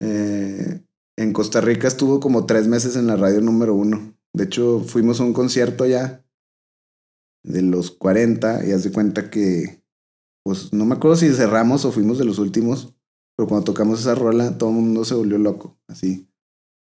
Eh, 0.00 0.82
en 1.16 1.32
Costa 1.32 1.60
Rica 1.60 1.88
estuvo 1.88 2.20
como 2.20 2.46
tres 2.46 2.68
meses 2.68 2.96
en 2.96 3.06
la 3.06 3.16
radio 3.16 3.40
número 3.40 3.74
uno. 3.74 4.14
De 4.32 4.44
hecho, 4.44 4.80
fuimos 4.80 5.20
a 5.20 5.24
un 5.24 5.32
concierto 5.32 5.86
ya 5.86 6.24
de 7.44 7.62
los 7.62 7.90
40 7.90 8.66
y 8.66 8.72
haz 8.72 8.84
de 8.84 8.92
cuenta 8.92 9.30
que, 9.30 9.82
pues 10.44 10.72
no 10.72 10.84
me 10.84 10.94
acuerdo 10.94 11.16
si 11.16 11.32
cerramos 11.32 11.84
o 11.84 11.92
fuimos 11.92 12.18
de 12.18 12.24
los 12.24 12.38
últimos, 12.38 12.94
pero 13.36 13.48
cuando 13.48 13.64
tocamos 13.64 14.00
esa 14.00 14.14
rola 14.14 14.58
todo 14.58 14.70
el 14.70 14.76
mundo 14.76 15.04
se 15.04 15.14
volvió 15.14 15.38
loco, 15.38 15.78
así. 15.88 16.28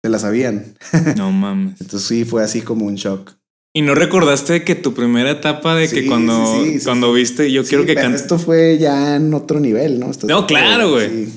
se 0.03 0.11
la 0.11 0.19
sabían. 0.19 0.77
No 1.17 1.31
mames. 1.33 1.77
Entonces 1.81 2.09
sí, 2.09 2.25
fue 2.25 2.43
así 2.43 2.63
como 2.63 2.87
un 2.87 2.97
shock. 2.97 3.40
¿Y 3.73 3.83
no 3.83 3.95
recordaste 3.95 4.65
que 4.65 4.75
tu 4.75 4.95
primera 4.95 5.31
etapa 5.31 5.77
de 5.77 5.89
que 5.89 6.03
Sí, 6.03 6.07
cuando, 6.07 6.55
sí, 6.65 6.73
sí, 6.73 6.79
sí, 6.81 6.85
cuando 6.85 7.13
viste, 7.13 7.53
yo 7.53 7.65
quiero 7.65 7.87
que 7.87 7.95
cantes? 7.95 8.23
Esto 8.23 8.39
fue 8.39 8.79
ya 8.79 9.15
en 9.17 9.33
otro 9.33 9.61
nivel, 9.61 10.01
¿no? 10.01 10.11
Esto 10.11 10.27
No, 10.27 10.47
claro, 10.47 10.91
güey. 10.91 11.09
Sí. 11.09 11.33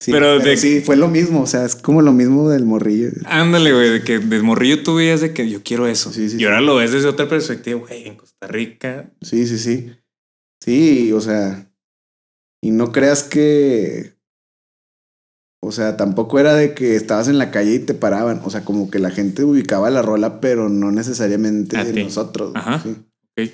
Sí, 0.00 0.12
Pero 0.12 0.36
pero, 0.38 0.50
de- 0.50 0.56
sí, 0.58 0.80
fue 0.82 0.96
lo 0.96 1.08
mismo, 1.08 1.40
o 1.42 1.46
sea, 1.46 1.64
es 1.64 1.74
como 1.76 2.02
lo 2.02 2.12
mismo 2.12 2.50
del 2.50 2.66
morrillo. 2.66 3.08
Ándale, 3.24 3.72
güey, 3.72 3.88
de 3.88 4.02
que 4.02 4.18
de 4.18 4.42
morrillo 4.42 4.82
tú 4.82 4.96
veías 4.96 5.22
de 5.22 5.32
que 5.32 5.48
yo 5.48 5.62
quiero 5.62 5.86
eso. 5.86 6.12
Sí, 6.12 6.28
sí, 6.28 6.36
y 6.38 6.44
ahora 6.44 6.60
lo 6.60 6.76
ves 6.76 6.92
desde 6.92 7.08
otra 7.08 7.26
perspectiva, 7.28 7.80
güey, 7.80 8.08
en 8.08 8.16
Costa 8.16 8.46
Rica. 8.46 9.10
Sí, 9.22 9.46
sí, 9.46 9.56
sí. 9.58 9.92
Sí, 10.62 11.10
o 11.12 11.20
sea, 11.22 11.70
y 12.62 12.70
no 12.70 12.92
creas 12.92 13.22
que, 13.22 14.13
o 15.64 15.72
sea, 15.72 15.96
tampoco 15.96 16.38
era 16.38 16.54
de 16.54 16.74
que 16.74 16.96
estabas 16.96 17.28
en 17.28 17.38
la 17.38 17.50
calle 17.50 17.74
y 17.74 17.78
te 17.78 17.94
paraban, 17.94 18.40
o 18.44 18.50
sea, 18.50 18.64
como 18.64 18.90
que 18.90 18.98
la 18.98 19.10
gente 19.10 19.44
ubicaba 19.44 19.90
la 19.90 20.02
rola, 20.02 20.40
pero 20.40 20.68
no 20.68 20.90
necesariamente 20.90 21.76
A 21.76 21.84
ti. 21.84 22.04
nosotros. 22.04 22.52
Ajá. 22.54 22.82
sí. 23.36 23.52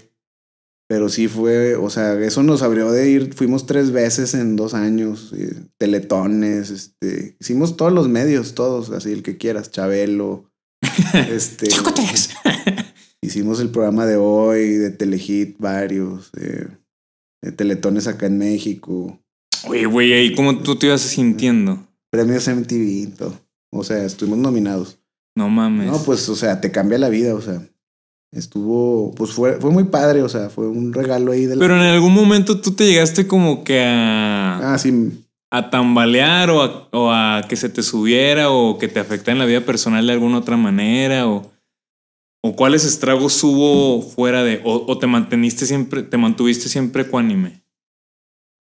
Pero 0.88 1.08
sí 1.08 1.28
fue, 1.28 1.76
o 1.76 1.88
sea, 1.88 2.18
eso 2.20 2.42
nos 2.42 2.62
abrió 2.62 2.90
de 2.90 3.08
ir, 3.08 3.32
fuimos 3.32 3.64
tres 3.64 3.92
veces 3.92 4.34
en 4.34 4.56
dos 4.56 4.74
años, 4.74 5.32
eh, 5.36 5.54
teletones, 5.78 6.70
este, 6.70 7.36
hicimos 7.38 7.76
todos 7.76 7.92
los 7.92 8.08
medios, 8.08 8.54
todos, 8.56 8.90
así 8.90 9.12
el 9.12 9.22
que 9.22 9.36
quieras, 9.36 9.70
Chabelo, 9.70 10.50
este, 11.30 11.68
Chocotex. 11.68 12.30
hicimos 13.22 13.60
el 13.60 13.70
programa 13.70 14.04
de 14.04 14.16
hoy, 14.16 14.70
de 14.70 14.90
Telehit, 14.90 15.58
varios, 15.58 16.32
eh, 16.36 16.66
de 17.40 17.52
teletones 17.52 18.08
acá 18.08 18.26
en 18.26 18.38
México, 18.38 19.20
Oye, 19.68 19.86
güey, 19.86 20.12
ahí 20.12 20.34
cómo 20.34 20.58
tú 20.62 20.76
te 20.76 20.86
ibas 20.86 21.02
sintiendo. 21.02 21.86
Premios 22.10 22.48
MTV 22.48 22.74
y 22.74 23.06
todo, 23.06 23.40
o 23.72 23.84
sea, 23.84 24.04
estuvimos 24.04 24.38
nominados. 24.38 24.98
No 25.36 25.48
mames. 25.48 25.86
No, 25.86 26.02
pues, 26.02 26.28
o 26.28 26.36
sea, 26.36 26.60
te 26.60 26.70
cambia 26.70 26.98
la 26.98 27.08
vida, 27.08 27.34
o 27.34 27.40
sea, 27.40 27.62
estuvo, 28.32 29.14
pues 29.14 29.32
fue, 29.32 29.60
fue 29.60 29.70
muy 29.70 29.84
padre, 29.84 30.22
o 30.22 30.28
sea, 30.28 30.50
fue 30.50 30.68
un 30.68 30.92
regalo 30.92 31.32
ahí 31.32 31.46
de 31.46 31.56
la... 31.56 31.60
Pero 31.60 31.76
en 31.76 31.82
algún 31.82 32.12
momento 32.12 32.60
tú 32.60 32.72
te 32.72 32.86
llegaste 32.86 33.26
como 33.26 33.64
que 33.64 33.82
a, 33.84 34.74
Ah, 34.74 34.78
sí, 34.78 35.24
a 35.50 35.70
tambalear 35.70 36.50
o 36.50 36.62
a, 36.62 36.88
o 36.92 37.10
a 37.10 37.42
que 37.48 37.56
se 37.56 37.68
te 37.68 37.82
subiera 37.82 38.50
o 38.50 38.78
que 38.78 38.88
te 38.88 39.00
afectara 39.00 39.32
en 39.32 39.38
la 39.38 39.46
vida 39.46 39.64
personal 39.64 40.06
de 40.06 40.12
alguna 40.12 40.38
otra 40.38 40.56
manera 40.56 41.28
o, 41.28 41.50
o 42.42 42.56
cuáles 42.56 42.84
estragos 42.84 43.42
hubo 43.42 44.00
fuera 44.02 44.44
de 44.44 44.60
o, 44.64 44.84
o 44.86 44.98
te 44.98 45.06
manteniste 45.08 45.66
siempre 45.66 46.02
te 46.02 46.16
mantuviste 46.16 46.68
siempre 46.68 47.02
ecuánime. 47.02 47.64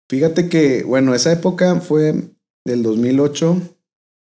Fíjate 0.09 0.47
que, 0.47 0.83
bueno, 0.83 1.13
esa 1.13 1.31
época 1.33 1.81
fue 1.81 2.36
del 2.68 2.84
2008 2.84 3.61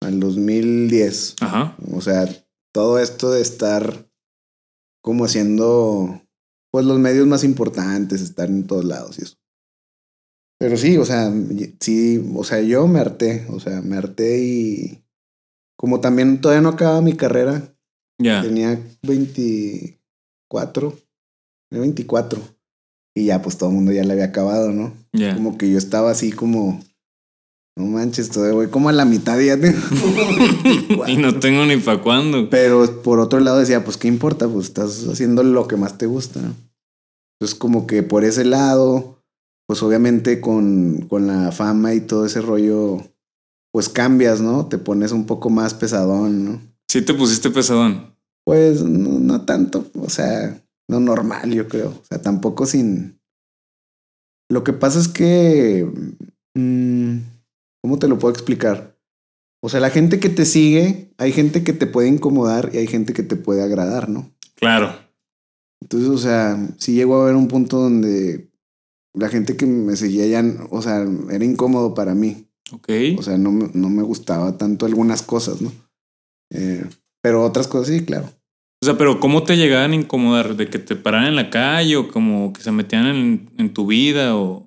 al 0.02 0.20
2010. 0.20 1.36
Ajá. 1.42 1.76
O 1.94 2.02
sea, 2.02 2.28
todo 2.74 3.00
esto 3.00 3.32
de 3.32 3.42
estar 3.42 4.10
como 5.02 5.26
haciendo, 5.26 6.22
pues 6.72 6.86
los 6.86 7.00
medios 7.00 7.26
más 7.28 7.44
importantes, 7.46 8.22
estar 8.22 8.50
en 8.50 8.68
todos 8.68 8.84
lados 8.86 9.18
y 9.20 9.24
eso. 9.24 9.36
Pero 10.60 10.78
sí, 10.78 10.98
o 10.98 11.06
sea, 11.06 11.32
sí, 11.80 12.24
o 12.36 12.44
sea, 12.44 12.62
yo 12.62 12.88
me 12.88 13.00
harté, 13.00 13.46
o 13.50 13.60
sea, 13.60 13.82
me 13.82 13.98
harté 13.98 14.40
y 14.44 15.04
como 15.78 16.00
también 16.02 16.42
todavía 16.42 16.62
no 16.62 16.70
acababa 16.70 17.02
mi 17.02 17.14
carrera, 17.14 17.74
Ya. 18.20 18.42
tenía 18.42 18.80
24, 19.04 20.92
tenía 21.70 21.82
24. 21.82 22.42
Y 23.18 23.26
ya, 23.28 23.42
pues 23.42 23.58
todo 23.58 23.70
el 23.70 23.76
mundo 23.76 23.92
ya 23.94 24.04
le 24.04 24.12
había 24.14 24.26
acabado, 24.26 24.72
¿no? 24.74 24.94
Ya. 25.14 25.34
Como 25.36 25.58
que 25.58 25.70
yo 25.72 25.78
estaba 25.78 26.12
así 26.12 26.32
como, 26.34 26.82
no 27.78 27.86
manches, 27.88 28.30
todavía 28.30 28.56
voy 28.56 28.68
como 28.68 28.88
a 28.88 28.94
la 28.94 29.04
mitad 29.04 29.38
y 29.40 29.48
ya 29.48 29.60
tengo 29.60 29.78
Y 31.08 31.18
no 31.18 31.40
tengo 31.40 31.66
ni 31.66 31.76
para 31.78 32.02
cuándo. 32.02 32.50
Pero 32.50 33.02
por 33.02 33.20
otro 33.20 33.42
lado 33.42 33.60
decía, 33.60 33.84
pues 33.84 33.98
qué 33.98 34.08
importa, 34.08 34.48
pues 34.48 34.68
estás 34.68 35.06
haciendo 35.08 35.44
lo 35.44 35.68
que 35.68 35.76
más 35.76 35.98
te 35.98 36.06
gusta. 36.06 36.42
¿no? 36.42 36.56
Entonces 37.36 37.58
como 37.58 37.86
que 37.86 38.02
por 38.02 38.24
ese 38.24 38.46
lado, 38.46 39.22
pues 39.68 39.84
obviamente 39.84 40.40
con, 40.40 41.06
con 41.10 41.28
la 41.28 41.52
fama 41.52 41.94
y 41.94 42.00
todo 42.00 42.26
ese 42.26 42.42
rollo, 42.42 43.02
pues 43.74 43.90
cambias, 43.90 44.40
¿no? 44.40 44.68
Te 44.68 44.78
pones 44.78 45.12
un 45.12 45.26
poco 45.26 45.50
más 45.50 45.74
pesadón, 45.74 46.46
¿no? 46.46 46.62
Sí 46.88 47.02
te 47.02 47.14
pusiste 47.14 47.50
pesadón. 47.50 48.16
Pues 48.46 48.84
no, 48.84 49.20
no 49.20 49.42
tanto, 49.42 49.86
o 50.00 50.10
sea, 50.10 50.64
no 50.88 51.02
normal, 51.02 51.52
yo 51.52 51.68
creo. 51.68 51.90
O 51.90 52.06
sea, 52.08 52.22
tampoco 52.22 52.66
sin... 52.66 53.20
Lo 54.50 54.64
que 54.64 54.72
pasa 54.72 55.00
es 55.00 55.10
que... 55.10 55.92
mm, 56.56 57.35
¿Cómo 57.86 58.00
te 58.00 58.08
lo 58.08 58.18
puedo 58.18 58.34
explicar? 58.34 58.98
O 59.62 59.70
sea, 59.70 59.80
la 59.80 59.92
gente 59.92 60.20
que 60.20 60.30
te 60.30 60.44
sigue, 60.46 61.14
hay 61.20 61.32
gente 61.32 61.64
que 61.64 61.72
te 61.72 61.86
puede 61.86 62.08
incomodar 62.08 62.72
y 62.74 62.78
hay 62.80 62.88
gente 62.88 63.14
que 63.14 63.22
te 63.22 63.36
puede 63.36 63.62
agradar, 63.62 64.10
¿no? 64.10 64.32
Claro. 64.56 64.92
Entonces, 65.84 66.10
o 66.10 66.18
sea, 66.18 66.58
sí 66.80 66.94
llegó 66.96 67.20
a 67.20 67.24
haber 67.26 67.36
un 67.36 67.48
punto 67.48 67.78
donde 67.78 68.50
la 69.14 69.30
gente 69.30 69.56
que 69.56 69.68
me 69.68 69.96
seguía 69.98 70.26
ya, 70.26 70.44
o 70.72 70.82
sea, 70.82 71.06
era 71.30 71.46
incómodo 71.46 71.94
para 71.94 72.16
mí. 72.16 72.48
Ok. 72.72 72.90
O 73.20 73.22
sea, 73.22 73.38
no, 73.38 73.52
me- 73.52 73.70
no 73.76 73.92
me 73.92 74.02
gustaba 74.02 74.58
tanto 74.58 74.88
algunas 74.88 75.22
cosas, 75.22 75.62
¿no? 75.62 75.72
Eh, 76.50 76.84
pero 77.22 77.44
otras 77.44 77.68
cosas 77.68 77.90
sí, 77.96 78.04
claro. 78.04 78.26
O 78.82 78.86
sea, 78.88 78.98
pero 78.98 79.20
¿cómo 79.20 79.44
te 79.44 79.58
llegaban 79.58 79.92
a 79.92 79.96
incomodar? 79.96 80.56
¿De 80.58 80.72
que 80.72 80.80
te 80.80 80.96
pararan 80.96 81.28
en 81.28 81.36
la 81.36 81.52
calle 81.52 81.98
o 81.98 82.08
como 82.08 82.52
que 82.52 82.64
se 82.64 82.72
metían 82.72 83.06
en, 83.06 83.52
en 83.60 83.72
tu 83.76 83.86
vida 83.86 84.36
o... 84.36 84.65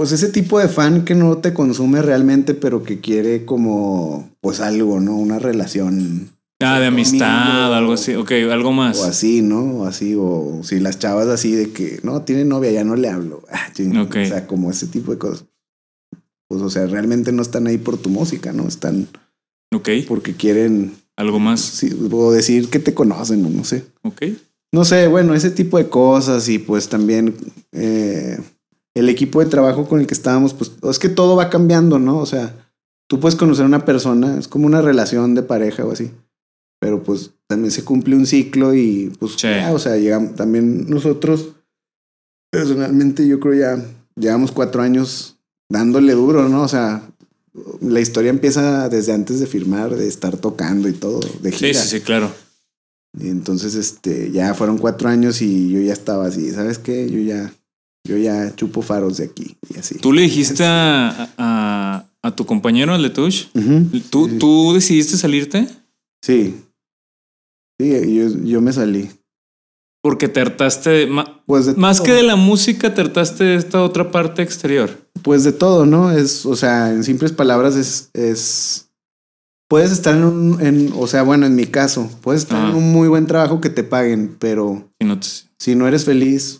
Pues 0.00 0.12
ese 0.12 0.30
tipo 0.30 0.58
de 0.58 0.66
fan 0.68 1.04
que 1.04 1.14
no 1.14 1.36
te 1.36 1.52
consume 1.52 2.00
realmente, 2.00 2.54
pero 2.54 2.82
que 2.84 3.00
quiere 3.00 3.44
como, 3.44 4.30
pues 4.40 4.60
algo, 4.60 4.98
¿no? 4.98 5.14
Una 5.14 5.38
relación 5.38 6.30
Ah, 6.58 6.80
de 6.80 6.86
amistad, 6.86 7.74
algo 7.76 7.92
así. 7.92 8.14
Ok, 8.14 8.32
algo 8.50 8.72
más. 8.72 8.96
o 8.96 9.04
así, 9.04 9.42
¿no? 9.42 9.60
O 9.80 9.84
así, 9.84 10.14
o 10.18 10.62
si 10.62 10.80
las 10.80 10.98
chavas 10.98 11.28
así 11.28 11.52
de 11.52 11.72
que, 11.72 12.00
no, 12.02 12.22
tiene 12.22 12.46
novia, 12.46 12.70
ya 12.70 12.82
no 12.82 12.96
le 12.96 13.10
hablo. 13.10 13.42
Ah, 13.52 13.70
ching. 13.74 13.94
Ok. 13.98 14.16
O 14.22 14.26
sea, 14.26 14.46
como 14.46 14.70
ese 14.70 14.86
tipo 14.86 15.12
de 15.12 15.18
cosas. 15.18 15.44
Pues, 16.48 16.62
o 16.62 16.70
sea, 16.70 16.86
realmente 16.86 17.30
no 17.30 17.42
están 17.42 17.66
ahí 17.66 17.76
por 17.76 17.98
tu 17.98 18.08
música, 18.08 18.54
¿no? 18.54 18.66
Están 18.68 19.06
Ok, 19.74 19.90
porque 20.08 20.32
quieren, 20.32 20.94
algo 21.14 21.38
más. 21.40 21.60
sí, 21.60 21.90
o 22.10 22.32
decir 22.32 22.70
que 22.70 22.78
te 22.78 22.94
conocen, 22.94 23.44
o 23.44 23.50
no 23.50 23.64
sé. 23.64 23.84
Ok. 24.00 24.22
No 24.72 24.86
sé, 24.86 25.08
bueno, 25.08 25.34
ese 25.34 25.50
tipo 25.50 25.76
de 25.76 25.90
cosas 25.90 26.48
y 26.48 26.58
pues 26.58 26.88
también 26.88 27.34
eh, 27.72 28.38
el 29.00 29.08
equipo 29.08 29.40
de 29.40 29.46
trabajo 29.46 29.86
con 29.88 30.00
el 30.00 30.06
que 30.06 30.14
estábamos, 30.14 30.54
pues 30.54 30.72
es 30.88 30.98
que 30.98 31.08
todo 31.08 31.36
va 31.36 31.50
cambiando, 31.50 31.98
¿no? 31.98 32.18
O 32.18 32.26
sea, 32.26 32.54
tú 33.08 33.18
puedes 33.20 33.36
conocer 33.36 33.64
a 33.64 33.68
una 33.68 33.84
persona, 33.84 34.38
es 34.38 34.46
como 34.48 34.66
una 34.66 34.80
relación 34.82 35.34
de 35.34 35.42
pareja 35.42 35.84
o 35.84 35.92
así, 35.92 36.10
pero 36.80 37.02
pues 37.02 37.32
también 37.48 37.70
se 37.72 37.84
cumple 37.84 38.14
un 38.16 38.26
ciclo 38.26 38.74
y 38.74 39.12
pues, 39.18 39.32
Sí. 39.32 39.48
ya, 39.48 39.72
o 39.72 39.78
sea, 39.78 39.96
llegamos, 39.96 40.34
también 40.36 40.88
nosotros, 40.88 41.48
personalmente 42.50 43.26
yo 43.26 43.40
creo 43.40 43.54
ya 43.54 43.84
llevamos 44.16 44.52
cuatro 44.52 44.82
años 44.82 45.36
dándole 45.70 46.12
duro, 46.14 46.48
¿no? 46.48 46.62
O 46.62 46.68
sea, 46.68 47.02
la 47.80 48.00
historia 48.00 48.30
empieza 48.30 48.88
desde 48.88 49.12
antes 49.12 49.40
de 49.40 49.46
firmar, 49.46 49.94
de 49.96 50.08
estar 50.08 50.36
tocando 50.36 50.88
y 50.88 50.92
todo, 50.92 51.20
de 51.42 51.50
Sí, 51.52 51.58
gira. 51.66 51.80
sí, 51.80 51.88
sí, 51.98 52.00
claro. 52.00 52.30
Y 53.18 53.28
entonces, 53.28 53.74
este, 53.74 54.30
ya 54.30 54.54
fueron 54.54 54.78
cuatro 54.78 55.08
años 55.08 55.42
y 55.42 55.68
yo 55.70 55.80
ya 55.80 55.92
estaba 55.92 56.26
así, 56.26 56.50
¿sabes 56.52 56.78
qué? 56.78 57.10
Yo 57.10 57.18
ya, 57.20 57.52
yo 58.06 58.16
ya 58.16 58.54
chupo 58.56 58.82
faros 58.82 59.18
de 59.18 59.24
aquí 59.24 59.56
y 59.68 59.78
así. 59.78 59.96
¿Tú 59.98 60.12
le 60.12 60.22
dijiste 60.22 60.64
a, 60.64 61.30
a, 61.38 62.06
a 62.22 62.36
tu 62.36 62.46
compañero, 62.46 62.94
al 62.94 63.02
de 63.02 63.10
Tush? 63.10 63.46
Ujú. 63.54 64.00
¿Tú, 64.10 64.28
Sí. 64.28 64.38
¿Tú 64.38 64.72
decidiste 64.74 65.16
salirte? 65.16 65.66
Sí. 66.24 66.56
Sí, 67.80 68.14
yo, 68.14 68.28
yo 68.44 68.60
me 68.60 68.72
salí. 68.72 69.10
Porque 70.02 70.28
te 70.28 70.40
hartaste, 70.40 70.90
de- 70.90 71.24
Pues 71.46 71.66
de 71.66 71.74
más 71.74 71.98
todo. 71.98 72.06
que 72.06 72.12
de 72.12 72.22
la 72.22 72.36
música, 72.36 72.94
te 72.94 73.00
hartaste 73.02 73.44
de 73.44 73.56
esta 73.56 73.82
otra 73.82 74.10
parte 74.10 74.42
exterior. 74.42 74.90
Pues 75.22 75.44
de 75.44 75.52
todo, 75.52 75.84
¿no? 75.84 76.10
Es, 76.10 76.46
o 76.46 76.56
sea, 76.56 76.90
en 76.90 77.04
simples 77.04 77.32
palabras 77.32 77.76
es, 77.76 78.08
es, 78.14 78.88
puedes 79.68 79.90
estar 79.92 80.16
en 80.16 80.24
un, 80.24 80.60
en, 80.62 80.92
o 80.96 81.06
sea, 81.06 81.22
bueno, 81.22 81.44
en 81.44 81.54
mi 81.54 81.66
caso, 81.66 82.10
puedes 82.22 82.42
estar 82.42 82.70
en 82.70 82.74
un 82.76 82.92
muy 82.92 83.08
buen 83.08 83.26
trabajo 83.26 83.60
que 83.60 83.68
te 83.68 83.84
paguen, 83.84 84.36
pero 84.38 84.88
no 85.00 85.20
te... 85.20 85.26
si 85.58 85.74
no 85.74 85.86
eres 85.86 86.06
feliz, 86.06 86.59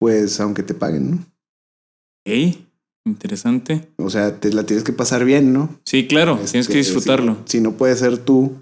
pues 0.00 0.40
aunque 0.40 0.64
te 0.64 0.74
paguen, 0.74 1.10
¿no? 1.12 1.16
Ok, 2.26 2.56
interesante. 3.06 3.88
O 3.98 4.10
sea, 4.10 4.40
te 4.40 4.52
la 4.52 4.64
tienes 4.64 4.82
que 4.82 4.92
pasar 4.92 5.24
bien, 5.24 5.52
¿no? 5.52 5.78
Sí, 5.84 6.08
claro, 6.08 6.34
tienes 6.34 6.54
Este, 6.54 6.72
que 6.72 6.78
disfrutarlo. 6.78 7.36
Si, 7.44 7.58
si 7.58 7.60
no 7.60 7.72
puedes 7.72 8.00
ser 8.00 8.18
tú, 8.18 8.56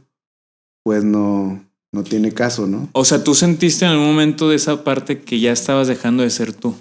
pues 0.85 1.03
no, 1.05 1.65
no 1.93 2.05
tiene 2.05 2.33
caso, 2.33 2.67
¿no? 2.67 2.91
O 2.93 3.05
sea, 3.07 3.25
¿tú 3.25 3.35
sentiste 3.35 3.87
en 3.87 3.93
algún 3.93 4.09
momento 4.09 4.51
de 4.51 4.57
esa 4.57 4.85
parte 4.85 5.21
que 5.23 5.41
ya 5.41 5.53
estabas 5.53 5.89
dejando 5.89 6.23
de 6.23 6.31
ser 6.31 6.53
tú? 6.53 6.75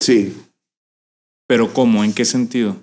Sí, 0.00 0.34
¿Pero 1.46 1.72
cómo? 1.72 2.04
¿En 2.04 2.12
qué 2.12 2.24
sentido? 2.24 2.76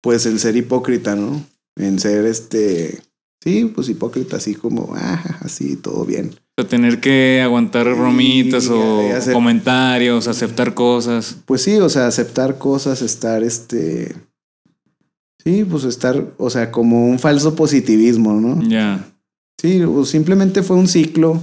pues 0.00 0.26
el 0.26 0.38
ser 0.38 0.54
hipócrita, 0.54 1.16
¿no? 1.16 1.42
En 1.76 1.98
ser 1.98 2.26
este, 2.26 3.00
sí, 3.42 3.64
pues 3.74 3.88
hipócrita, 3.88 4.36
así 4.36 4.54
como, 4.54 4.92
ah, 4.94 5.38
así, 5.40 5.76
todo 5.76 6.04
bien. 6.04 6.34
O 6.56 6.62
sea, 6.62 6.68
tener 6.68 7.00
que 7.00 7.40
aguantar 7.42 7.92
bromitas 7.94 8.68
o 8.68 9.00
hacer- 9.12 9.32
comentarios, 9.32 10.28
aceptar 10.28 10.72
cosas. 10.74 11.36
Pues 11.46 11.62
sí, 11.62 11.76
o 11.78 11.88
sea, 11.88 12.06
aceptar 12.06 12.58
cosas, 12.58 13.02
estar 13.02 13.42
este, 13.42 14.14
Sí, 15.44 15.64
pues 15.68 15.84
estar, 15.84 16.24
o 16.38 16.48
sea, 16.48 16.70
como 16.70 17.06
un 17.08 17.18
falso 17.18 17.54
positivismo, 17.54 18.40
¿no? 18.40 18.62
Ya. 18.66 19.04
Sí, 19.60 19.82
o 19.82 20.04
simplemente 20.06 20.62
fue 20.62 20.76
un 20.76 20.88
ciclo 20.88 21.38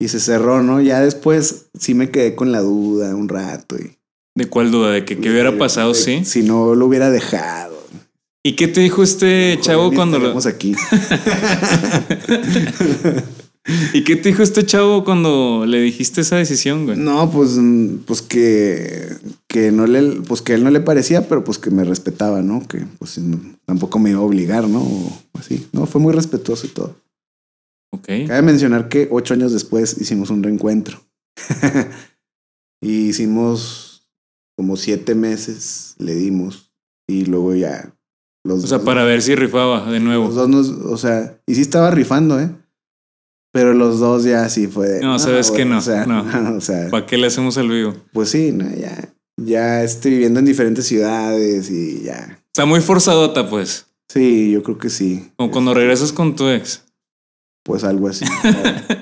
y 0.00 0.08
se 0.08 0.18
cerró, 0.18 0.60
¿no? 0.62 0.80
Ya 0.80 1.00
después 1.00 1.66
sí 1.78 1.94
me 1.94 2.10
quedé 2.10 2.34
con 2.34 2.50
la 2.52 2.60
duda 2.60 3.14
un 3.14 3.28
rato 3.28 3.76
y... 3.76 3.96
¿De 4.34 4.46
cuál 4.46 4.70
duda? 4.72 4.90
¿De 4.92 5.04
que 5.04 5.18
qué 5.18 5.30
hubiera 5.30 5.56
pasado, 5.58 5.90
de- 5.92 5.98
sí? 5.98 6.24
Si 6.24 6.42
no 6.42 6.74
lo 6.74 6.86
hubiera 6.86 7.10
dejado. 7.10 7.76
¿Y 8.44 8.56
qué 8.56 8.66
te 8.66 8.80
dijo 8.80 9.02
este 9.04 9.56
chavo 9.60 9.92
cuando 9.92 10.18
lo... 10.18 10.36
aquí. 10.48 10.74
¿Y 13.92 14.02
qué 14.02 14.16
te 14.16 14.30
dijo 14.30 14.42
este 14.42 14.66
chavo 14.66 15.04
cuando 15.04 15.64
le 15.66 15.80
dijiste 15.80 16.20
esa 16.22 16.36
decisión, 16.36 16.84
güey? 16.84 16.98
No, 16.98 17.30
pues, 17.30 17.56
pues 18.06 18.20
que, 18.20 19.08
que 19.46 19.70
no 19.70 19.86
le, 19.86 20.20
pues 20.22 20.42
que 20.42 20.52
a 20.52 20.56
él 20.56 20.64
no 20.64 20.70
le 20.70 20.80
parecía, 20.80 21.28
pero 21.28 21.44
pues 21.44 21.58
que 21.58 21.70
me 21.70 21.84
respetaba, 21.84 22.42
¿no? 22.42 22.66
Que 22.66 22.84
pues 22.98 23.18
no- 23.18 23.40
tampoco 23.64 23.98
me 24.00 24.10
iba 24.10 24.18
a 24.18 24.22
obligar, 24.22 24.68
¿no? 24.68 24.80
O 24.82 25.20
así. 25.34 25.68
No, 25.72 25.86
fue 25.86 26.00
muy 26.00 26.12
respetuoso 26.12 26.66
y 26.66 26.70
todo. 26.70 26.96
Ok. 27.94 28.08
Cabe 28.26 28.42
mencionar 28.42 28.88
que 28.88 29.06
ocho 29.12 29.34
años 29.34 29.52
después 29.52 29.96
hicimos 30.00 30.30
un 30.30 30.42
reencuentro. 30.42 31.00
y 32.82 33.08
hicimos 33.08 34.08
como 34.56 34.76
siete 34.76 35.14
meses, 35.14 35.94
le 35.98 36.14
dimos. 36.14 36.72
Y 37.08 37.26
luego 37.26 37.54
ya. 37.54 37.94
Los 38.44 38.64
O 38.64 38.66
sea, 38.66 38.78
dos- 38.78 38.84
para 38.86 39.04
ver 39.04 39.22
si 39.22 39.34
rifaba 39.36 39.86
de 39.90 39.98
Los 40.00 40.02
nuevo. 40.02 40.28
dos 40.30 40.48
nos, 40.48 40.68
o 40.68 40.96
sea, 40.96 41.38
y 41.46 41.54
sí 41.54 41.60
estaba 41.60 41.90
rifando, 41.92 42.40
¿eh? 42.40 42.50
Pero 43.52 43.74
los 43.74 44.00
dos 44.00 44.24
ya 44.24 44.48
sí 44.48 44.66
fue. 44.66 45.00
No, 45.02 45.18
sabes 45.18 45.50
que 45.50 45.66
no, 45.66 45.78
O 45.78 45.80
sea, 45.82 46.06
no. 46.06 46.56
o 46.56 46.60
sea, 46.60 46.88
¿Para 46.90 47.06
qué 47.06 47.18
le 47.18 47.26
hacemos 47.26 47.58
al 47.58 47.68
vivo? 47.68 47.94
pues 48.12 48.30
sí, 48.30 48.50
no, 48.52 48.68
ya. 48.74 49.12
Ya 49.36 49.82
estoy 49.82 50.12
viviendo 50.12 50.40
en 50.40 50.46
diferentes 50.46 50.86
ciudades 50.86 51.70
y 51.70 52.02
ya. 52.02 52.38
Está 52.46 52.64
muy 52.64 52.80
forzadota, 52.80 53.48
pues. 53.48 53.86
Sí, 54.08 54.50
yo 54.50 54.62
creo 54.62 54.78
que 54.78 54.90
sí. 54.90 55.30
Como 55.36 55.50
cuando 55.50 55.74
regresas 55.74 56.12
con 56.12 56.36
tu 56.36 56.48
ex. 56.48 56.84
Pues 57.62 57.84
algo 57.84 58.08
así. 58.08 58.24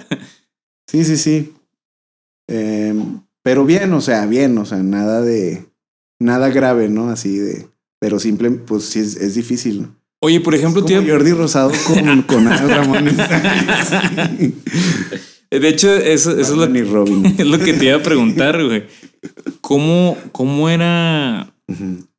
sí, 0.89 1.05
sí, 1.05 1.17
sí. 1.17 1.55
Em, 2.49 3.21
pero 3.43 3.65
bien, 3.65 3.93
o 3.93 4.01
sea, 4.01 4.27
bien, 4.27 4.57
o 4.59 4.65
sea, 4.65 4.79
nada 4.79 5.23
de. 5.23 5.67
Nada 6.21 6.51
grave, 6.51 6.89
¿no? 6.89 7.11
Así 7.11 7.39
de. 7.39 7.69
Pero 7.99 8.19
simple, 8.19 8.51
pues 8.51 8.85
sí, 8.85 9.01
es, 9.01 9.17
es 9.17 9.35
difícil. 9.35 9.83
¿no? 9.83 10.00
Oye, 10.21 10.41
por 10.41 10.55
ejemplo, 10.55 10.85
tío. 10.85 11.03
Jordi 11.07 11.33
Rosado 11.33 11.73
con, 11.87 12.23
con 12.23 12.45
Ramones. 12.45 13.17
De 15.51 15.69
hecho, 15.69 15.93
eso, 15.93 16.31
eso 16.39 16.41
es, 16.41 16.51
lo, 16.51 16.67
Robin. 16.85 17.27
es 17.39 17.47
lo 17.47 17.59
que 17.59 17.73
te 17.73 17.87
iba 17.87 17.97
a 17.97 18.03
preguntar, 18.03 18.65
güey. 18.65 18.85
¿Cómo, 19.61 20.17
¿Cómo 20.31 20.69
era 20.69 21.53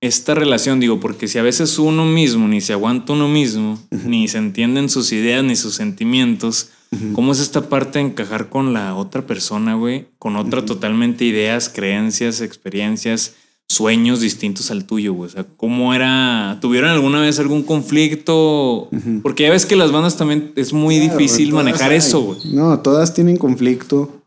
esta 0.01 0.35
relación? 0.35 0.81
Digo, 0.81 0.99
porque 0.99 1.29
si 1.29 1.37
a 1.37 1.41
veces 1.41 1.79
uno 1.79 2.05
mismo 2.05 2.47
ni 2.47 2.59
se 2.59 2.73
aguanta 2.73 3.13
uno 3.13 3.29
mismo, 3.29 3.81
ni 4.05 4.27
se 4.27 4.37
entienden 4.37 4.89
sus 4.89 5.13
ideas 5.13 5.43
ni 5.43 5.55
sus 5.55 5.75
sentimientos, 5.75 6.71
¿cómo 7.13 7.31
es 7.31 7.39
esta 7.39 7.69
parte 7.69 7.99
de 7.99 8.05
encajar 8.05 8.49
con 8.49 8.73
la 8.73 8.95
otra 8.95 9.25
persona, 9.25 9.75
güey? 9.75 10.07
Con 10.19 10.35
otra 10.35 10.65
totalmente 10.65 11.23
ideas, 11.23 11.69
creencias, 11.69 12.41
experiencias, 12.41 13.35
sueños 13.71 14.19
distintos 14.21 14.69
al 14.71 14.85
tuyo, 14.85 15.13
güey. 15.13 15.29
O 15.29 15.33
sea, 15.33 15.45
¿cómo 15.57 15.93
era? 15.93 16.57
¿Tuvieron 16.61 16.89
alguna 16.89 17.21
vez 17.21 17.39
algún 17.39 17.63
conflicto? 17.63 18.89
Porque 19.23 19.43
ya 19.43 19.49
ves 19.51 19.65
que 19.65 19.75
las 19.75 19.91
bandas 19.91 20.17
también 20.17 20.51
es 20.55 20.73
muy 20.73 20.97
Claro, 20.99 21.17
difícil 21.17 21.53
manejar 21.53 21.91
hay. 21.91 21.97
eso, 21.97 22.21
güey. 22.21 22.39
No, 22.53 22.79
todas 22.79 23.13
tienen 23.13 23.37
conflicto. 23.37 24.21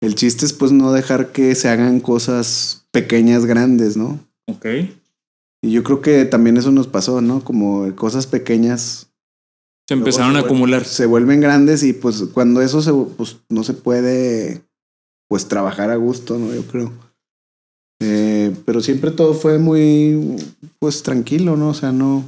El 0.00 0.14
chiste 0.14 0.44
es 0.46 0.52
pues 0.52 0.72
no 0.72 0.92
dejar 0.92 1.32
que 1.32 1.54
se 1.54 1.68
hagan 1.68 2.00
cosas 2.00 2.86
pequeñas 2.90 3.44
grandes, 3.46 3.96
¿no? 3.96 4.18
Ok. 4.48 4.66
Y 5.62 5.70
yo 5.70 5.84
creo 5.84 6.00
que 6.00 6.24
también 6.24 6.56
eso 6.56 6.72
nos 6.72 6.88
pasó, 6.88 7.20
¿no? 7.20 7.44
Como 7.44 7.94
cosas 7.94 8.26
pequeñas 8.26 9.08
Se 9.86 9.94
empezaron 9.94 10.32
se 10.32 10.38
a 10.38 10.40
acumular. 10.42 10.84
se 10.84 11.06
vuelven 11.06 11.40
grandes 11.40 11.84
y 11.84 11.92
pues 11.92 12.24
cuando 12.32 12.62
eso 12.62 12.82
se 12.82 12.92
pues 13.16 13.36
no 13.48 13.62
se 13.62 13.74
puede 13.74 14.62
pues 15.28 15.46
trabajar 15.46 15.90
a 15.90 15.96
gusto, 15.96 16.36
¿no? 16.38 16.52
Yo 16.52 16.62
creo. 16.66 16.90
Eh, 18.02 18.52
pero 18.64 18.80
siempre 18.80 19.10
todo 19.10 19.34
fue 19.34 19.58
muy 19.58 20.36
pues 20.78 21.02
tranquilo, 21.02 21.56
¿no? 21.56 21.68
O 21.68 21.74
sea, 21.74 21.92
no. 21.92 22.24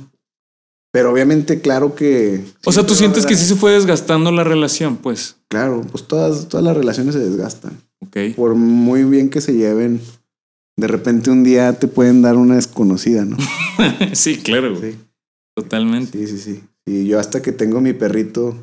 Pero 0.92 1.10
obviamente, 1.12 1.60
claro 1.60 1.94
que. 1.94 2.44
O 2.64 2.72
sea, 2.72 2.86
tú 2.86 2.94
sientes 2.94 3.26
que 3.26 3.34
sí 3.36 3.44
se 3.44 3.56
fue 3.56 3.72
desgastando 3.72 4.30
la 4.30 4.44
relación, 4.44 4.96
pues. 4.96 5.36
Claro, 5.48 5.82
pues 5.90 6.06
todas, 6.06 6.48
todas 6.48 6.64
las 6.64 6.76
relaciones 6.76 7.14
se 7.14 7.20
desgastan. 7.20 7.76
Ok. 8.00 8.36
Por 8.36 8.54
muy 8.54 9.04
bien 9.04 9.28
que 9.28 9.40
se 9.40 9.54
lleven, 9.54 10.00
de 10.76 10.86
repente 10.86 11.30
un 11.30 11.42
día 11.42 11.72
te 11.78 11.88
pueden 11.88 12.22
dar 12.22 12.36
una 12.36 12.56
desconocida, 12.56 13.24
¿no? 13.24 13.36
sí, 14.12 14.38
claro. 14.38 14.80
Sí, 14.80 14.96
Totalmente. 15.56 16.18
sí, 16.18 16.36
sí, 16.36 16.38
sí. 16.38 16.64
Y 16.86 17.06
yo 17.06 17.18
hasta 17.18 17.42
que 17.42 17.52
tengo 17.52 17.80
mi 17.80 17.92
perrito 17.92 18.56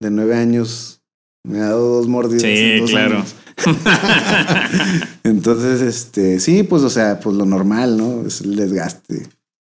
de 0.00 0.10
nueve 0.10 0.34
años, 0.36 1.00
me 1.44 1.60
ha 1.60 1.66
dado 1.66 1.96
dos 1.96 2.08
mordidas. 2.08 2.42
Sí, 2.42 2.48
en 2.48 2.80
dos 2.80 2.90
claro. 2.90 3.16
años. 3.18 3.34
Entonces, 5.24 5.80
este, 5.80 6.40
sí, 6.40 6.62
pues, 6.62 6.82
o 6.82 6.90
sea, 6.90 7.20
pues 7.20 7.36
lo 7.36 7.44
normal, 7.44 7.96
¿no? 7.96 8.26
Es 8.26 8.40
el 8.40 8.56
desgaste 8.56 9.28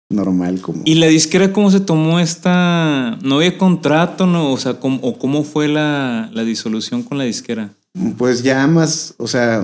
normal 0.09 0.61
como. 0.61 0.81
¿Y 0.85 0.95
la 0.95 1.07
disquera 1.07 1.53
cómo 1.53 1.71
se 1.71 1.79
tomó 1.79 2.19
esta? 2.19 3.17
¿No 3.21 3.35
había 3.37 3.57
contrato? 3.57 4.25
No? 4.25 4.51
O 4.51 4.57
sea, 4.57 4.79
¿cómo, 4.79 4.99
o 5.01 5.17
cómo 5.17 5.43
fue 5.43 5.67
la, 5.67 6.29
la 6.33 6.43
disolución 6.43 7.03
con 7.03 7.17
la 7.17 7.23
disquera? 7.25 7.71
Pues 8.17 8.43
ya 8.43 8.65
más, 8.67 9.15
o 9.17 9.27
sea, 9.27 9.63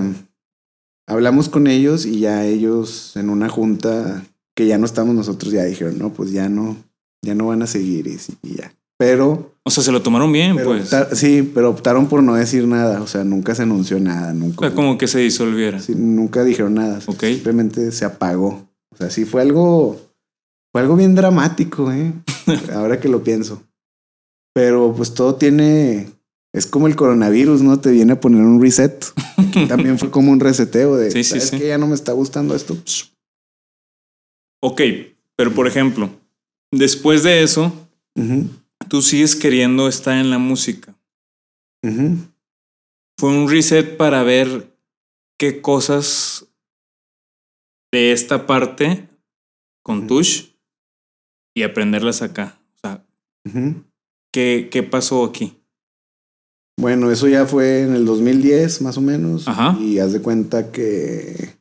hablamos 1.06 1.48
con 1.48 1.66
ellos 1.66 2.06
y 2.06 2.20
ya 2.20 2.44
ellos 2.44 3.16
en 3.16 3.30
una 3.30 3.48
junta 3.48 4.24
que 4.54 4.66
ya 4.66 4.78
no 4.78 4.86
estamos 4.86 5.14
nosotros 5.14 5.52
ya 5.52 5.64
dijeron, 5.64 5.98
no, 5.98 6.12
pues 6.12 6.32
ya 6.32 6.48
no, 6.48 6.76
ya 7.22 7.34
no 7.34 7.46
van 7.46 7.62
a 7.62 7.66
seguir 7.66 8.06
y, 8.06 8.18
y 8.42 8.56
ya. 8.56 8.72
Pero, 8.98 9.55
O 9.68 9.70
sea, 9.70 9.82
se 9.82 9.90
lo 9.90 10.00
tomaron 10.00 10.30
bien, 10.30 10.54
pero 10.54 10.68
pues. 10.76 10.90
sí, 11.18 11.42
pero 11.52 11.70
optaron 11.70 12.06
por 12.06 12.22
no 12.22 12.34
decir 12.36 12.68
nada, 12.68 13.02
o 13.02 13.08
sea, 13.08 13.24
nunca 13.24 13.52
se 13.52 13.62
anunció 13.62 13.98
nada, 13.98 14.30
O 14.30 14.34
nunca, 14.34 14.66
sea, 14.68 14.76
como 14.76 14.96
que 14.96 15.08
se 15.08 15.18
disolviera. 15.18 15.80
sí, 15.80 15.92
nunca 15.96 16.44
dijeron 16.44 16.74
nada, 16.74 17.00
Ok. 17.06 17.24
simplemente 17.24 17.90
se 17.90 18.04
apagó. 18.04 18.68
O 18.92 18.96
sea, 18.96 19.10
sí 19.10 19.24
fue 19.24 19.42
algo, 19.42 20.00
fue 20.70 20.82
algo 20.82 20.94
bien 20.94 21.16
dramático, 21.16 21.90
¿eh? 21.90 22.12
Ahora 22.74 23.00
que 23.00 23.08
lo 23.08 23.24
pienso. 23.24 23.60
Pero 24.54 24.94
pues 24.96 25.12
todo 25.14 25.34
tiene, 25.34 26.10
es 26.54 26.66
como 26.66 26.86
el 26.86 26.94
coronavirus, 26.94 27.60
¿no? 27.62 27.80
Te 27.80 27.90
viene 27.90 28.12
a 28.12 28.20
poner 28.20 28.42
un 28.42 28.62
reset. 28.62 29.04
Aquí 29.36 29.66
también 29.68 29.98
fue 29.98 30.12
como 30.12 30.30
un 30.30 30.38
reseteo 30.38 30.94
de, 30.96 31.10
Sí, 31.10 31.24
sí, 31.24 31.30
¿sabes 31.40 31.48
sí. 31.48 31.58
qué? 31.58 31.66
Ya 31.68 31.78
no 31.78 31.88
me 31.88 31.94
está 31.96 32.12
gustando 32.12 32.54
esto. 32.54 32.76
Ok, 34.62 34.80
pero 35.36 35.52
por 35.52 35.66
ejemplo, 35.66 36.08
después 36.72 37.22
de 37.24 37.42
eso, 37.42 37.72
ujú, 38.16 38.48
tú 38.88 39.02
sigues 39.02 39.36
queriendo 39.36 39.88
estar 39.88 40.16
en 40.16 40.30
la 40.30 40.38
música. 40.38 40.94
Fue 43.18 43.30
un 43.30 43.48
reset 43.48 43.96
para 43.96 44.22
ver 44.22 44.76
qué 45.38 45.62
cosas 45.62 46.46
de 47.92 48.12
esta 48.12 48.46
parte 48.46 49.08
con. 49.82 50.06
Tush 50.06 50.48
y 51.54 51.62
aprenderlas 51.62 52.22
acá. 52.22 52.58
O 52.74 52.78
sea. 52.78 53.06
¿qué, 54.32 54.68
qué 54.70 54.82
pasó 54.82 55.24
aquí? 55.24 55.56
Bueno, 56.78 57.10
eso 57.10 57.26
ya 57.28 57.46
fue 57.46 57.82
en 57.82 57.94
el 57.94 58.04
2010 58.04 58.82
más 58.82 58.98
o 58.98 59.00
menos. 59.00 59.48
Ajá. 59.48 59.78
Y 59.80 59.98
haz 59.98 60.12
de 60.12 60.20
cuenta 60.20 60.70
que 60.72 61.55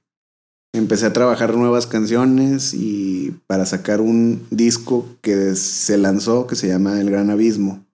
empecé 0.78 1.06
a 1.06 1.14
trabajar 1.14 1.56
nuevas 1.56 1.88
canciones 1.88 2.74
y 2.74 3.34
para 3.48 3.66
sacar 3.66 4.02
un 4.02 4.46
disco 4.52 5.08
que 5.22 5.56
se 5.56 5.98
lanzó 5.98 6.48
que 6.48 6.56
se 6.56 6.68
llama 6.68 7.00
El 7.00 7.10
Gran 7.10 7.30
Abismo. 7.30 7.86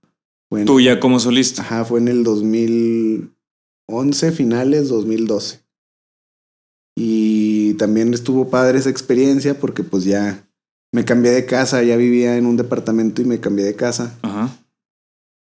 Fue 0.50 0.62
en- 0.62 0.66
Tú 0.68 0.80
ya 0.82 1.00
como 1.00 1.20
solista. 1.20 1.62
Ajá, 1.62 1.86
fue 1.86 2.00
en 2.00 2.08
el 2.08 2.24
2011, 2.24 4.32
finales 4.32 4.90
2012. 4.90 5.62
Y 6.98 7.74
también 7.76 8.14
estuvo 8.14 8.50
padre 8.50 8.80
esa 8.80 8.90
experiencia 8.90 9.60
porque 9.60 9.84
pues 9.84 10.04
ya 10.04 10.46
me 10.94 11.06
cambié 11.06 11.32
de 11.32 11.46
casa, 11.46 11.82
ya 11.84 11.96
vivía 11.96 12.38
en 12.38 12.46
un 12.46 12.58
departamento 12.58 13.22
y 13.22 13.26
me 13.26 13.40
cambié 13.40 13.66
de 13.66 13.76
casa. 13.76 14.18
Ajá. 14.22 14.50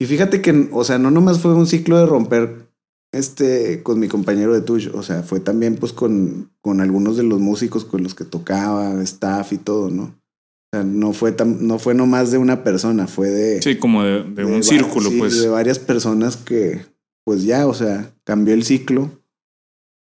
Y 0.01 0.07
fíjate 0.07 0.43
que, 0.43 0.69
o 0.73 0.85
sea, 0.85 0.99
no 0.99 1.11
nomás 1.11 1.41
fue 1.41 1.55
un 1.55 1.67
ciclo 1.67 1.99
de 1.99 2.07
romper 2.07 2.68
este 3.13 3.83
con 3.83 3.99
mi 3.99 4.09
compañero 4.09 4.53
de 4.55 4.61
Tush, 4.61 4.89
o 4.95 5.03
sea, 5.03 5.23
fue 5.23 5.41
también 5.41 5.77
pues 5.77 5.93
con, 5.93 6.51
con 6.61 6.81
algunos 6.81 7.17
de 7.17 7.23
los 7.23 7.41
músicos 7.41 7.85
con 7.85 8.03
los 8.03 8.15
que 8.15 8.25
tocaba, 8.25 9.01
staff 9.03 9.53
y 9.53 9.59
todo, 9.59 9.91
¿no? 9.91 10.03
O 10.05 10.77
sea, 10.77 10.85
no 10.85 11.13
fue 11.15 11.33
tan, 11.33 11.67
no 11.67 11.79
fue 11.79 11.95
nomás 11.95 12.31
de 12.31 12.37
una 12.39 12.63
persona, 12.63 13.07
fue 13.07 13.31
de, 13.31 13.63
Sí, 13.63 13.77
como 13.79 14.03
de, 14.05 14.23
de 14.25 14.31
de 14.35 14.45
un 14.45 14.63
círculo, 14.63 15.09
sí, 15.11 15.19
pues. 15.19 15.41
De 15.41 15.49
varias 15.49 15.79
personas 15.79 16.37
que, 16.37 16.85
pues 17.25 17.45
ya, 17.45 17.67
o 17.67 17.73
sea, 17.73 18.13
cambió 18.25 18.53
el 18.53 18.65
ciclo 18.65 19.11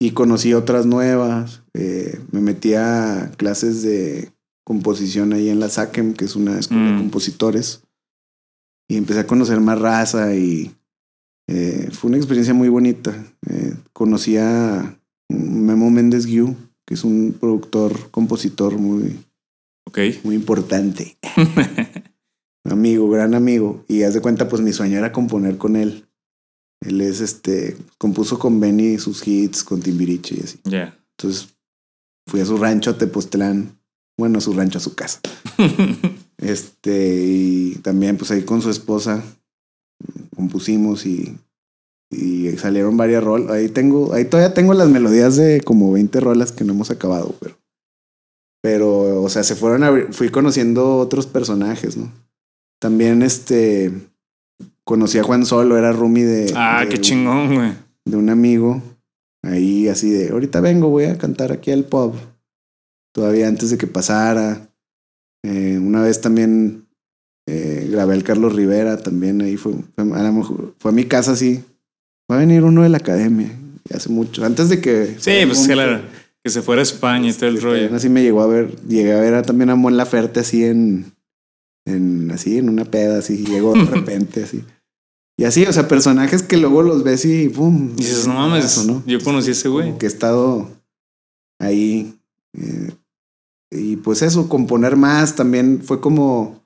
y 0.00 0.10
conocí 0.10 0.52
otras 0.54 0.86
nuevas. 0.86 1.62
eh, 1.74 2.18
me 2.32 2.40
metí 2.40 2.74
a 2.74 3.30
clases 3.36 3.82
de 3.82 4.32
composición 4.64 5.32
ahí 5.32 5.48
en 5.50 5.60
la 5.60 5.68
SACEM, 5.68 6.14
que 6.14 6.24
es 6.24 6.34
una 6.34 6.58
escuela 6.58 6.82
Mm. 6.82 6.92
de 6.94 6.98
compositores. 7.02 7.82
Y 8.88 8.96
empecé 8.96 9.20
a 9.20 9.26
conocer 9.28 9.60
más 9.60 9.78
raza 9.80 10.34
y 10.34 10.74
eh, 11.52 11.88
fue 11.92 12.08
una 12.08 12.16
experiencia 12.16 12.54
muy 12.54 12.68
bonita. 12.68 13.12
Eh, 13.48 13.74
conocí 13.92 14.36
a 14.36 14.96
Memo 15.28 15.90
Méndez 15.90 16.26
Guiú, 16.26 16.54
que 16.86 16.94
es 16.94 17.02
un 17.02 17.36
productor, 17.38 18.10
compositor 18.10 18.78
muy, 18.78 19.18
Ok. 19.86 19.98
muy 20.22 20.36
importante. 20.36 21.18
amigo, 22.64 23.10
gran 23.10 23.34
amigo. 23.34 23.84
Y 23.88 24.04
haz 24.04 24.14
de 24.14 24.20
cuenta, 24.20 24.48
pues 24.48 24.62
mi 24.62 24.72
sueño 24.72 24.98
era 24.98 25.10
componer 25.10 25.58
con 25.58 25.74
él. 25.74 26.06
Él 26.82 27.00
es 27.00 27.20
este, 27.20 27.76
compuso 27.98 28.38
con 28.38 28.60
Benny 28.60 28.98
sus 28.98 29.26
hits, 29.26 29.64
con 29.64 29.80
Timbiriche 29.80 30.36
y 30.36 30.40
así. 30.40 30.60
Ya. 30.64 30.96
Entonces 31.18 31.48
fui 32.28 32.40
a 32.40 32.46
su 32.46 32.56
rancho 32.58 32.90
a 32.90 32.98
Tepoztlán. 32.98 33.76
Bueno, 34.16 34.38
a 34.38 34.40
su 34.40 34.52
rancho, 34.52 34.78
a 34.78 34.82
su 34.82 34.94
casa. 34.94 35.20
Este, 36.42 37.22
y 37.22 37.74
también 37.82 38.16
pues 38.16 38.30
ahí 38.30 38.44
con 38.44 38.62
su 38.62 38.70
esposa 38.70 39.22
compusimos 40.40 41.04
y, 41.06 41.36
y 42.10 42.50
salieron 42.56 42.96
varias 42.96 43.22
rolas. 43.22 43.50
Ahí 43.52 43.68
tengo, 43.68 44.12
ahí 44.14 44.24
todavía 44.24 44.54
tengo 44.54 44.72
las 44.74 44.88
melodías 44.88 45.36
de 45.36 45.60
como 45.60 45.92
20 45.92 46.18
rolas 46.20 46.50
que 46.52 46.64
no 46.64 46.72
hemos 46.72 46.90
acabado, 46.90 47.34
pero, 47.40 47.56
pero, 48.62 49.22
o 49.22 49.28
sea, 49.28 49.42
se 49.42 49.54
fueron 49.54 49.84
a, 49.84 50.12
fui 50.12 50.28
conociendo 50.30 50.96
otros 50.98 51.26
personajes, 51.26 51.96
¿no? 51.96 52.10
También 52.80 53.22
este, 53.22 53.92
conocí 54.84 55.18
a 55.18 55.22
Juan 55.22 55.44
Solo, 55.44 55.76
era 55.76 55.92
roomie 55.92 56.24
de... 56.24 56.52
ah, 56.56 56.80
de 56.80 56.88
qué 56.88 56.96
un- 56.96 57.02
chingón, 57.02 57.54
güey. 57.54 57.72
de 58.06 58.16
un 58.16 58.30
amigo. 58.30 58.82
Ahí 59.42 59.88
así 59.88 60.10
de, 60.10 60.30
ahorita 60.30 60.60
vengo, 60.60 60.88
voy 60.88 61.04
a 61.04 61.16
cantar 61.18 61.52
aquí 61.52 61.70
al 61.70 61.84
pub. 61.84 62.14
Todavía 63.14 63.48
antes 63.48 63.70
de 63.70 63.78
que 63.78 63.86
pasara. 63.86 64.68
Eh, 65.44 65.78
una 65.80 66.02
vez 66.02 66.20
también 66.20 66.86
grabé 67.90 68.14
al 68.14 68.22
Carlos 68.24 68.54
Rivera, 68.54 68.96
también 68.98 69.40
ahí 69.42 69.56
fue, 69.56 69.72
fue, 69.94 70.04
a 70.04 70.22
lo 70.22 70.32
mejor- 70.32 70.74
fue 70.78 70.90
a 70.90 70.94
mi 70.94 71.04
casa 71.04 71.32
así. 71.32 71.62
Va 72.30 72.36
a 72.36 72.40
venir 72.40 72.62
uno 72.64 72.82
de 72.82 72.88
la 72.88 72.98
academia, 72.98 73.50
hace 73.94 74.08
mucho, 74.08 74.44
antes 74.44 74.68
de 74.68 74.80
que... 74.80 75.16
Sí, 75.18 75.32
pues 75.46 75.66
claro. 75.66 76.00
Que 76.42 76.50
se 76.50 76.62
fuera 76.62 76.80
a 76.80 76.84
España 76.84 77.28
y 77.28 77.32
todo 77.34 77.50
el 77.50 77.60
rollo. 77.60 77.94
Así 77.94 78.08
me 78.08 78.22
llegó 78.22 78.40
a 78.42 78.46
ver, 78.46 78.74
llegué 78.86 79.12
a 79.12 79.20
ver 79.20 79.34
a- 79.34 79.42
también 79.42 79.68
a 79.70 79.74
Mon 79.76 79.96
Laferte 79.96 80.40
así 80.40 80.64
en, 80.64 81.12
en, 81.86 82.30
así 82.30 82.56
en 82.58 82.68
una 82.70 82.84
peda, 82.86 83.18
así, 83.18 83.44
llegó 83.44 83.74
de 83.74 83.84
repente 83.96 84.44
así. 84.44 84.64
Y 85.38 85.44
así, 85.44 85.64
o 85.66 85.72
sea, 85.72 85.88
personajes 85.88 86.42
que 86.42 86.56
luego 86.58 86.82
los 86.82 87.02
ves 87.02 87.24
y 87.24 87.48
¡pum! 87.48 87.92
Y 87.94 88.02
dices, 88.02 88.26
no 88.26 88.34
mames, 88.34 88.64
Eso, 88.66 88.84
¿no? 88.84 89.02
yo 89.06 89.20
conocí 89.22 89.48
a 89.48 89.52
ese 89.52 89.68
güey. 89.68 89.96
Que 89.98 90.06
he 90.06 90.08
estado 90.08 90.68
ahí. 91.58 92.14
eh, 92.54 92.90
y 93.72 93.96
pues 93.96 94.22
eso, 94.22 94.48
componer 94.48 94.96
más 94.96 95.36
también 95.36 95.80
fue 95.84 96.00
como, 96.00 96.59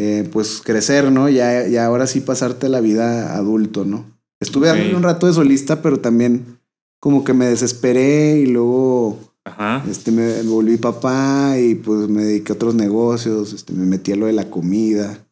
eh, 0.00 0.28
pues 0.32 0.62
crecer, 0.64 1.10
¿no? 1.10 1.28
Ya, 1.28 1.66
ya 1.66 1.84
ahora 1.86 2.06
sí 2.06 2.20
pasarte 2.20 2.68
la 2.68 2.80
vida 2.80 3.34
adulto, 3.36 3.84
¿no? 3.84 4.04
Estuve 4.40 4.70
Ok. 4.70 4.76
dándole 4.76 4.94
un 4.96 5.02
rato 5.02 5.26
de 5.26 5.32
solista, 5.32 5.82
pero 5.82 5.98
también 5.98 6.58
como 7.00 7.24
que 7.24 7.32
me 7.34 7.46
desesperé 7.46 8.38
y 8.38 8.46
luego 8.46 9.18
Ajá. 9.44 9.84
este, 9.90 10.12
me 10.12 10.42
volví 10.42 10.76
papá 10.76 11.56
y 11.58 11.74
pues 11.74 12.08
me 12.08 12.22
dediqué 12.22 12.52
a 12.52 12.54
otros 12.54 12.74
negocios, 12.76 13.52
este, 13.52 13.72
me 13.72 13.86
metí 13.86 14.12
a 14.12 14.16
lo 14.16 14.26
de 14.26 14.32
la 14.34 14.48
comida, 14.50 15.26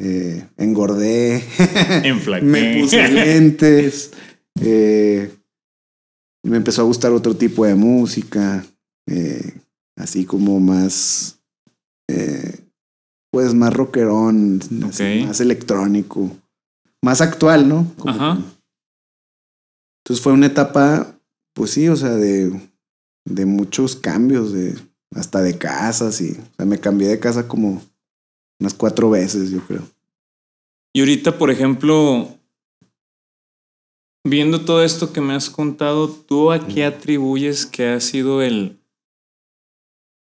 eh, 0.00 0.44
engordé. 0.56 1.44
Me 2.42 2.80
puse 2.80 3.08
lentes. 3.08 4.10
eh, 4.60 5.30
me 6.44 6.56
empezó 6.56 6.82
a 6.82 6.84
gustar 6.84 7.12
otro 7.12 7.34
tipo 7.36 7.64
de 7.64 7.74
música. 7.76 8.66
eh, 9.08 9.52
así 9.96 10.24
como 10.24 10.58
más. 10.58 11.38
Pues 13.34 13.54
más 13.54 13.74
rockerón. 13.74 14.60
así, 14.88 15.24
más 15.26 15.40
electrónico. 15.40 16.30
Más 17.02 17.20
actual, 17.20 17.68
¿no? 17.68 17.92
Como 17.98 18.14
Ajá. 18.14 18.36
que- 18.36 18.54
Entonces 20.04 20.22
fue 20.22 20.32
una 20.32 20.46
etapa, 20.46 21.18
pues 21.54 21.70
sí, 21.72 21.88
o 21.88 21.96
sea, 21.96 22.10
de, 22.10 22.52
de 23.26 23.46
muchos 23.46 23.96
cambios, 23.96 24.52
de 24.52 24.74
hasta 25.14 25.40
de 25.42 25.56
casas 25.58 26.20
y, 26.20 26.32
o 26.32 26.56
sea, 26.56 26.66
me 26.66 26.78
cambié 26.78 27.08
de 27.08 27.18
casa 27.20 27.46
como 27.48 27.82
unas 28.60 28.74
cuatro 28.74 29.10
veces, 29.10 29.50
yo 29.50 29.60
creo. 29.66 29.82
Y 30.94 31.00
ahorita, 31.00 31.38
por 31.38 31.50
ejemplo, 31.50 32.28
viendo 34.24 34.64
todo 34.64 34.82
esto 34.82 35.12
que 35.12 35.20
me 35.20 35.34
has 35.34 35.50
contado, 35.50 36.08
¿tú 36.08 36.50
a 36.52 36.66
qué 36.66 36.84
atribuyes 36.84 37.66
que 37.66 37.88
ha 37.88 38.00
sido 38.00 38.42
el, 38.42 38.78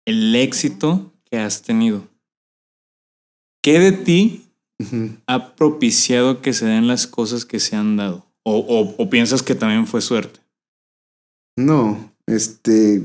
el 0.07 0.35
éxito 0.37 1.13
que 1.31 1.39
has 1.39 1.63
tenido? 1.63 2.07
¿Qué 3.63 3.79
de 3.79 3.93
ti 3.93 4.49
ha 5.27 5.55
propiciado 5.55 6.43
que 6.43 6.53
se 6.53 6.67
den 6.67 6.89
las 6.89 7.07
cosas 7.07 7.45
que 7.45 7.61
se 7.61 7.77
han 7.77 7.97
dado? 7.97 8.27
¿O, 8.45 8.57
o- 8.59 8.95
o 9.03 9.11
piensas 9.11 9.43
que 9.43 9.55
también 9.55 9.87
fue 9.87 10.01
suerte? 10.01 10.41
No, 11.57 12.13
este. 12.27 13.03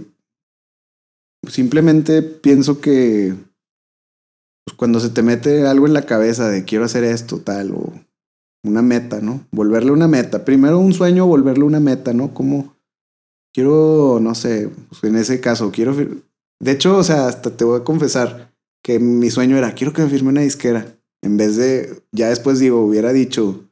Simplemente 1.48 2.22
pienso 2.22 2.82
que. 2.82 3.36
Pues 4.66 4.76
cuando 4.76 5.00
se 5.00 5.10
te 5.10 5.22
mete 5.22 5.66
algo 5.68 5.86
en 5.88 5.94
la 5.94 6.06
cabeza 6.06 6.50
de 6.50 6.66
quiero 6.66 6.86
hacer 6.86 7.04
esto, 7.04 7.40
tal, 7.40 7.72
o 7.72 7.94
una 8.66 8.82
meta, 8.82 9.22
¿no? 9.22 9.46
Volverle 9.52 9.92
una 9.92 10.08
meta. 10.08 10.44
Primero 10.44 10.80
un 10.80 10.94
sueño, 10.94 11.26
volverle 11.28 11.64
una 11.64 11.80
meta, 11.80 12.14
¿no? 12.14 12.34
Como 12.34 12.76
quiero, 13.54 14.20
no 14.22 14.36
sé, 14.36 14.70
pues 14.90 15.04
en 15.04 15.16
ese 15.16 15.40
caso, 15.40 15.72
quiero. 15.72 15.96
De 15.96 16.72
hecho, 16.72 16.98
o 16.98 17.04
sea, 17.04 17.28
hasta 17.28 17.56
te 17.56 17.64
voy 17.64 17.80
a 17.80 17.84
confesar 17.84 18.52
que 18.84 19.00
mi 19.00 19.30
sueño 19.30 19.58
era 19.58 19.74
quiero 19.74 19.94
que 19.94 20.02
me 20.02 20.10
firme 20.10 20.30
una 20.30 20.42
disquera. 20.42 20.86
En 21.24 21.38
vez 21.38 21.56
de, 21.58 22.02
ya 22.12 22.30
después 22.30 22.60
digo, 22.60 22.84
hubiera 22.86 23.12
dicho, 23.12 23.66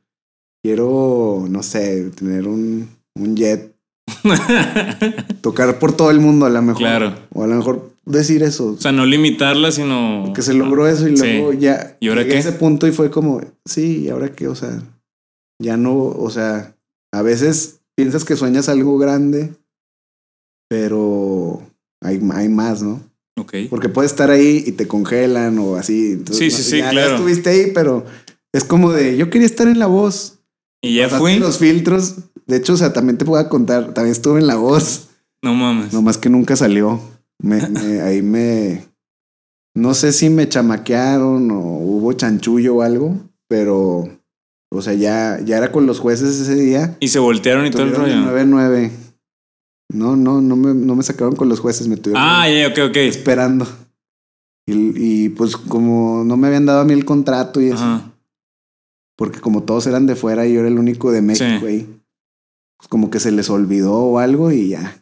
quiero, 0.64 1.46
no 1.50 1.64
sé, 1.64 2.10
tener 2.12 2.48
un, 2.48 2.90
un 3.16 3.36
jet 3.36 3.76
tocar 5.42 5.80
por 5.80 5.96
todo 5.96 6.12
el 6.12 6.20
mundo 6.20 6.46
a 6.46 6.50
lo 6.50 6.62
mejor. 6.62 6.80
Claro. 6.82 7.16
O 7.34 7.44
a 7.44 7.48
lo 7.48 7.56
mejor 7.56 7.92
decir 8.06 8.44
eso. 8.44 8.72
O 8.72 8.78
sea, 8.78 8.92
no 8.92 9.06
limitarla, 9.06 9.72
sino... 9.72 10.32
que 10.34 10.42
se 10.42 10.54
logró 10.54 10.88
eso 10.88 11.08
y 11.08 11.16
Sí. 11.18 11.24
luego 11.38 11.54
ya 11.54 11.98
¿Y 12.00 12.10
ahora 12.10 12.22
llegué 12.24 12.34
a 12.34 12.42
qué? 12.42 12.48
ese 12.50 12.58
punto 12.58 12.88
y 12.88 12.92
fue 12.92 13.10
como, 13.12 13.42
sí, 13.66 14.04
¿y 14.04 14.10
ahora 14.10 14.32
qué? 14.34 14.48
O 14.48 14.56
sea, 14.56 14.82
ya 15.62 15.78
no, 15.78 15.96
o 15.96 16.30
sea, 16.30 16.76
a 17.14 17.22
veces 17.22 17.80
piensas 17.96 18.26
que 18.26 18.36
sueñas 18.36 18.68
algo 18.70 18.98
grande, 18.98 19.54
pero 20.70 21.62
hay, 22.02 22.20
hay 22.34 22.50
más, 22.50 22.82
¿no? 22.82 23.02
Ok. 23.38 23.54
Porque 23.70 23.90
puedes 23.90 24.12
estar 24.12 24.30
ahí 24.32 24.64
y 24.66 24.72
te 24.74 24.88
congelan 24.88 25.58
o 25.60 25.76
así. 25.76 26.14
Entonces, 26.14 26.54
Sí, 26.54 26.64
sí, 26.64 26.64
sí, 26.70 26.78
ya, 26.78 26.86
ya 26.86 26.92
claro. 26.92 27.16
estuviste 27.16 27.50
ahí, 27.50 27.72
pero 27.74 28.06
es 28.54 28.64
como 28.64 28.92
de, 28.92 29.18
yo 29.18 29.30
quería 29.30 29.46
estar 29.48 29.68
en 29.68 29.80
la 29.80 29.88
voz. 29.88 30.40
Y 30.82 30.96
ya 30.96 31.10
fui. 31.10 31.38
los 31.40 31.58
filtros. 31.58 32.16
De 32.46 32.58
hecho, 32.58 32.74
o 32.74 32.78
sea, 32.78 32.94
también 32.94 33.18
te 33.18 33.26
puedo 33.26 33.48
contar, 33.50 33.94
también 33.94 34.12
estuve 34.14 34.40
en 34.40 34.48
la 34.48 34.56
voz. 34.56 35.10
No 35.44 35.54
mames. 35.54 35.92
Nomás 35.94 36.18
que 36.18 36.30
nunca 36.30 36.56
salió. 36.56 37.00
Me, 37.42 37.68
me- 37.70 38.02
ahí 38.02 38.22
me. 38.22 38.86
No 39.76 39.94
sé 39.94 40.14
si 40.14 40.30
me 40.30 40.48
chamaquearon 40.48 41.52
o 41.52 41.60
hubo 41.60 42.14
chanchullo 42.14 42.76
o 42.76 42.82
algo, 42.82 43.18
pero. 43.50 44.08
O 44.72 44.82
sea, 44.82 44.94
ya, 44.94 45.40
ya 45.44 45.58
era 45.58 45.72
con 45.72 45.86
los 45.86 46.00
jueces 46.00 46.40
ese 46.40 46.56
día. 46.56 46.98
Y 47.00 47.08
se 47.10 47.20
voltearon 47.20 47.66
y 47.66 47.72
todo 47.72 47.84
el 47.84 47.94
rollo. 47.96 48.14
el 48.14 48.26
9-9. 48.50 48.92
No, 49.92 50.16
no, 50.16 50.42
no 50.42 50.56
me, 50.56 50.74
no 50.74 50.96
me 50.96 51.04
sacaron 51.04 51.36
con 51.36 51.48
los 51.50 51.60
jueces, 51.60 51.88
me 51.88 51.98
tuvieron 51.98 52.24
Ah, 52.26 52.50
ya, 52.50 52.68
ok, 52.68 52.90
ok. 52.90 52.98
esperando. 52.98 53.68
Y, 54.68 54.74
y, 55.26 55.30
pues 55.30 55.56
como 55.58 56.24
no 56.26 56.38
me 56.38 56.48
habían 56.48 56.66
dado 56.66 56.80
a 56.82 56.86
mí 56.86 56.94
el 56.94 57.06
contrato 57.06 57.62
y 57.62 57.68
eso, 57.68 57.76
Ajá. 57.84 58.12
porque 59.16 59.40
como 59.40 59.62
todos 59.64 59.86
eran 59.86 60.08
de 60.08 60.16
fuera 60.16 60.48
y 60.48 60.54
yo 60.54 60.62
era 60.62 60.70
el 60.70 60.80
único 60.80 61.12
de 61.12 61.22
México 61.22 61.60
Sí. 61.62 61.66
ahí, 61.68 62.00
pues 62.78 62.88
como 62.90 63.12
que 63.12 63.20
se 63.20 63.32
les 63.32 63.50
olvidó 63.52 63.94
o 63.94 64.18
algo 64.20 64.52
y 64.52 64.70
ya. 64.70 64.98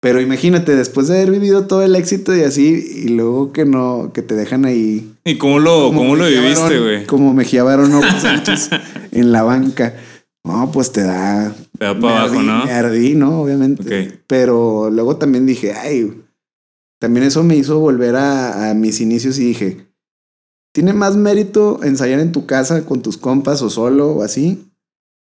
Pero 0.00 0.20
imagínate, 0.20 0.76
después 0.76 1.08
de 1.08 1.16
haber 1.16 1.30
vivido 1.30 1.66
todo 1.66 1.82
el 1.82 1.94
éxito 1.96 2.34
y 2.36 2.42
así, 2.42 3.02
y 3.04 3.08
luego 3.08 3.52
que 3.52 3.64
no, 3.66 4.12
que 4.14 4.22
te 4.22 4.34
dejan 4.34 4.64
ahí. 4.66 5.14
¿Y 5.24 5.36
cómo 5.38 5.58
lo, 5.58 5.86
como 5.88 6.00
cómo 6.00 6.16
lo 6.16 6.24
Mejía 6.24 6.40
viviste, 6.42 6.78
güey? 6.80 7.06
Como 7.06 7.32
Mejía 7.34 7.64
Barón 7.64 7.90
Sánchez 8.20 8.70
en 9.12 9.30
la 9.32 9.42
banca. 9.42 9.94
No, 10.44 10.70
pues 10.70 10.92
te 10.92 11.02
da. 11.02 11.54
Te 11.78 11.84
da 11.84 11.98
para 11.98 12.22
abajo, 12.22 12.34
ardí, 12.34 12.46
¿no? 12.46 12.64
Me 12.64 12.72
ardí, 12.72 13.14
¿no? 13.14 13.42
Obviamente. 13.42 14.22
Pero 14.26 14.90
luego 14.90 15.16
también 15.16 15.46
dije, 15.46 15.72
ay, 15.72 16.22
también 17.00 17.26
eso 17.26 17.42
me 17.42 17.56
hizo 17.56 17.80
volver 17.80 18.16
a, 18.16 18.70
a 18.70 18.74
mis 18.74 19.00
inicios 19.00 19.38
y 19.38 19.44
dije, 19.44 19.86
tiene 20.72 20.92
más 20.92 21.16
mérito 21.16 21.82
ensayar 21.82 22.20
en 22.20 22.32
tu 22.32 22.46
casa 22.46 22.84
con 22.84 23.00
tus 23.00 23.16
compas 23.16 23.62
o 23.62 23.70
solo 23.70 24.10
o 24.10 24.22
así 24.22 24.70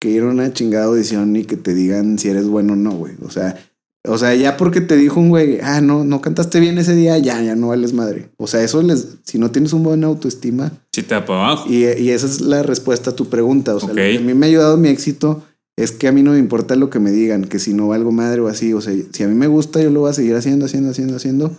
que 0.03 0.11
ir 0.11 0.23
a 0.23 0.27
una 0.27 0.53
chingada 0.53 0.87
audición 0.87 1.37
y 1.37 1.45
que 1.45 1.57
te 1.57 1.75
digan 1.75 2.18
si 2.18 2.29
eres 2.29 2.49
bueno 2.49 2.73
o 2.73 2.77
no, 2.77 2.91
güey. 2.91 3.14
O 3.23 3.31
sea, 3.31 3.57
o 4.05 4.19
sea, 4.19 4.35
ya 4.35 4.57
porque 4.57 4.81
te 4.81 4.97
dijo 4.97 5.21
un 5.21 5.29
güey, 5.29 5.61
ah, 5.63 5.81
no, 5.81 6.03
no 6.05 6.21
cantaste 6.21 6.59
bien 6.59 6.77
ese 6.79 6.95
día, 6.97 7.19
ya, 7.19 7.41
ya 7.43 7.55
no 7.55 7.69
vales 7.69 7.93
madre. 7.93 8.31
O 8.37 8.47
sea, 8.49 8.63
eso 8.63 8.83
les, 8.83 9.19
si 9.23 9.39
no 9.39 9.51
tienes 9.51 9.73
un 9.73 9.85
buen 9.85 10.03
autoestima, 10.03 10.73
Sí, 10.93 11.03
te 11.03 11.21
para 11.21 11.47
abajo. 11.47 11.69
y, 11.71 11.85
y 11.85 12.11
esa 12.11 12.27
es 12.27 12.41
la 12.41 12.63
respuesta 12.63 13.11
a 13.11 13.17
tu 13.17 13.29
pregunta. 13.29 13.75
O 13.77 13.81
sea, 13.81 13.91
lo 13.91 13.95
que 13.95 14.17
a 14.17 14.21
mí 14.21 14.35
me 14.35 14.47
ha 14.47 14.49
ayudado 14.49 14.77
mi 14.77 14.89
éxito 14.89 15.45
es 15.77 15.93
que 15.93 16.09
a 16.09 16.13
mí 16.13 16.23
no 16.23 16.33
me 16.33 16.39
importa 16.39 16.75
lo 16.77 16.91
que 16.91 16.99
me 16.99 17.13
digan, 17.13 17.45
que 17.45 17.59
si 17.59 17.75
no 17.75 17.89
valgo 17.89 18.11
madre 18.13 18.41
o 18.41 18.49
así. 18.49 18.73
O 18.73 18.81
sea, 18.81 18.93
si 19.13 19.23
a 19.23 19.29
mí 19.29 19.35
me 19.35 19.47
gusta, 19.47 19.81
yo 19.81 19.91
lo 19.91 20.01
voy 20.01 20.11
a 20.11 20.15
seguir 20.15 20.35
haciendo, 20.35 20.67
haciendo, 20.67 20.91
haciendo, 20.91 21.17
haciendo. 21.17 21.57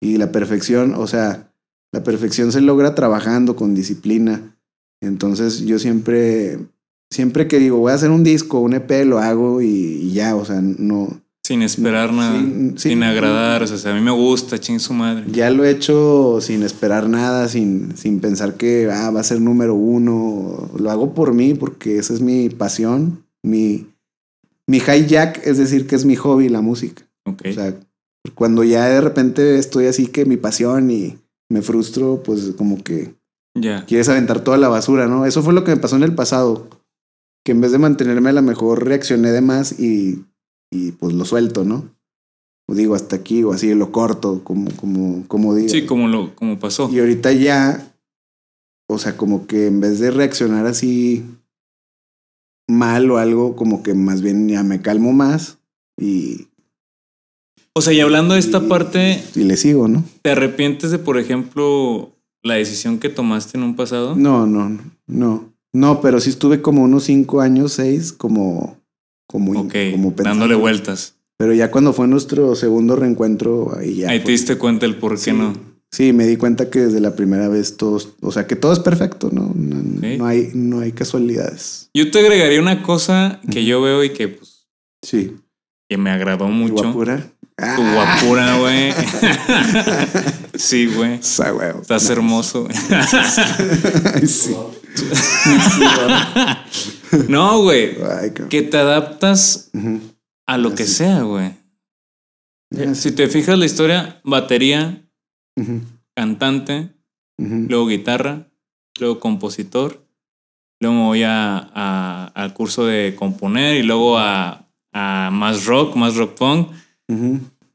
Y 0.00 0.16
la 0.16 0.32
perfección, 0.32 0.94
o 0.94 1.06
sea, 1.06 1.52
la 1.92 2.02
perfección 2.02 2.50
se 2.50 2.60
logra 2.62 2.94
trabajando 2.94 3.56
con 3.56 3.74
disciplina. 3.74 4.56
Entonces 5.02 5.60
yo 5.60 5.78
siempre, 5.78 6.58
siempre 7.10 7.46
que 7.46 7.58
digo, 7.58 7.76
voy 7.78 7.92
a 7.92 7.94
hacer 7.96 8.10
un 8.10 8.24
disco, 8.24 8.58
un 8.60 8.72
EP, 8.72 9.04
lo 9.04 9.18
hago 9.18 9.60
y, 9.60 9.66
y 9.68 10.12
ya, 10.12 10.34
o 10.34 10.44
sea, 10.44 10.60
no, 10.62 11.20
Sin 11.44 11.60
esperar 11.60 12.10
nada. 12.12 12.42
Sin- 12.76 13.02
agradar. 13.02 13.62
O 13.62 13.66
sea, 13.66 13.92
a 13.92 13.94
mí 13.94 14.00
me 14.00 14.10
gusta, 14.10 14.58
ching 14.58 14.80
su 14.80 14.94
madre. 14.94 15.24
Ya 15.30 15.50
lo 15.50 15.64
he 15.64 15.70
hecho 15.70 16.40
sin 16.40 16.62
esperar 16.62 17.06
nada, 17.08 17.48
sin, 17.48 17.94
sin 17.98 18.20
pensar 18.20 18.54
que 18.54 18.90
ah, 18.90 19.10
va 19.10 19.20
a 19.20 19.24
ser 19.24 19.42
número 19.42 19.74
uno. 19.74 20.70
Lo 20.78 20.90
hago 20.90 21.12
por 21.12 21.34
mí 21.34 21.52
porque 21.52 21.98
esa 21.98 22.14
es 22.14 22.22
mi 22.22 22.48
pasión. 22.48 23.24
Mi, 23.42 23.86
mi 24.66 24.78
hijack 24.78 25.46
es 25.46 25.58
decir 25.58 25.86
que 25.86 25.96
es 25.96 26.06
mi 26.06 26.16
hobby 26.16 26.48
la 26.48 26.62
música. 26.62 27.04
Ok. 27.26 27.42
O 27.50 27.52
sea, 27.52 27.78
cuando 28.34 28.64
ya 28.64 28.86
de 28.86 29.02
repente 29.02 29.58
estoy 29.58 29.84
así 29.86 30.06
que 30.06 30.24
mi 30.24 30.38
pasión 30.38 30.90
y 30.90 31.18
me 31.50 31.60
frustro, 31.60 32.22
pues 32.22 32.54
como 32.56 32.82
que 32.82 33.14
ya. 33.54 33.84
quieres 33.84 34.08
aventar 34.08 34.40
toda 34.40 34.56
la 34.56 34.68
basura, 34.68 35.08
¿no? 35.08 35.26
Eso 35.26 35.42
fue 35.42 35.52
lo 35.52 35.62
que 35.62 35.72
me 35.72 35.80
pasó 35.80 35.96
en 35.96 36.04
el 36.04 36.14
pasado. 36.14 36.68
Que 37.44 37.52
en 37.52 37.60
vez 37.60 37.72
de 37.72 37.78
mantenerme 37.78 38.30
a 38.30 38.32
lo 38.32 38.40
mejor 38.40 38.86
reaccioné 38.86 39.30
de 39.30 39.42
más 39.42 39.78
y, 39.78 40.24
y 40.74 40.90
pues 40.92 41.14
lo 41.14 41.24
suelto, 41.24 41.64
¿no? 41.64 41.88
O 42.68 42.74
digo 42.74 42.94
hasta 42.94 43.16
aquí 43.16 43.42
o 43.44 43.52
así 43.52 43.72
lo 43.74 43.92
corto, 43.92 44.42
como, 44.42 44.70
como, 44.76 45.24
como 45.28 45.54
digo. 45.54 45.68
Sí, 45.68 45.86
como 45.86 46.08
lo 46.08 46.34
como 46.34 46.58
pasó. 46.58 46.90
Y 46.92 46.98
ahorita 46.98 47.32
ya, 47.32 47.94
o 48.88 48.98
sea, 48.98 49.16
como 49.16 49.46
que 49.46 49.66
en 49.68 49.80
vez 49.80 49.98
de 50.00 50.10
reaccionar 50.10 50.66
así 50.66 51.24
mal 52.68 53.10
o 53.10 53.18
algo, 53.18 53.54
como 53.56 53.82
que 53.82 53.94
más 53.94 54.22
bien 54.22 54.48
ya 54.48 54.62
me 54.62 54.80
calmo 54.80 55.12
más 55.12 55.58
y, 56.00 56.48
O 57.76 57.82
sea, 57.82 57.92
y 57.92 58.00
hablando 58.00 58.34
de 58.34 58.40
esta 58.40 58.58
y- 58.58 58.68
parte, 58.68 59.22
y 59.34 59.40
le 59.44 59.56
sigo, 59.56 59.86
¿no? 59.88 60.02
¿te 60.22 60.30
arrepientes 60.30 60.90
de, 60.90 60.98
por 60.98 61.18
ejemplo, 61.18 62.12
la 62.42 62.54
decisión 62.54 62.98
que 62.98 63.08
tomaste 63.10 63.58
en 63.58 63.64
un 63.64 63.76
pasado? 63.76 64.16
No, 64.16 64.46
no, 64.46 64.68
no, 64.70 64.80
no. 65.06 65.54
No, 65.72 66.00
pero 66.00 66.20
sí 66.20 66.30
estuve 66.30 66.62
como 66.62 66.82
unos 66.84 67.04
cinco 67.04 67.40
años, 67.40 67.72
seis, 67.72 68.12
como, 68.12 68.76
como, 69.26 69.54
in- 69.54 69.60
Ok, 69.66 69.74
como 69.92 70.10
pensando. 70.14 70.40
dándole 70.40 70.54
vueltas. 70.54 71.14
Pero 71.36 71.52
ya 71.52 71.70
cuando 71.70 71.92
fue 71.92 72.06
nuestro 72.06 72.54
segundo 72.54 72.96
reencuentro, 72.96 73.76
ahí 73.76 73.96
ya. 73.96 74.10
Ahí 74.10 74.20
te 74.20 74.30
diste 74.32 74.56
cuenta 74.56 74.86
el 74.86 74.96
por 74.96 75.12
qué 75.12 75.18
sí, 75.18 75.32
no. 75.32 75.52
Sí, 75.90 76.12
me 76.12 76.26
di 76.26 76.36
cuenta 76.36 76.70
que 76.70 76.80
desde 76.80 77.00
la 77.00 77.14
primera 77.14 77.48
vez 77.48 77.76
todos, 77.76 78.10
o 78.20 78.32
sea, 78.32 78.46
que 78.46 78.56
todo 78.56 78.72
es 78.72 78.80
perfecto, 78.80 79.30
¿no? 79.32 79.52
No, 79.54 80.26
hay, 80.26 80.50
no 80.54 80.80
hay 80.80 80.92
casualidades. 80.92 81.88
Yo 81.94 82.10
te 82.10 82.18
agregaría 82.18 82.60
una 82.60 82.82
cosa 82.82 83.40
que 83.50 83.64
yo 83.64 83.80
veo 83.80 84.02
y 84.04 84.10
que, 84.10 84.28
pues, 84.28 84.66
Sí. 85.02 85.36
que 85.88 85.96
me 85.96 86.10
agradó 86.10 86.48
¿Y 86.48 86.52
mucho. 86.52 86.84
guapura? 86.84 87.24
Tu 87.56 87.82
guapura, 87.94 88.58
güey. 88.58 88.92
sí, 90.56 90.86
güey. 90.86 91.14
Estás 91.14 92.10
hermoso. 92.10 92.64
güey. 92.64 92.76
Ay, 94.14 94.22
sí. 94.26 94.54
no, 97.28 97.62
güey. 97.62 97.96
Que 98.48 98.62
te 98.62 98.76
adaptas 98.78 99.70
a 100.46 100.58
lo 100.58 100.74
que 100.74 100.84
sea, 100.86 101.22
güey. 101.22 101.52
Ya, 102.70 102.94
Si 102.94 103.12
te 103.12 103.28
fijas 103.28 103.58
la 103.58 103.66
historia, 103.66 104.20
batería, 104.24 105.02
cantante, 106.14 106.90
luego 107.68 107.86
guitarra, 107.88 108.48
luego 108.98 109.20
compositor, 109.20 110.06
luego 110.80 110.96
me 110.96 111.02
voy 111.04 111.22
a, 111.22 111.58
a- 111.74 112.32
al 112.34 112.52
curso 112.54 112.84
de 112.86 113.14
componer 113.16 113.76
y 113.76 113.82
luego 113.82 114.18
a, 114.18 114.68
a 114.92 115.30
más 115.32 115.66
rock, 115.66 115.96
más 115.96 116.16
rock 116.16 116.34
punk, 116.36 116.68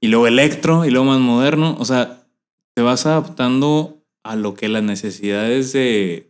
y 0.02 0.08
luego 0.08 0.28
electro 0.28 0.86
y 0.86 0.90
luego 0.92 1.06
más 1.06 1.20
moderno. 1.20 1.76
O 1.80 1.86
sea, 1.86 2.24
te 2.74 2.82
vas 2.82 3.06
adaptando 3.06 4.02
a 4.24 4.36
lo 4.36 4.54
que 4.54 4.68
las 4.70 4.84
necesidades 4.84 5.72
de... 5.74 6.29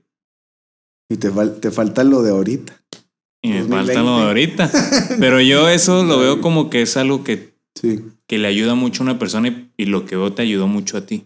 Y 1.09 1.17
te, 1.17 1.31
fal- 1.31 1.59
te 1.59 1.71
falta 1.71 2.03
lo 2.03 2.21
de 2.21 2.31
ahorita. 2.31 2.73
Y 3.41 3.49
me 3.49 3.59
2020. 3.61 3.93
falta 3.93 4.09
lo 4.09 4.17
de 4.19 4.23
ahorita. 4.27 4.71
Pero 5.19 5.41
yo 5.41 5.69
eso 5.69 6.03
lo 6.03 6.19
veo 6.19 6.41
como 6.41 6.69
que 6.69 6.81
es 6.83 6.97
algo 6.97 7.23
que, 7.23 7.53
Sí. 7.75 8.01
que 8.27 8.37
le 8.37 8.47
ayuda 8.47 8.75
mucho 8.75 9.01
a 9.03 9.05
una 9.05 9.19
persona 9.19 9.47
y, 9.47 9.71
y 9.77 9.85
lo 9.85 10.05
que 10.05 10.15
veo 10.17 10.33
te 10.33 10.41
ayudó 10.41 10.67
mucho 10.67 10.97
a 10.97 11.05
ti. 11.05 11.25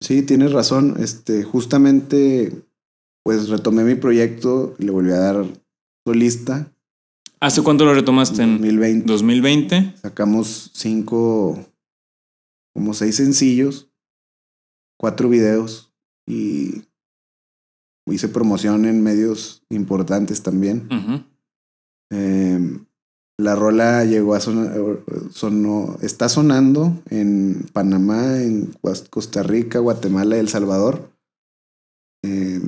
Sí, 0.00 0.22
tienes 0.22 0.52
razón. 0.52 0.96
Este, 1.00 1.42
justamente, 1.42 2.52
pues 3.24 3.48
retomé 3.48 3.82
mi 3.84 3.94
proyecto 3.96 4.74
y 4.78 4.84
le 4.84 4.92
volví 4.92 5.10
a 5.12 5.16
dar 5.18 5.44
solista. 6.06 6.70
¿Hace 7.40 7.62
cuánto 7.62 7.84
lo 7.84 7.94
retomaste? 7.94 8.42
En 8.42 8.50
En 8.50 8.56
2020 8.58 9.06
2020. 9.06 9.94
sacamos 10.00 10.70
cinco, 10.74 11.58
como 12.74 12.94
seis 12.94 13.16
sencillos, 13.16 13.88
cuatro 14.98 15.28
videos 15.28 15.92
y 16.28 16.82
hice 18.06 18.28
promoción 18.28 18.84
en 18.84 19.02
medios 19.02 19.62
importantes 19.70 20.42
también. 20.42 20.88
Eh, 22.10 22.78
la 23.38 23.54
rola 23.54 24.04
llegó 24.04 24.34
a 24.34 24.40
sonar, 24.40 24.74
sonó, 25.30 25.96
está 26.00 26.28
sonando 26.28 26.96
en 27.10 27.66
Panamá, 27.72 28.40
en 28.40 28.72
Costa 29.10 29.42
Rica, 29.42 29.78
Guatemala 29.78 30.36
y 30.36 30.40
El 30.40 30.48
Salvador. 30.48 31.10
Eh, 32.24 32.60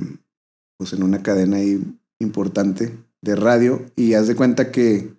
pues 0.77 0.93
en 0.93 1.03
una 1.03 1.23
cadena 1.23 1.57
ahí 1.57 1.81
importante 2.19 2.95
de 3.21 3.35
radio. 3.35 3.85
Y 3.95 4.13
haz 4.13 4.27
de 4.27 4.35
cuenta 4.35 4.71
que, 4.71 5.13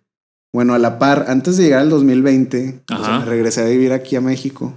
bueno, 0.55 0.75
a 0.75 0.79
la 0.79 0.99
par, 0.99 1.27
antes 1.29 1.57
de 1.57 1.65
llegar 1.65 1.81
al 1.81 1.91
2020, 1.91 2.83
o 2.85 2.97
sea, 2.97 3.17
Ajá. 3.17 3.19
me 3.21 3.25
regresé 3.25 3.63
a 3.63 3.69
vivir 3.69 3.93
aquí 3.93 4.17
a 4.17 4.21
México. 4.21 4.75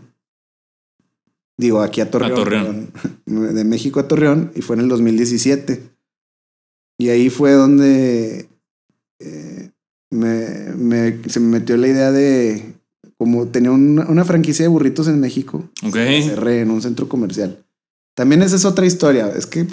Digo, 1.58 1.82
aquí 1.82 2.02
a 2.02 2.10
Torreón. 2.10 2.36
Torreón. 2.36 2.88
perdón. 3.26 3.56
De 3.56 3.64
México 3.64 4.00
a 4.00 4.08
Torreón 4.08 4.52
y 4.56 4.62
fue 4.62 4.76
en 4.76 4.82
el 4.84 4.90
2017. 4.90 5.82
Y 7.00 7.10
ahí 7.10 7.30
fue 7.30 7.52
donde 7.54 8.48
eh, 9.20 9.70
me, 10.12 10.48
me- 10.76 11.20
se 11.30 11.40
me 11.40 11.48
metió 11.60 11.76
la 11.78 11.88
idea 11.88 12.12
de, 12.12 12.74
como 13.18 13.48
tenía 13.48 13.72
una, 13.72 14.06
una 14.08 14.26
franquicia 14.26 14.64
de 14.64 14.70
burritos 14.70 15.08
en 15.08 15.20
México, 15.20 15.70
cerré 16.24 16.62
en 16.62 16.72
un 16.72 16.82
centro 16.82 17.10
comercial. 17.10 17.64
También 18.16 18.42
esa 18.44 18.56
es 18.58 18.66
otra 18.66 18.86
historia, 18.86 19.28
es 19.36 19.48
que 19.48 19.66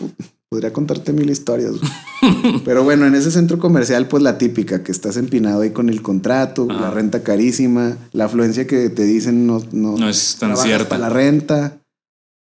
podría 0.50 0.72
contarte 0.72 1.12
mil 1.12 1.30
historias. 1.30 1.72
güey. 1.78 2.62
Pero 2.64 2.82
bueno, 2.82 3.06
en 3.06 3.14
ese 3.14 3.30
centro 3.30 3.58
comercial, 3.58 4.08
pues 4.08 4.22
la 4.22 4.36
típica, 4.36 4.82
que 4.82 4.90
estás 4.92 5.16
empinado 5.16 5.60
ahí 5.62 5.70
con 5.70 5.88
el 5.88 6.02
contrato, 6.02 6.66
la 6.66 6.90
renta 6.90 7.22
carísima, 7.22 7.96
la 8.12 8.24
afluencia 8.24 8.66
que 8.66 8.90
te 8.90 9.04
dicen 9.04 9.46
no, 9.46 9.62
no, 9.72 9.96
No 9.96 10.08
es 10.08 10.36
tan 10.40 10.56
cierta. 10.56 10.98
la 10.98 11.08
renta. 11.08 11.80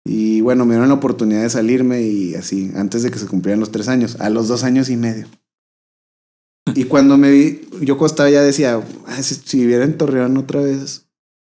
Y 0.07 0.39
bueno, 0.41 0.65
me 0.65 0.73
dieron 0.75 0.87
la 0.87 0.95
oportunidad 0.95 1.43
de 1.43 1.49
salirme 1.49 2.01
y 2.01 2.35
así, 2.35 2.71
antes 2.75 3.03
de 3.03 3.11
que 3.11 3.19
se 3.19 3.27
cumplieran 3.27 3.59
los 3.59 3.71
tres 3.71 3.89
años, 3.89 4.15
a 4.21 4.29
los 4.29 4.47
dos 4.47 4.63
años 4.63 4.89
y 4.89 4.95
medio. 4.95 5.27
Y 6.73 6.85
cuando 6.85 7.17
me 7.17 7.29
vi, 7.31 7.61
yo 7.81 7.97
costaba 7.97 8.29
ya 8.29 8.41
decía, 8.41 8.81
"Ah, 9.07 9.21
si, 9.21 9.35
si 9.35 9.59
viviera 9.59 9.83
en 9.83 9.97
Torreón 9.97 10.37
otra 10.37 10.61
vez, 10.61 11.05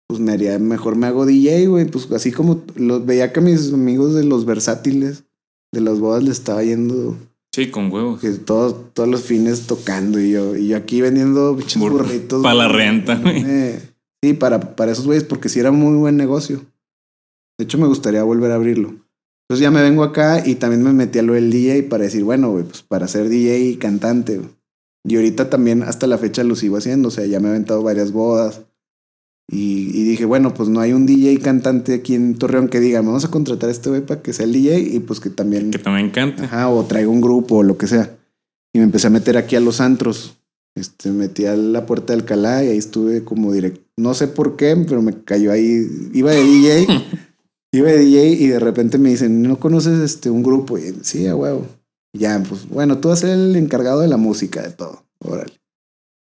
pues 0.08 0.20
me 0.20 0.32
haría, 0.32 0.58
mejor 0.58 0.96
me 0.96 1.06
hago 1.06 1.24
DJ, 1.24 1.66
güey. 1.68 1.84
Pues 1.86 2.10
así 2.12 2.32
como 2.32 2.62
los 2.74 3.06
veía 3.06 3.32
que 3.32 3.40
mis 3.40 3.72
amigos 3.72 4.14
de 4.14 4.24
los 4.24 4.44
versátiles, 4.44 5.24
de 5.72 5.80
las 5.80 5.98
bodas, 6.00 6.22
les 6.22 6.38
estaba 6.38 6.62
yendo 6.62 7.16
Sí, 7.54 7.70
con 7.70 7.92
huevos. 7.92 8.20
que 8.20 8.30
todos, 8.30 8.92
todos 8.94 9.08
los 9.08 9.22
fines 9.22 9.66
tocando 9.66 10.20
y 10.20 10.30
yo, 10.32 10.56
y 10.56 10.68
yo 10.68 10.76
aquí 10.76 11.00
vendiendo 11.00 11.54
bichos 11.54 11.80
Bur- 11.82 11.92
burritos. 11.92 12.42
pa' 12.42 12.54
la 12.54 12.68
renta, 12.68 13.16
güey. 13.16 13.42
Eh, 13.46 13.80
sí, 14.22 14.32
para, 14.34 14.74
para 14.76 14.92
esos 14.92 15.06
güeyes, 15.06 15.24
porque 15.24 15.48
sí 15.48 15.60
era 15.60 15.70
muy 15.70 15.96
buen 15.96 16.16
negocio. 16.16 16.62
De 17.58 17.64
hecho, 17.64 17.78
me 17.78 17.86
gustaría 17.86 18.22
volver 18.22 18.50
a 18.52 18.54
abrirlo. 18.56 18.88
Entonces 19.48 19.62
ya 19.62 19.70
me 19.70 19.82
vengo 19.82 20.02
acá 20.02 20.42
y 20.46 20.54
también 20.54 20.82
me 20.82 20.92
metí 20.94 21.18
a 21.18 21.22
lo 21.22 21.34
del 21.34 21.50
DJ 21.50 21.82
para 21.84 22.04
decir, 22.04 22.24
bueno, 22.24 22.50
güey, 22.52 22.64
pues 22.64 22.82
para 22.82 23.06
ser 23.08 23.28
DJ 23.28 23.58
y 23.60 23.76
cantante. 23.76 24.40
Y 25.04 25.16
ahorita 25.16 25.50
también 25.50 25.82
hasta 25.82 26.06
la 26.06 26.16
fecha 26.16 26.44
lo 26.44 26.54
sigo 26.56 26.76
haciendo, 26.78 27.08
o 27.08 27.10
sea, 27.10 27.26
ya 27.26 27.38
me 27.40 27.48
he 27.48 27.50
aventado 27.50 27.82
varias 27.82 28.12
bodas. 28.12 28.62
Y, 29.48 29.90
y 29.98 30.04
dije, 30.04 30.24
bueno, 30.24 30.54
pues 30.54 30.68
no 30.68 30.80
hay 30.80 30.92
un 30.92 31.04
DJ 31.04 31.38
cantante 31.40 31.94
aquí 31.94 32.14
en 32.14 32.36
Torreón 32.36 32.68
que 32.68 32.80
diga, 32.80 33.00
vamos 33.00 33.24
a 33.24 33.30
contratar 33.30 33.68
a 33.68 33.72
este 33.72 33.90
güey 33.90 34.00
para 34.00 34.22
que 34.22 34.32
sea 34.32 34.46
el 34.46 34.52
DJ 34.52 34.78
y 34.80 35.00
pues 35.00 35.20
que 35.20 35.30
también 35.30 35.70
Que 35.70 35.78
también 35.78 36.10
canta. 36.10 36.44
Ajá, 36.44 36.68
o 36.68 36.84
traigo 36.84 37.10
un 37.12 37.20
grupo 37.20 37.56
o 37.56 37.62
lo 37.62 37.76
que 37.76 37.86
sea. 37.86 38.16
Y 38.72 38.78
me 38.78 38.84
empecé 38.84 39.08
a 39.08 39.10
meter 39.10 39.36
aquí 39.36 39.56
a 39.56 39.60
los 39.60 39.80
antros. 39.80 40.38
Este, 40.74 41.10
metí 41.10 41.44
a 41.44 41.54
la 41.54 41.84
puerta 41.84 42.12
de 42.12 42.20
Alcalá 42.20 42.64
y 42.64 42.68
ahí 42.68 42.78
estuve 42.78 43.24
como 43.24 43.52
directo. 43.52 43.82
No 43.98 44.14
sé 44.14 44.28
por 44.28 44.56
qué, 44.56 44.74
pero 44.88 45.02
me 45.02 45.22
cayó 45.22 45.52
ahí. 45.52 45.86
Iba 46.14 46.30
de 46.30 46.42
DJ. 46.42 46.86
iba 47.72 47.90
de 47.90 47.98
DJ 47.98 48.28
y 48.28 48.46
de 48.46 48.58
repente 48.58 48.96
me 48.96 49.10
dicen, 49.10 49.42
¿no 49.42 49.58
conoces 49.58 49.98
este 50.00 50.30
un 50.30 50.42
grupo? 50.42 50.78
Y 50.78 50.94
sí, 51.02 51.26
a 51.26 51.36
huevo. 51.36 51.66
Y 52.14 52.20
ya, 52.20 52.42
pues 52.48 52.66
bueno, 52.68 52.98
tú 52.98 53.08
vas 53.08 53.18
a 53.18 53.26
ser 53.26 53.38
el 53.38 53.56
encargado 53.56 54.00
de 54.00 54.08
la 54.08 54.16
música, 54.16 54.62
de 54.62 54.70
todo. 54.70 55.04
Órale. 55.18 55.52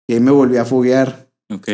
Y 0.08 0.14
ahí 0.14 0.20
me 0.20 0.30
volví 0.30 0.56
a 0.56 0.64
foguear 0.64 1.28
Ok. 1.50 1.68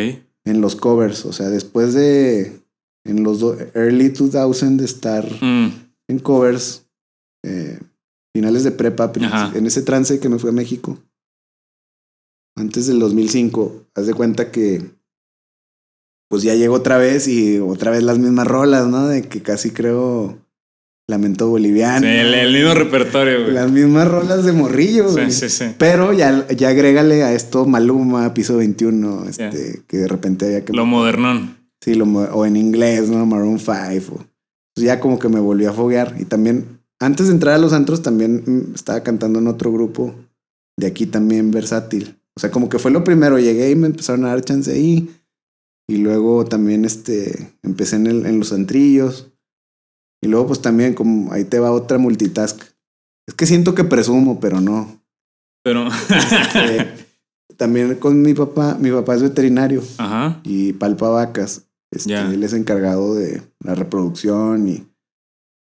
En 0.46 0.60
los 0.60 0.76
covers. 0.76 1.24
O 1.26 1.32
sea, 1.32 1.48
después 1.48 1.94
de 1.94 2.60
en 3.06 3.22
los 3.22 3.42
early 3.74 4.08
2000 4.08 4.76
de 4.78 4.84
estar 4.84 5.24
Mm, 5.42 5.68
en 6.08 6.18
covers, 6.20 6.86
eh, 7.44 7.78
finales 8.34 8.64
de 8.64 8.70
prepa, 8.72 9.12
Ajá. 9.22 9.52
en 9.56 9.66
ese 9.66 9.82
trance 9.82 10.18
que 10.20 10.28
me 10.28 10.38
fui 10.38 10.50
a 10.50 10.52
México, 10.52 10.98
antes 12.56 12.86
del 12.86 12.98
2005, 12.98 13.86
haz 13.94 14.06
de 14.06 14.14
cuenta 14.14 14.50
que 14.50 14.82
pues 16.30 16.42
ya 16.42 16.54
llego 16.54 16.74
otra 16.74 16.98
vez 16.98 17.28
y 17.28 17.58
otra 17.58 17.90
vez 17.90 18.02
las 18.02 18.18
mismas 18.18 18.46
rolas, 18.46 18.86
¿no? 18.86 19.06
De 19.06 19.22
que 19.22 19.42
casi 19.42 19.70
creo 19.70 20.38
Lamento 21.06 21.48
Boliviano. 21.50 22.00
Sí, 22.00 22.06
el, 22.12 22.32
el 22.34 22.52
mismo 22.54 22.74
repertorio, 22.74 23.42
güey. 23.42 23.52
Las 23.54 23.70
mismas 23.70 24.08
rolas 24.08 24.44
de 24.44 24.52
morrillo, 24.52 25.10
güey. 25.12 25.30
Sí, 25.30 25.48
sí, 25.48 25.64
sí. 25.64 25.74
Pero 25.78 26.12
ya, 26.14 26.46
ya 26.48 26.68
agrégale 26.70 27.22
a 27.22 27.32
esto 27.34 27.66
Maluma, 27.66 28.32
Piso 28.32 28.56
21, 28.56 29.26
este, 29.28 29.82
que 29.86 29.98
de 29.98 30.08
repente 30.08 30.46
había 30.46 30.64
que... 30.64 30.72
Lo 30.72 30.86
modernón. 30.86 31.58
Sí, 31.82 31.94
lo, 31.94 32.06
o 32.06 32.46
en 32.46 32.56
inglés, 32.56 33.10
¿no? 33.10 33.26
Maroon 33.26 33.58
5. 33.58 33.74
O, 34.14 34.24
pues 34.74 34.86
ya 34.86 34.98
como 34.98 35.18
que 35.18 35.28
me 35.28 35.40
volvió 35.40 35.70
a 35.70 35.72
foguear. 35.74 36.16
Y 36.18 36.24
también, 36.24 36.80
antes 36.98 37.26
de 37.26 37.34
entrar 37.34 37.54
a 37.54 37.58
los 37.58 37.74
antros, 37.74 38.00
también 38.02 38.42
mm, 38.46 38.74
estaba 38.74 39.02
cantando 39.02 39.38
en 39.40 39.46
otro 39.48 39.70
grupo 39.72 40.14
de 40.78 40.86
aquí 40.86 41.04
también 41.06 41.50
versátil. 41.50 42.16
O 42.34 42.40
sea, 42.40 42.50
como 42.50 42.70
que 42.70 42.78
fue 42.78 42.90
lo 42.90 43.04
primero. 43.04 43.38
Llegué 43.38 43.70
y 43.70 43.76
me 43.76 43.86
empezaron 43.88 44.24
a 44.24 44.28
dar 44.28 44.40
chance 44.42 44.72
ahí. 44.72 45.10
Y 45.86 45.98
luego 45.98 46.46
también 46.46 46.86
este, 46.86 47.50
empecé 47.62 47.96
en, 47.96 48.06
el- 48.06 48.24
en 48.24 48.38
los 48.38 48.54
antrillos. 48.54 49.30
Y 50.24 50.28
luego 50.28 50.46
pues 50.46 50.62
también 50.62 50.94
como 50.94 51.32
ahí 51.32 51.44
te 51.44 51.58
va 51.58 51.70
otra 51.70 51.98
multitask. 51.98 52.62
Es 53.28 53.34
que 53.34 53.44
siento 53.44 53.74
que 53.74 53.84
presumo, 53.84 54.40
pero 54.40 54.60
no. 54.60 55.00
Pero. 55.62 55.88
Eh, 56.54 57.06
también 57.58 57.96
con 57.96 58.22
mi 58.22 58.32
papá, 58.32 58.76
mi 58.80 58.90
papá 58.90 59.14
es 59.14 59.22
veterinario 59.22 59.82
Ajá. 59.98 60.40
y 60.42 60.72
palpa 60.72 61.08
vacas. 61.10 61.62
Este. 61.92 62.14
Él 62.14 62.42
es 62.42 62.52
encargado 62.54 63.14
de 63.14 63.42
la 63.60 63.74
reproducción 63.74 64.66
y, 64.66 64.84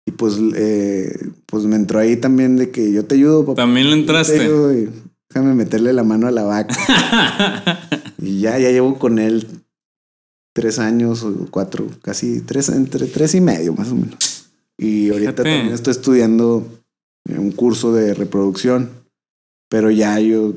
y 0.07 0.13
pues, 0.13 0.39
eh, 0.57 1.29
pues 1.45 1.65
me 1.65 1.77
entró 1.77 1.99
ahí 2.01 2.17
también 2.17 2.57
de 2.57 2.71
que 2.71 2.93
yo 2.93 3.05
te 3.05 3.17
ayudo, 3.17 3.45
papá. 3.45 3.63
También 3.63 3.91
le 3.91 3.97
entraste. 3.97 4.47
y 4.47 4.89
déjame 5.29 5.55
meterle 5.55 5.93
la 5.93 6.03
mano 6.03 6.27
a 6.27 6.31
la 6.31 6.45
vaca. 6.45 6.75
y 8.19 8.41
ya, 8.41 8.59
ya 8.59 8.71
llevo 8.71 8.99
con 8.99 9.19
él 9.19 9.47
tres 10.55 10.79
años 10.79 11.23
o 11.23 11.47
cuatro, 11.51 11.87
casi 12.03 12.41
tres, 12.41 12.71
entre 12.71 13.07
tres 13.07 13.35
y 13.35 13.41
medio 13.43 13.75
más 13.75 13.89
o 13.89 13.97
menos. 13.97 14.36
Y 14.79 15.11
ahorita 15.11 15.33
Fíjate. 15.33 15.43
también 15.51 15.75
estoy 15.75 15.91
estudiando 15.93 16.67
eh, 17.29 17.39
un 17.39 17.53
curso 17.53 17.93
de 17.93 18.15
reproducción, 18.15 18.91
pero 19.71 19.91
ya 19.91 20.19
yo, 20.21 20.53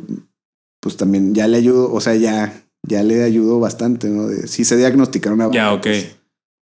pues 0.82 0.98
también 0.98 1.34
ya 1.34 1.48
le 1.48 1.58
ayudo, 1.58 1.92
o 1.94 2.02
sea, 2.02 2.16
ya, 2.16 2.64
ya 2.88 3.04
le 3.04 3.24
ayudo 3.24 3.60
bastante, 3.60 4.10
¿no? 4.10 4.28
De, 4.28 4.48
si 4.48 4.66
se 4.66 4.78
diagnosticar 4.78 5.34
una 5.34 5.50
ya, 5.52 5.72
vaca, 5.72 5.74
ok. 5.74 5.82
pues, 5.84 6.16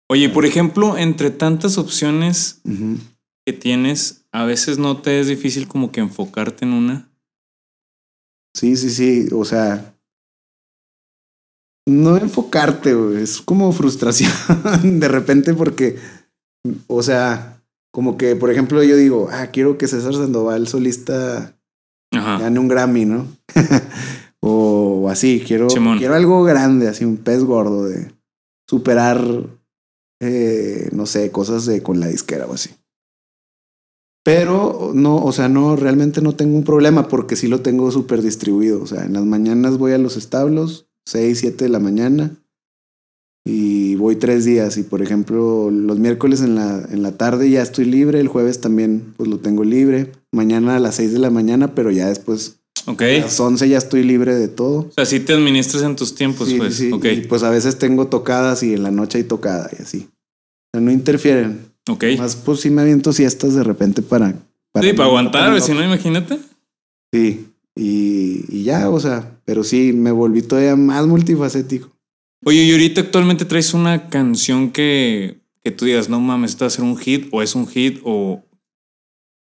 Oye, 0.08 0.30
por 0.30 0.46
ejemplo, 0.46 0.98
entre 0.98 1.32
tantas 1.32 1.78
opciones 1.80 2.62
que 3.46 3.54
tienes, 3.54 4.26
a 4.32 4.43
veces 4.46 4.78
no 4.78 5.02
te 5.02 5.20
es 5.20 5.28
difícil 5.28 5.68
como 5.68 5.91
que 5.91 6.00
enfocarte 6.00 6.64
en 6.66 6.74
una. 6.74 7.10
Sí, 8.54 8.78
sí, 8.78 8.89
sí, 8.91 9.28
o 9.34 9.43
sea, 9.43 9.96
no 11.88 12.18
enfocarte, 12.18 12.96
es 13.22 13.41
como 13.41 13.72
frustración 13.72 14.32
de 15.00 15.08
repente 15.08 15.54
porque, 15.54 15.98
o 16.88 17.03
sea, 17.03 17.61
como 17.91 18.18
que, 18.18 18.36
por 18.36 18.51
ejemplo, 18.51 18.84
yo 18.84 18.95
digo, 18.95 19.30
ah, 19.32 19.47
quiero 19.47 19.78
que 19.78 19.88
César 19.88 20.13
Sandoval, 20.13 20.68
solista, 20.68 21.55
Ajá. 22.11 22.39
gane 22.39 22.59
un 22.59 22.68
Grammy, 22.68 23.05
¿no? 23.05 23.28
o, 24.41 25.07
así, 25.09 25.43
quiero, 25.45 25.70
Simón. 25.70 25.97
quiero 25.97 26.16
algo 26.16 26.43
grande, 26.43 26.88
así 26.88 27.05
un 27.05 27.18
pez 27.18 27.43
gordo 27.43 27.86
de 27.86 28.11
superar, 28.70 29.24
eh, 30.22 30.89
no 30.91 31.05
sé, 31.05 31.32
cosas 31.32 31.66
de 31.66 31.82
con 31.84 31.99
la 31.99 32.07
disquera 32.07 32.45
o 32.47 32.53
así. 32.53 32.72
Pero 34.26 34.91
no, 34.95 35.24
o 35.24 35.32
sea, 35.32 35.49
no, 35.49 35.76
realmente 35.76 36.20
no 36.20 36.36
tengo 36.36 36.57
un 36.57 36.63
problema 36.63 37.07
porque 37.07 37.36
sí 37.36 37.47
lo 37.47 37.61
tengo 37.61 37.91
súper 37.91 38.24
distribuido. 38.24 38.82
O 38.82 38.88
sea, 38.88 39.05
en 39.05 39.13
las 39.13 39.24
mañanas 39.24 39.78
voy 39.78 39.91
a 39.91 39.99
los 39.99 40.18
establos, 40.18 40.88
6, 41.05 41.39
7 41.39 41.66
de 41.66 41.70
la 41.70 41.80
mañana, 41.80 42.32
y 43.48 43.96
voy 43.96 44.16
tres 44.16 44.43
días. 44.46 44.78
Y 44.78 44.84
por 44.84 45.02
ejemplo, 45.02 45.70
los 45.72 46.00
miércoles 46.00 46.41
en 46.41 46.56
la, 46.56 46.84
en 46.91 47.04
la 47.04 47.12
tarde 47.12 47.50
ya 47.50 47.62
estoy 47.62 47.86
libre, 47.86 48.20
el 48.20 48.28
jueves 48.28 48.60
también 48.60 49.14
pues 49.18 49.30
lo 49.30 49.39
tengo 49.39 49.64
libre. 49.64 50.12
Mañana 50.32 50.76
a 50.76 50.80
las 50.80 50.96
6 50.96 51.14
de 51.14 51.20
la 51.20 51.30
mañana, 51.30 51.76
pero 51.76 51.91
ya 51.91 52.08
después 52.10 52.58
Ok. 52.88 53.02
a 53.04 53.06
las 53.22 53.39
11 53.39 53.70
ya 53.70 53.78
estoy 53.78 54.04
libre 54.04 54.36
de 54.36 54.48
todo. 54.48 54.80
O 54.80 54.91
sea, 54.91 55.06
sí 55.06 55.20
te 55.20 55.34
administras 55.34 55.84
en 55.84 55.96
tus 55.96 56.16
tiempos, 56.16 56.50
Sí, 56.50 56.58
pues. 56.58 56.76
sí, 56.76 56.91
Ok. 56.91 57.06
Y 57.06 57.22
pues 57.22 57.43
a 57.43 57.50
veces 57.52 57.78
tengo 57.78 58.08
tocadas 58.08 58.64
y 58.64 58.74
en 58.74 58.84
la 58.84 58.91
noche 58.91 59.20
hay 59.20 59.24
tocada 59.24 59.70
y 59.78 59.82
así. 59.82 60.08
O 60.10 60.78
sea, 60.78 60.82
no 60.82 60.91
interfieren. 60.91 61.60
Ok. 61.88 62.04
Más 62.18 62.36
pues 62.36 62.62
sí 62.62 62.70
me 62.72 62.82
aviento 62.82 63.14
siestas 63.14 63.54
de 63.54 63.64
repente 63.64 64.02
para... 64.02 64.32
sí, 64.82 64.93
para 64.93 65.06
aguantar, 65.08 65.62
si 65.62 65.72
no, 65.74 65.84
imagínate. 65.84 66.39
Sí, 67.14 67.46
y, 67.76 68.43
y 68.50 68.64
ya, 68.64 68.89
o 68.89 69.00
sea, 69.00 69.38
pero 69.46 69.64
sí, 69.64 69.93
me 69.93 70.12
volví 70.12 70.41
todavía 70.41 70.76
más 70.76 71.06
multifacético. 71.06 71.91
Oye, 72.46 72.64
y 72.64 72.72
ahorita 72.72 73.02
actualmente 73.02 73.43
traes 73.46 73.74
una 73.74 74.08
canción 74.10 74.72
que, 74.72 75.41
que 75.64 75.72
tú 75.72 75.86
digas, 75.86 76.10
no 76.10 76.20
mames, 76.20 76.52
esto 76.52 76.64
va 76.66 76.68
a 76.68 76.72
ser 76.72 76.84
un 76.86 76.96
hit, 76.98 77.28
o 77.32 77.41
es 77.41 77.56
un 77.56 77.68
hit, 77.68 78.00
o 78.04 78.43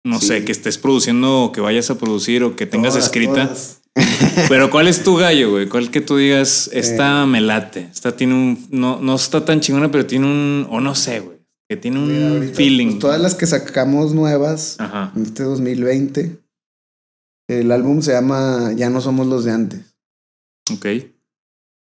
no 0.05 0.19
Sí. 0.19 0.27
sé, 0.27 0.45
que 0.45 0.51
estés 0.53 0.77
produciendo, 0.77 1.43
o 1.43 1.51
que 1.51 1.61
vayas 1.61 1.89
a 1.89 1.97
producir, 1.97 2.43
o 2.43 2.55
que 2.55 2.65
tengas 2.65 2.93
Todas, 2.93 3.05
escrita. 3.05 3.47
todas. 3.47 3.81
Pero 4.49 4.69
¿cuál 4.71 4.87
es 4.87 5.03
tu 5.03 5.15
gallo, 5.17 5.51
güey? 5.51 5.67
¿Cuál 5.69 5.91
que 5.91 6.01
tú 6.01 6.17
digas, 6.17 6.69
esta 6.73 7.25
me 7.27 7.41
late? 7.41 7.89
Esta 7.91 8.15
tiene 8.15 8.33
un. 8.33 8.67
No, 8.71 8.99
no 8.99 9.15
está 9.15 9.45
tan 9.45 9.59
chingona, 9.61 9.91
pero 9.91 10.07
tiene 10.07 10.25
un. 10.25 10.65
O 10.71 10.79
no 10.81 10.95
sé, 10.95 11.19
güey. 11.19 11.37
Que 11.69 11.77
tiene 11.77 11.99
un 11.99 12.07
Mira, 12.11 12.29
ahorita, 12.29 12.55
feeling. 12.55 12.87
pues, 12.87 12.99
todas 12.99 13.21
las 13.21 13.35
que 13.35 13.45
sacamos 13.45 14.13
nuevas 14.13 14.77
Ajá. 14.79 15.11
en 15.15 15.21
este 15.23 15.43
2020, 15.43 16.39
el 17.49 17.71
álbum 17.71 18.01
se 18.01 18.13
llama 18.13 18.71
Ya 18.75 18.89
no 18.89 18.99
somos 18.99 19.27
los 19.27 19.43
de 19.45 19.51
antes. 19.51 19.95
Ok. 20.73 20.87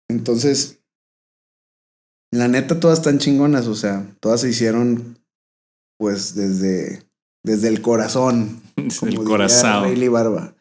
Entonces, 0.09 0.79
la 2.37 2.47
neta, 2.47 2.79
todas 2.79 2.99
están 2.99 3.19
chingonas, 3.19 3.67
o 3.67 3.75
sea, 3.75 4.05
todas 4.19 4.41
se 4.41 4.49
hicieron 4.49 5.19
pues 5.97 6.35
desde, 6.35 7.03
desde 7.43 7.67
el 7.67 7.81
corazón. 7.81 8.61
como 8.99 9.11
el 9.11 9.23
corazón. 9.23 9.83
Rayleigh 9.83 10.09
Barba. 10.09 10.53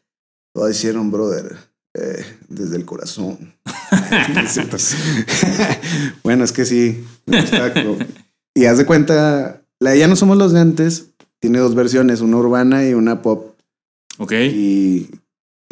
Todas 0.55 0.77
hicieron, 0.77 1.11
brother, 1.11 1.57
eh, 1.95 2.25
desde 2.49 2.77
el 2.77 2.85
corazón. 2.85 3.55
Bueno, 6.23 6.45
es 6.45 6.53
que 6.53 6.65
sí. 6.65 7.05
y 8.55 8.65
haz 8.65 8.79
de 8.79 8.87
cuenta, 8.87 9.63
la 9.81 9.91
de 9.91 9.99
Ya 9.99 10.09
no 10.09 10.17
somos 10.17 10.37
los 10.37 10.53
de 10.53 10.61
antes 10.61 11.15
tiene 11.45 11.59
dos 11.59 11.75
versiones, 11.75 12.23
una 12.23 12.39
urbana 12.39 12.89
y 12.89 12.95
una 12.95 13.21
pop. 13.21 13.55
Ok. 14.17 14.33
Y 14.33 15.11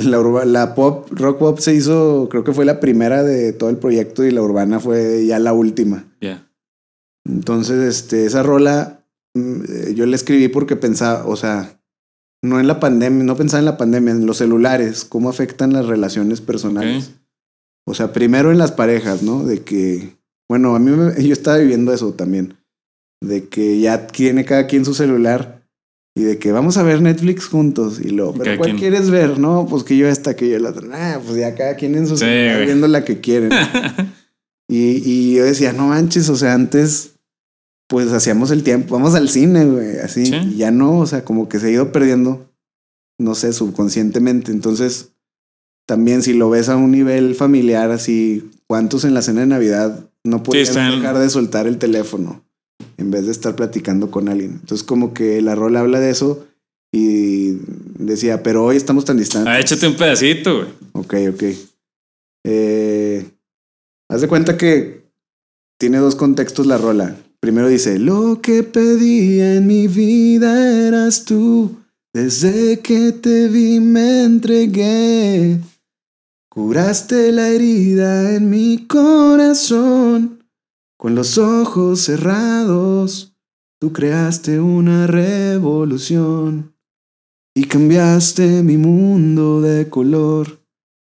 la, 0.04 0.18
urba- 0.20 0.44
la 0.44 0.74
pop, 0.74 1.08
rock 1.12 1.38
pop 1.38 1.58
se 1.58 1.74
hizo, 1.74 2.28
creo 2.30 2.44
que 2.44 2.52
fue 2.52 2.64
la 2.64 2.80
primera 2.80 3.22
de 3.22 3.52
todo 3.52 3.70
el 3.70 3.76
proyecto 3.78 4.24
y 4.24 4.30
la 4.30 4.42
urbana 4.42 4.80
fue 4.80 5.26
ya 5.26 5.38
la 5.38 5.52
última. 5.52 6.04
Ya. 6.20 6.48
Entonces, 7.26 7.78
este, 7.96 8.26
esa 8.26 8.42
rola 8.42 9.04
mm, 9.34 9.62
eh, 9.68 9.94
yo 9.94 10.06
la 10.06 10.16
escribí 10.16 10.48
porque 10.48 10.76
pensaba, 10.76 11.26
o 11.26 11.36
sea, 11.36 11.78
no 12.44 12.58
en 12.58 12.66
la 12.66 12.80
pandemia, 12.80 13.22
no 13.24 13.36
pensaba 13.36 13.60
en 13.60 13.64
la 13.66 13.76
pandemia, 13.76 14.12
en 14.12 14.26
los 14.26 14.38
celulares, 14.38 15.04
cómo 15.04 15.28
afectan 15.28 15.72
las 15.72 15.86
relaciones 15.86 16.40
personales. 16.40 17.12
O 17.86 17.94
sea, 17.94 18.12
primero 18.12 18.50
en 18.50 18.58
las 18.58 18.72
parejas, 18.72 19.22
¿no? 19.22 19.44
De 19.44 19.62
que, 19.62 20.16
bueno, 20.48 20.74
a 20.74 20.78
mí 20.78 20.90
me- 20.90 21.22
yo 21.24 21.32
estaba 21.32 21.58
viviendo 21.58 21.92
eso 21.92 22.12
también, 22.14 22.54
de 23.20 23.48
que 23.48 23.78
ya 23.80 24.06
tiene 24.08 24.44
cada 24.44 24.66
quien 24.66 24.84
su 24.84 24.94
celular 24.94 25.61
y 26.14 26.22
de 26.22 26.38
que 26.38 26.52
vamos 26.52 26.76
a 26.76 26.82
ver 26.82 27.00
Netflix 27.00 27.46
juntos 27.46 27.98
y 28.00 28.10
luego, 28.10 28.34
pero 28.34 28.56
¿cuál 28.58 28.70
quien. 28.70 28.78
quieres 28.78 29.10
ver? 29.10 29.38
No, 29.38 29.66
pues 29.68 29.82
que 29.82 29.96
yo 29.96 30.08
esta, 30.08 30.36
que 30.36 30.48
yo 30.48 30.58
la 30.58 30.70
otra. 30.70 30.86
Ah, 30.92 31.20
pues 31.24 31.38
ya 31.38 31.54
cada 31.54 31.76
quien 31.76 31.94
en 31.94 32.06
su 32.06 32.18
Sí, 32.18 32.26
viendo 32.26 32.86
la 32.86 33.04
que 33.04 33.20
quieren. 33.20 33.50
y, 34.68 35.02
y 35.04 35.34
yo 35.36 35.44
decía, 35.44 35.72
no 35.72 35.88
manches, 35.88 36.28
o 36.28 36.36
sea, 36.36 36.52
antes 36.54 37.12
pues 37.88 38.10
hacíamos 38.12 38.50
el 38.50 38.62
tiempo, 38.62 38.94
vamos 38.94 39.14
al 39.14 39.28
cine, 39.28 39.66
güey, 39.66 39.98
así. 39.98 40.26
Sí. 40.26 40.34
Y 40.34 40.56
ya 40.56 40.70
no, 40.70 40.98
o 40.98 41.06
sea, 41.06 41.24
como 41.24 41.48
que 41.48 41.60
se 41.60 41.66
ha 41.66 41.70
ido 41.70 41.92
perdiendo, 41.92 42.50
no 43.18 43.34
sé, 43.34 43.52
subconscientemente. 43.52 44.50
Entonces, 44.50 45.10
también 45.86 46.22
si 46.22 46.32
lo 46.32 46.48
ves 46.48 46.70
a 46.70 46.76
un 46.76 46.90
nivel 46.90 47.34
familiar 47.34 47.90
así, 47.90 48.50
¿cuántos 48.66 49.04
en 49.04 49.12
la 49.12 49.20
cena 49.20 49.42
de 49.42 49.46
Navidad 49.46 50.08
no 50.24 50.42
podían 50.42 51.00
dejar 51.00 51.18
de 51.18 51.28
soltar 51.28 51.66
el 51.66 51.78
teléfono 51.78 52.42
en 53.02 53.10
vez 53.10 53.26
de 53.26 53.32
estar 53.32 53.54
platicando 53.54 54.10
con 54.10 54.28
alguien? 54.28 54.52
Entonces 54.52 54.82
como 54.82 55.12
que 55.12 55.42
la 55.42 55.54
rola 55.54 55.80
habla 55.80 56.00
de 56.00 56.10
eso 56.10 56.46
y 56.92 57.58
decía, 57.98 58.42
pero 58.42 58.64
hoy 58.64 58.76
estamos 58.76 59.04
tan 59.04 59.16
distantes. 59.16 59.52
Ah, 59.52 59.60
échate 59.60 59.86
un 59.86 59.96
pedacito, 59.96 60.56
güey. 60.56 60.68
Ok, 60.92 61.14
ok. 61.34 61.42
Eh, 62.44 63.30
haz 64.08 64.20
de 64.20 64.28
cuenta 64.28 64.56
que 64.56 65.02
tiene 65.78 65.98
dos 65.98 66.14
contextos 66.14 66.66
la 66.66 66.78
rola. 66.78 67.16
Primero 67.40 67.68
dice, 67.68 67.98
lo 67.98 68.40
que 68.40 68.62
pedía 68.62 69.56
en 69.56 69.66
mi 69.66 69.88
vida 69.88 70.86
eras 70.86 71.24
tú. 71.24 71.76
Desde 72.14 72.80
que 72.80 73.12
te 73.12 73.48
vi 73.48 73.80
me 73.80 74.22
entregué. 74.24 75.58
Curaste 76.50 77.32
la 77.32 77.48
herida 77.48 78.36
en 78.36 78.50
mi 78.50 78.86
corazón. 78.86 80.41
Con 81.02 81.16
los 81.16 81.36
ojos 81.36 82.02
cerrados, 82.02 83.34
tú 83.80 83.92
creaste 83.92 84.60
una 84.60 85.08
revolución. 85.08 86.76
Y 87.56 87.64
cambiaste 87.64 88.62
mi 88.62 88.76
mundo 88.76 89.60
de 89.60 89.88
color. 89.88 90.60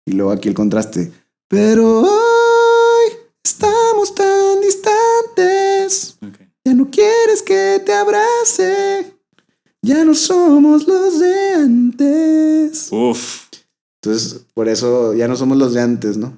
Y 0.06 0.12
luego 0.12 0.32
aquí 0.32 0.50
el 0.50 0.54
contraste. 0.54 1.12
Pero 1.48 2.02
hoy 2.02 3.12
estamos 3.44 4.14
tan 4.14 4.62
distantes. 4.62 6.20
Ya 6.64 6.76
no 6.76 6.92
quieres 6.92 7.42
que 7.42 7.82
te 7.84 7.92
abrace. 7.92 9.18
Ya 9.82 10.06
no 10.06 10.14
somos 10.14 10.88
los 10.88 11.20
de 11.20 11.54
antes. 11.56 12.90
Uf. 12.92 13.48
Entonces, 14.00 14.46
por 14.54 14.70
eso 14.70 15.16
ya 15.16 15.28
no 15.28 15.36
somos 15.36 15.58
los 15.58 15.74
de 15.74 15.82
antes, 15.82 16.18
¿no? 16.18 16.38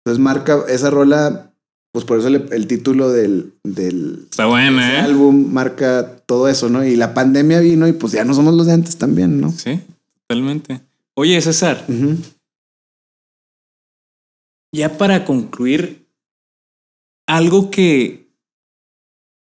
Entonces 0.00 0.18
marca 0.18 0.64
esa 0.66 0.88
rola, 0.88 1.52
pues 1.96 2.04
por 2.04 2.18
eso 2.18 2.28
le- 2.28 2.44
el 2.54 2.66
título 2.66 3.08
del, 3.10 3.54
del 3.64 4.26
Está 4.30 4.44
¿eh? 4.44 4.98
álbum 4.98 5.50
marca 5.50 6.18
todo 6.26 6.46
eso, 6.46 6.68
¿no? 6.68 6.84
Y 6.84 6.94
la 6.94 7.14
pandemia 7.14 7.58
vino 7.60 7.88
y 7.88 7.94
pues 7.94 8.12
ya 8.12 8.22
no 8.22 8.34
somos 8.34 8.52
los 8.52 8.66
de 8.66 8.74
antes 8.74 8.98
también, 8.98 9.40
¿no? 9.40 9.50
Sí, 9.50 9.80
totalmente. 10.28 10.82
Oye, 11.14 11.40
César, 11.40 11.86
ya 14.74 14.98
para 14.98 15.24
concluir, 15.24 16.06
algo 17.26 17.70
que, 17.70 18.28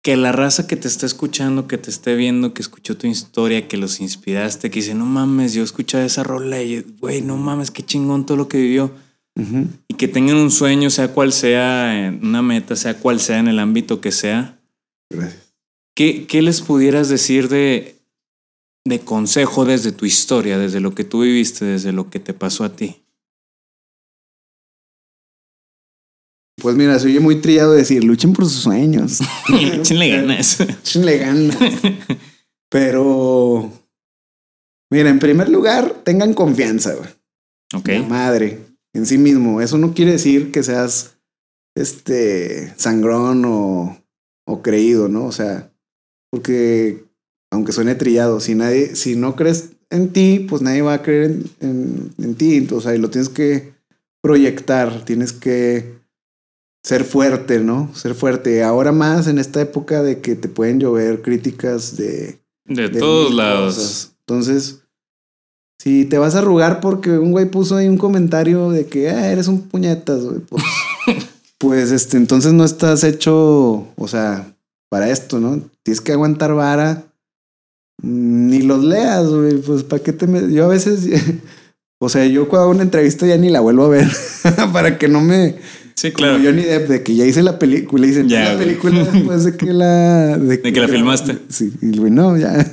que 0.02 0.16
la 0.16 0.32
raza 0.32 0.66
que 0.66 0.78
te 0.78 0.88
está 0.88 1.06
escuchando, 1.06 1.68
que 1.68 1.78
te 1.78 1.90
esté 1.90 2.16
viendo, 2.16 2.54
que 2.54 2.62
escuchó 2.62 2.96
tu 2.96 3.06
historia, 3.08 3.68
que 3.68 3.76
los 3.76 4.00
inspiraste, 4.00 4.72
que 4.72 4.80
dice, 4.80 4.94
no 4.96 5.06
mames, 5.06 5.54
yo 5.54 5.62
escuchaba 5.62 6.06
esa 6.06 6.24
rola 6.24 6.62
y, 6.62 6.86
güey, 7.02 7.22
no 7.22 7.36
mames, 7.36 7.70
qué 7.70 7.84
chingón 7.84 8.26
todo 8.26 8.38
lo 8.38 8.48
que 8.48 8.60
vivió. 8.62 8.92
Y 9.38 9.96
que 9.96 10.08
tengan 10.08 10.38
un 10.38 10.50
sueño, 10.50 10.90
sea 10.90 11.10
cual 11.10 11.34
sea, 11.34 12.18
una 12.22 12.42
meta, 12.42 12.76
sea 12.76 12.98
cual 12.98 13.20
sea 13.20 13.40
en 13.40 13.50
el 13.50 13.60
ámbito 13.60 14.00
que 14.00 14.12
sea. 14.12 14.60
Gracias. 15.10 15.54
¿Qué, 15.96 16.26
qué 16.26 16.42
les 16.42 16.62
pudieras 16.62 17.10
decir 17.10 17.50
de, 17.50 17.96
de 18.86 19.00
consejo 19.00 19.66
desde 19.66 19.92
tu 19.92 20.06
historia, 20.06 20.58
desde 20.58 20.80
lo 20.80 20.96
que 20.96 21.04
tú 21.04 21.22
viviste, 21.22 21.66
desde 21.66 21.92
lo 21.92 22.10
que 22.10 22.20
te 22.20 22.34
pasó 22.34 22.64
a 22.64 22.76
ti? 22.76 23.02
Pues 26.62 26.76
mira, 26.76 26.98
se 27.00 27.08
oye 27.08 27.20
muy 27.20 27.42
trillado 27.42 27.74
decir, 27.74 28.04
luchen 28.04 28.34
por 28.34 28.46
sus 28.46 28.64
sueños. 28.64 29.20
Échenle 29.62 30.10
ganas. 30.10 30.60
Échenle 30.62 31.18
ganas. 31.18 31.58
Pero, 32.70 33.72
mira, 34.90 35.10
en 35.10 35.20
primer 35.20 35.50
lugar, 35.50 36.02
tengan 36.04 36.34
confianza, 36.34 36.94
güey. 36.96 37.10
Ok. 37.74 37.88
La 37.90 38.04
madre 38.04 38.65
en 38.96 39.06
sí 39.06 39.18
mismo. 39.18 39.62
Eso 39.62 39.78
no 39.78 39.94
quiere 39.94 40.14
decir 40.14 40.52
que 40.52 40.64
seas 40.64 41.18
este 41.76 42.74
sangrón 42.78 43.44
o, 43.46 44.02
o 44.48 44.62
creído, 44.62 45.08
¿no? 45.10 45.26
O 45.26 45.32
sea, 45.32 45.72
porque 46.32 47.04
aunque 47.52 47.72
suene 47.72 47.96
trillado, 47.96 48.40
si 48.40 48.56
nadie, 48.56 48.96
si 48.96 49.16
no 49.16 49.36
crees 49.36 49.72
en 49.90 50.12
ti, 50.12 50.46
pues 50.50 50.62
nadie 50.62 50.82
va 50.82 50.96
a 50.96 51.02
creer 51.04 51.32
en, 51.32 51.44
en- 51.62 52.14
en 52.18 52.36
ti. 52.36 52.68
Sea, 52.82 52.96
y 52.96 52.98
lo 53.00 53.10
tienes 53.10 53.30
que 53.30 53.74
proyectar, 54.22 55.06
tienes 55.06 55.32
que 55.34 55.96
ser 56.84 57.04
fuerte, 57.04 57.60
¿no? 57.60 57.94
Ser 57.96 58.16
fuerte. 58.16 58.64
Ahora 58.64 58.92
más 58.92 59.28
en 59.28 59.38
esta 59.40 59.62
época 59.62 60.02
de 60.04 60.22
que 60.22 60.36
te 60.36 60.50
pueden 60.50 60.80
llover 60.80 61.22
críticas 61.22 61.98
de 61.98 62.40
De, 62.66 62.90
de 62.90 63.00
todos 63.00 63.34
lados. 63.34 63.76
cosas. 63.76 64.12
Entonces, 64.28 64.82
si 65.80 66.06
te 66.06 66.18
vas 66.18 66.36
a 66.36 66.40
arrugar 66.40 66.80
porque 66.80 67.12
un 67.18 67.32
güey 67.32 67.46
puso 67.46 67.76
ahí 67.76 67.88
un 67.88 67.98
comentario 67.98 68.70
de 68.72 68.86
que 68.86 69.10
"Ah, 69.10 69.32
eres 69.32 69.48
un 69.48 69.62
puñetas, 69.62 70.24
güey, 70.24 70.40
pues, 70.40 70.64
pues 71.58 71.92
este, 71.92 72.18
entonces 72.18 72.54
no 72.54 72.64
estás 72.66 73.04
hecho, 73.04 73.88
o 73.96 74.08
sea, 74.08 74.52
para 74.90 75.10
esto, 75.10 75.40
¿no? 75.40 75.62
Tienes 75.84 76.02
que 76.02 76.14
aguantar 76.14 76.54
vara. 76.54 77.04
Mm, 78.02 78.48
Ni 78.50 78.62
los 78.62 78.84
leas, 78.84 79.28
güey, 79.28 79.58
pues 79.58 79.84
para 79.84 80.02
qué 80.04 80.14
te 80.14 80.28
me... 80.28 80.52
Yo 80.52 80.66
a 80.66 80.68
veces, 80.70 81.08
o 82.02 82.10
sea, 82.10 82.26
yo 82.26 82.48
cuando 82.48 82.64
hago 82.64 82.72
una 82.72 82.84
entrevista 82.84 83.26
ya 83.26 83.38
ni 83.38 83.50
la 83.50 83.60
vuelvo 83.62 83.86
a 83.86 83.90
ver 83.90 84.08
para 84.74 84.98
que 84.98 85.08
no 85.08 85.22
me... 85.22 85.56
Sí, 85.96 86.12
Como 86.12 86.28
claro. 86.28 86.44
Johnny 86.44 86.64
Depp, 86.64 86.90
de 86.90 87.04
que 87.04 87.16
ya 87.16 87.26
hice 87.26 87.42
la 87.42 87.58
película, 87.58 88.06
dicen 88.06 88.28
Ya, 88.28 88.44
la 88.44 88.56
güey. 88.56 88.66
película 88.68 89.04
después 89.14 89.44
de 89.46 89.56
que 89.58 89.74
la... 89.74 90.38
De 90.38 90.62
que 90.62 90.80
la 90.80 90.88
filmaste. 90.90 91.38
Sí, 91.48 91.72
y 91.82 91.98
güey, 91.98 92.12
no, 92.12 92.36
ya. 92.38 92.54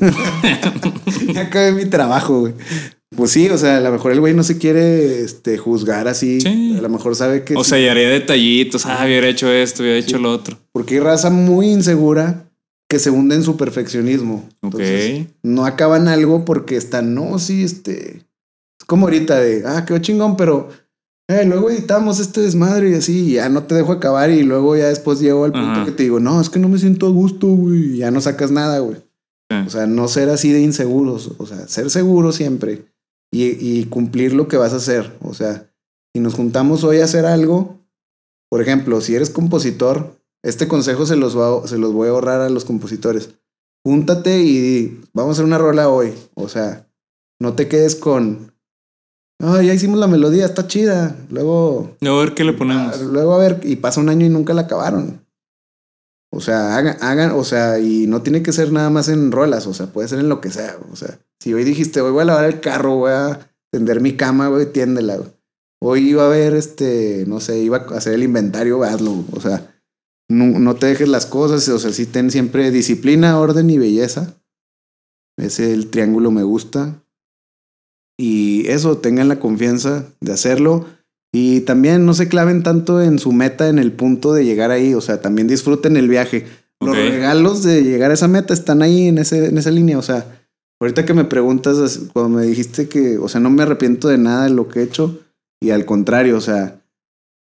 ya 1.32 1.42
acabé 1.42 1.72
mi 1.72 1.84
trabajo, 1.84 2.40
güey. 2.40 2.54
Pues 3.14 3.30
sí, 3.30 3.48
o 3.48 3.58
sea, 3.58 3.76
a 3.76 3.80
lo 3.80 3.92
mejor 3.92 4.12
el 4.12 4.20
güey 4.20 4.34
no 4.34 4.42
se 4.42 4.58
quiere 4.58 5.20
este, 5.20 5.56
juzgar 5.58 6.08
así. 6.08 6.40
Sí. 6.40 6.74
A 6.76 6.80
lo 6.82 6.88
mejor 6.88 7.14
sabe 7.14 7.44
que... 7.44 7.54
O 7.54 7.62
sí, 7.62 7.70
sea, 7.70 7.78
y 7.78 7.86
haría 7.86 8.08
detallitos. 8.08 8.86
Ah, 8.86 9.02
hubiera 9.04 9.28
hecho 9.28 9.52
esto, 9.52 9.82
hubiera 9.82 9.98
hecho 9.98 10.18
lo 10.18 10.32
otro. 10.32 10.58
porque 10.72 10.94
hay 10.94 11.00
raza 11.00 11.30
muy 11.30 11.68
insegura 11.68 12.48
que 12.88 12.98
se 12.98 13.10
hunde 13.10 13.36
en 13.36 13.42
su 13.42 13.56
perfeccionismo. 13.56 14.48
Ok. 14.62 14.74
Entonces, 14.80 15.26
no 15.42 15.64
acaban 15.64 16.08
algo 16.08 16.44
porque 16.44 16.76
están, 16.76 17.14
no, 17.14 17.38
sí, 17.38 17.62
este... 17.62 18.22
Es 18.80 18.86
como 18.86 19.06
ahorita 19.06 19.38
de, 19.38 19.62
ah, 19.64 19.84
quedó 19.84 19.98
chingón, 19.98 20.36
pero... 20.36 20.70
Eh, 21.28 21.44
luego 21.46 21.70
editamos 21.70 22.18
este 22.20 22.40
desmadre 22.40 22.90
y 22.90 22.94
así, 22.94 23.30
y 23.30 23.32
ya 23.34 23.48
no 23.48 23.62
te 23.64 23.74
dejo 23.74 23.92
acabar 23.92 24.30
y 24.30 24.42
luego 24.42 24.76
ya 24.76 24.88
después 24.88 25.20
llego 25.20 25.44
al 25.44 25.52
punto 25.52 25.70
Ajá. 25.70 25.84
que 25.84 25.92
te 25.92 26.02
digo, 26.02 26.20
no, 26.20 26.40
es 26.40 26.50
que 26.50 26.58
no 26.58 26.68
me 26.68 26.78
siento 26.78 27.06
a 27.06 27.10
gusto, 27.10 27.46
güey, 27.46 27.94
y 27.94 27.98
ya 27.98 28.10
no 28.10 28.20
sacas 28.20 28.50
nada, 28.50 28.80
güey. 28.80 28.96
Sí. 29.50 29.56
O 29.66 29.70
sea, 29.70 29.86
no 29.86 30.08
ser 30.08 30.28
así 30.30 30.52
de 30.52 30.60
inseguros, 30.60 31.32
o 31.38 31.46
sea, 31.46 31.68
ser 31.68 31.90
seguro 31.90 32.32
siempre 32.32 32.86
y, 33.32 33.44
y 33.44 33.84
cumplir 33.86 34.34
lo 34.34 34.48
que 34.48 34.56
vas 34.56 34.72
a 34.72 34.76
hacer. 34.76 35.16
O 35.22 35.32
sea, 35.32 35.70
si 36.14 36.20
nos 36.20 36.34
juntamos 36.34 36.84
hoy 36.84 36.98
a 37.00 37.04
hacer 37.04 37.24
algo, 37.24 37.78
por 38.50 38.60
ejemplo, 38.60 39.00
si 39.00 39.14
eres 39.14 39.30
compositor, 39.30 40.16
este 40.44 40.68
consejo 40.68 41.06
se 41.06 41.16
los, 41.16 41.38
va- 41.38 41.66
se 41.66 41.78
los 41.78 41.92
voy 41.92 42.08
a 42.08 42.10
ahorrar 42.10 42.40
a 42.42 42.50
los 42.50 42.64
compositores. 42.64 43.30
Júntate 43.86 44.40
y 44.42 45.00
vamos 45.14 45.30
a 45.30 45.32
hacer 45.34 45.44
una 45.44 45.58
rola 45.58 45.88
hoy. 45.88 46.12
O 46.34 46.48
sea, 46.48 46.86
no 47.40 47.54
te 47.54 47.68
quedes 47.68 47.94
con, 47.96 48.51
ah, 49.42 49.62
ya 49.62 49.74
hicimos 49.74 49.98
la 49.98 50.06
melodía, 50.06 50.46
está 50.46 50.66
chida. 50.66 51.16
Luego, 51.30 51.96
A 52.00 52.10
ver 52.12 52.34
qué 52.34 52.44
le 52.44 52.54
ponemos. 52.54 53.00
luego 53.02 53.34
a 53.34 53.38
ver, 53.38 53.60
y 53.64 53.76
pasa 53.76 54.00
un 54.00 54.08
año 54.08 54.24
y 54.24 54.30
nunca 54.30 54.54
la 54.54 54.62
acabaron. 54.62 55.20
O 56.34 56.40
sea, 56.40 56.76
hagan, 56.78 56.96
hagan, 57.02 57.32
o 57.32 57.44
sea, 57.44 57.78
y 57.78 58.06
no 58.06 58.22
tiene 58.22 58.42
que 58.42 58.52
ser 58.52 58.72
nada 58.72 58.88
más 58.88 59.08
en 59.08 59.30
rolas, 59.32 59.66
o 59.66 59.74
sea, 59.74 59.88
puede 59.88 60.08
ser 60.08 60.18
en 60.20 60.30
lo 60.30 60.40
que 60.40 60.50
sea. 60.50 60.78
O 60.90 60.96
sea, 60.96 61.18
si 61.38 61.52
hoy 61.52 61.62
dijiste, 61.62 62.00
hoy 62.00 62.10
voy 62.10 62.22
a 62.22 62.26
lavar 62.26 62.46
el 62.46 62.60
carro, 62.60 62.96
voy 62.96 63.12
a 63.12 63.52
tender 63.70 64.00
mi 64.00 64.16
cama, 64.16 64.48
güey, 64.48 64.72
tiéndela, 64.72 65.16
güey. 65.16 65.28
Hoy 65.84 66.10
iba 66.10 66.24
a 66.24 66.28
ver, 66.28 66.54
este, 66.54 67.24
no 67.26 67.40
sé, 67.40 67.58
iba 67.58 67.78
a 67.78 67.96
hacer 67.96 68.14
el 68.14 68.22
inventario, 68.22 68.82
hazlo. 68.82 69.24
O 69.32 69.40
sea, 69.40 69.74
no, 70.30 70.58
no 70.58 70.74
te 70.76 70.86
dejes 70.86 71.08
las 71.08 71.26
cosas, 71.26 71.68
o 71.68 71.78
sea, 71.78 71.92
sí 71.92 72.06
ten 72.06 72.30
siempre 72.30 72.70
disciplina, 72.70 73.38
orden 73.38 73.68
y 73.68 73.78
belleza. 73.78 74.36
Ese 75.36 75.74
el 75.74 75.90
triángulo 75.90 76.30
me 76.30 76.44
gusta. 76.44 77.01
Y 78.18 78.66
eso, 78.68 78.98
tengan 78.98 79.28
la 79.28 79.38
confianza 79.40 80.06
de 80.20 80.32
hacerlo. 80.32 80.86
Y 81.34 81.60
también 81.60 82.04
no 82.04 82.12
se 82.14 82.28
claven 82.28 82.62
tanto 82.62 83.00
en 83.00 83.18
su 83.18 83.32
meta, 83.32 83.68
en 83.68 83.78
el 83.78 83.92
punto 83.92 84.34
de 84.34 84.44
llegar 84.44 84.70
ahí. 84.70 84.94
O 84.94 85.00
sea, 85.00 85.20
también 85.22 85.48
disfruten 85.48 85.96
el 85.96 86.08
viaje. 86.08 86.46
Los 86.80 86.90
Ok. 86.90 86.96
regalos 87.10 87.62
de 87.62 87.82
llegar 87.82 88.10
a 88.10 88.14
esa 88.14 88.28
meta 88.28 88.52
están 88.52 88.82
ahí 88.82 89.08
en, 89.08 89.18
ese, 89.18 89.46
en 89.46 89.56
esa 89.56 89.70
línea. 89.70 89.98
O 89.98 90.02
sea, 90.02 90.26
ahorita 90.80 91.04
que 91.06 91.14
me 91.14 91.24
preguntas, 91.24 91.78
as- 91.78 92.00
cuando 92.12 92.38
me 92.38 92.44
dijiste 92.46 92.88
que, 92.88 93.18
o 93.18 93.28
sea, 93.28 93.40
no 93.40 93.50
me 93.50 93.62
arrepiento 93.62 94.08
de 94.08 94.18
nada 94.18 94.44
de 94.44 94.50
lo 94.50 94.68
que 94.68 94.80
he 94.80 94.82
hecho. 94.82 95.20
Y 95.62 95.70
al 95.70 95.84
contrario, 95.86 96.36
o 96.36 96.40
sea, 96.40 96.80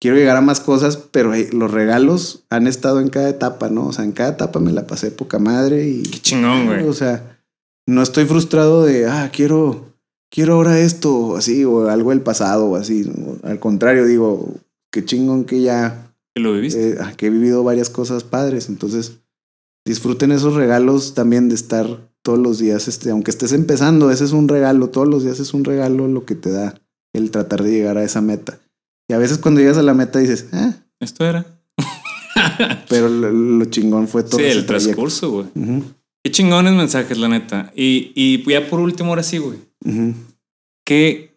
quiero 0.00 0.16
llegar 0.18 0.36
a 0.36 0.40
más 0.42 0.60
cosas, 0.60 0.96
pero 0.98 1.34
eh, 1.34 1.48
los 1.52 1.70
regalos 1.70 2.44
han 2.50 2.66
estado 2.66 3.00
en 3.00 3.08
cada 3.08 3.28
etapa, 3.30 3.70
¿no? 3.70 3.86
O 3.88 3.92
sea, 3.92 4.04
en 4.04 4.12
cada 4.12 4.30
etapa 4.30 4.60
me 4.60 4.72
la 4.72 4.86
pasé 4.86 5.10
poca 5.10 5.38
madre 5.38 5.88
y... 5.88 6.02
Qué 6.02 6.18
chingón, 6.20 6.66
güey. 6.66 6.86
O 6.86 6.92
sea, 6.92 7.40
no 7.88 8.02
estoy 8.02 8.26
frustrado 8.26 8.84
de, 8.84 9.06
ah, 9.06 9.30
quiero, 9.34 9.89
quiero 10.30 10.54
ahora 10.54 10.78
esto, 10.78 11.36
así, 11.36 11.64
o 11.64 11.88
algo 11.88 12.10
del 12.10 12.20
pasado, 12.22 12.66
o 12.66 12.76
así. 12.76 13.10
Al 13.42 13.58
contrario, 13.60 14.06
digo, 14.06 14.54
qué 14.92 15.04
chingón 15.04 15.44
que 15.44 15.60
ya, 15.62 16.12
Que 16.34 16.40
lo 16.42 16.54
viviste. 16.54 16.90
eh, 16.92 16.96
que 17.16 17.26
he 17.26 17.30
vivido 17.30 17.62
varias 17.64 17.90
cosas 17.90 18.24
padres. 18.24 18.68
Entonces, 18.68 19.18
disfruten 19.86 20.32
esos 20.32 20.54
regalos 20.54 21.14
también 21.14 21.48
de 21.48 21.54
estar 21.54 22.08
todos 22.22 22.38
los 22.38 22.58
días, 22.58 22.86
este, 22.86 23.10
aunque 23.10 23.30
estés 23.30 23.52
empezando, 23.52 24.10
ese 24.10 24.24
es 24.24 24.32
un 24.32 24.46
regalo, 24.46 24.90
todos 24.90 25.08
los 25.08 25.24
días 25.24 25.40
es 25.40 25.54
un 25.54 25.64
regalo 25.64 26.06
lo 26.06 26.26
que 26.26 26.34
te 26.34 26.50
da 26.50 26.74
el 27.14 27.30
tratar 27.30 27.62
de 27.62 27.70
llegar 27.72 27.96
a 27.96 28.04
esa 28.04 28.20
meta. 28.20 28.58
Y 29.08 29.14
a 29.14 29.18
veces 29.18 29.38
cuando 29.38 29.60
llegas 29.60 29.78
a 29.78 29.82
la 29.82 29.94
meta 29.94 30.18
dices, 30.18 30.46
ah, 30.52 30.74
Esto 31.00 31.24
era. 31.24 31.46
pero 32.88 33.08
lo, 33.08 33.32
lo 33.32 33.64
chingón 33.66 34.06
fue 34.06 34.22
todo 34.22 34.38
Sí, 34.38 34.44
ese 34.44 34.58
el 34.58 34.66
trayecto. 34.66 34.96
transcurso, 35.02 35.30
güey. 35.30 35.46
Qué 36.22 36.30
chingones 36.30 36.74
mensajes, 36.74 37.16
la 37.18 37.28
neta. 37.28 37.72
Y, 37.74 38.12
y 38.14 38.44
ya 38.50 38.68
por 38.68 38.80
último, 38.80 39.08
ahora 39.10 39.22
sí, 39.22 39.38
güey. 39.38 39.58
¿Qué, 40.84 41.30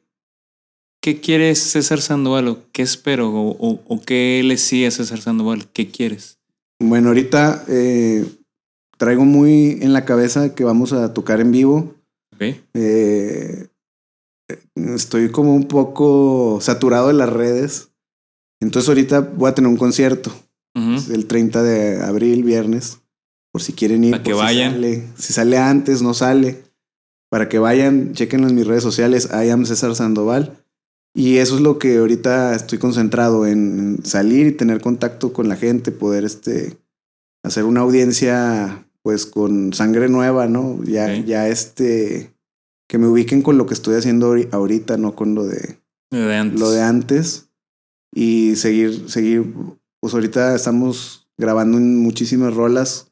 ¿Qué 1.01 1.19
quieres 1.19 1.59
César 1.59 2.01
Sandoval? 2.01 2.47
¿O 2.47 2.59
qué 2.71 2.81
espero? 2.81 3.29
¿O, 3.31 3.51
o, 3.51 3.79
o 3.87 4.01
qué 4.01 4.41
le 4.43 4.57
sigue 4.57 4.87
a 4.87 4.91
César 4.91 5.19
Sandoval? 5.21 5.67
¿Qué 5.71 5.89
quieres? 5.91 6.39
Bueno, 6.79 7.09
ahorita 7.09 7.65
eh, 7.67 8.25
traigo 8.97 9.25
muy 9.25 9.79
en 9.81 9.93
la 9.93 10.05
cabeza 10.05 10.55
que 10.55 10.63
vamos 10.63 10.93
a 10.93 11.13
tocar 11.13 11.39
en 11.39 11.51
vivo. 11.51 11.95
Ok. 12.35 12.55
Eh, 12.73 13.67
estoy 14.75 15.29
como 15.29 15.55
un 15.55 15.67
poco 15.67 16.59
saturado 16.61 17.07
de 17.07 17.13
las 17.13 17.29
redes. 17.29 17.89
Entonces 18.59 18.89
ahorita 18.89 19.19
voy 19.21 19.49
a 19.49 19.55
tener 19.55 19.69
un 19.69 19.77
concierto 19.77 20.33
el 20.75 21.27
30 21.27 21.61
de 21.63 22.01
abril, 22.01 22.43
viernes. 22.43 22.99
Por 23.51 23.61
si 23.61 23.73
quieren 23.73 24.03
ir. 24.03 24.11
Para 24.11 24.23
que 24.23 24.31
si 24.31 24.37
vayan. 24.37 24.71
sale. 24.73 25.03
Si 25.17 25.33
sale 25.33 25.57
antes, 25.57 26.01
no 26.01 26.13
sale. 26.13 26.63
Para 27.33 27.49
que 27.49 27.57
vayan, 27.57 28.13
chequen 28.13 28.43
en 28.43 28.53
mis 28.53 28.67
redes 28.67 28.83
sociales. 28.83 29.27
I 29.33 29.49
am 29.49 29.65
César 29.65 29.95
Sandoval. 29.95 30.63
Y 31.15 31.37
eso 31.37 31.55
es 31.55 31.61
lo 31.61 31.79
que 31.79 31.97
ahorita 31.97 32.53
estoy 32.53 32.77
concentrado 32.77 33.47
en 33.47 33.97
salir 34.03 34.45
y 34.45 34.51
tener 34.51 34.81
contacto 34.81 35.33
con 35.33 35.49
la 35.49 35.55
gente, 35.55 35.91
poder 35.91 36.25
este, 36.25 36.77
hacer 37.43 37.63
una 37.63 37.81
audiencia 37.81 38.85
pues 39.01 39.25
con 39.25 39.73
sangre 39.73 40.09
nueva, 40.09 40.45
¿no? 40.47 40.79
Ya, 40.83 41.11
ya 41.25 41.47
este, 41.47 42.35
que 42.87 42.99
me 42.99 43.07
ubiquen 43.07 43.41
con 43.41 43.57
lo 43.57 43.65
que 43.65 43.73
estoy 43.73 43.95
haciendo 43.95 44.35
ahori- 44.35 44.49
ahorita, 44.51 44.97
no 44.97 45.15
con 45.15 45.33
lo 45.33 45.47
de, 45.47 45.79
antes. 46.11 46.59
lo 46.59 46.69
de 46.69 46.81
antes. 46.83 47.49
Y 48.13 48.57
seguir, 48.57 49.09
seguir, 49.09 49.55
pues 49.99 50.13
ahorita 50.13 50.53
estamos 50.53 51.27
grabando 51.35 51.79
en 51.79 51.97
muchísimas 51.97 52.53
rolas. 52.53 53.11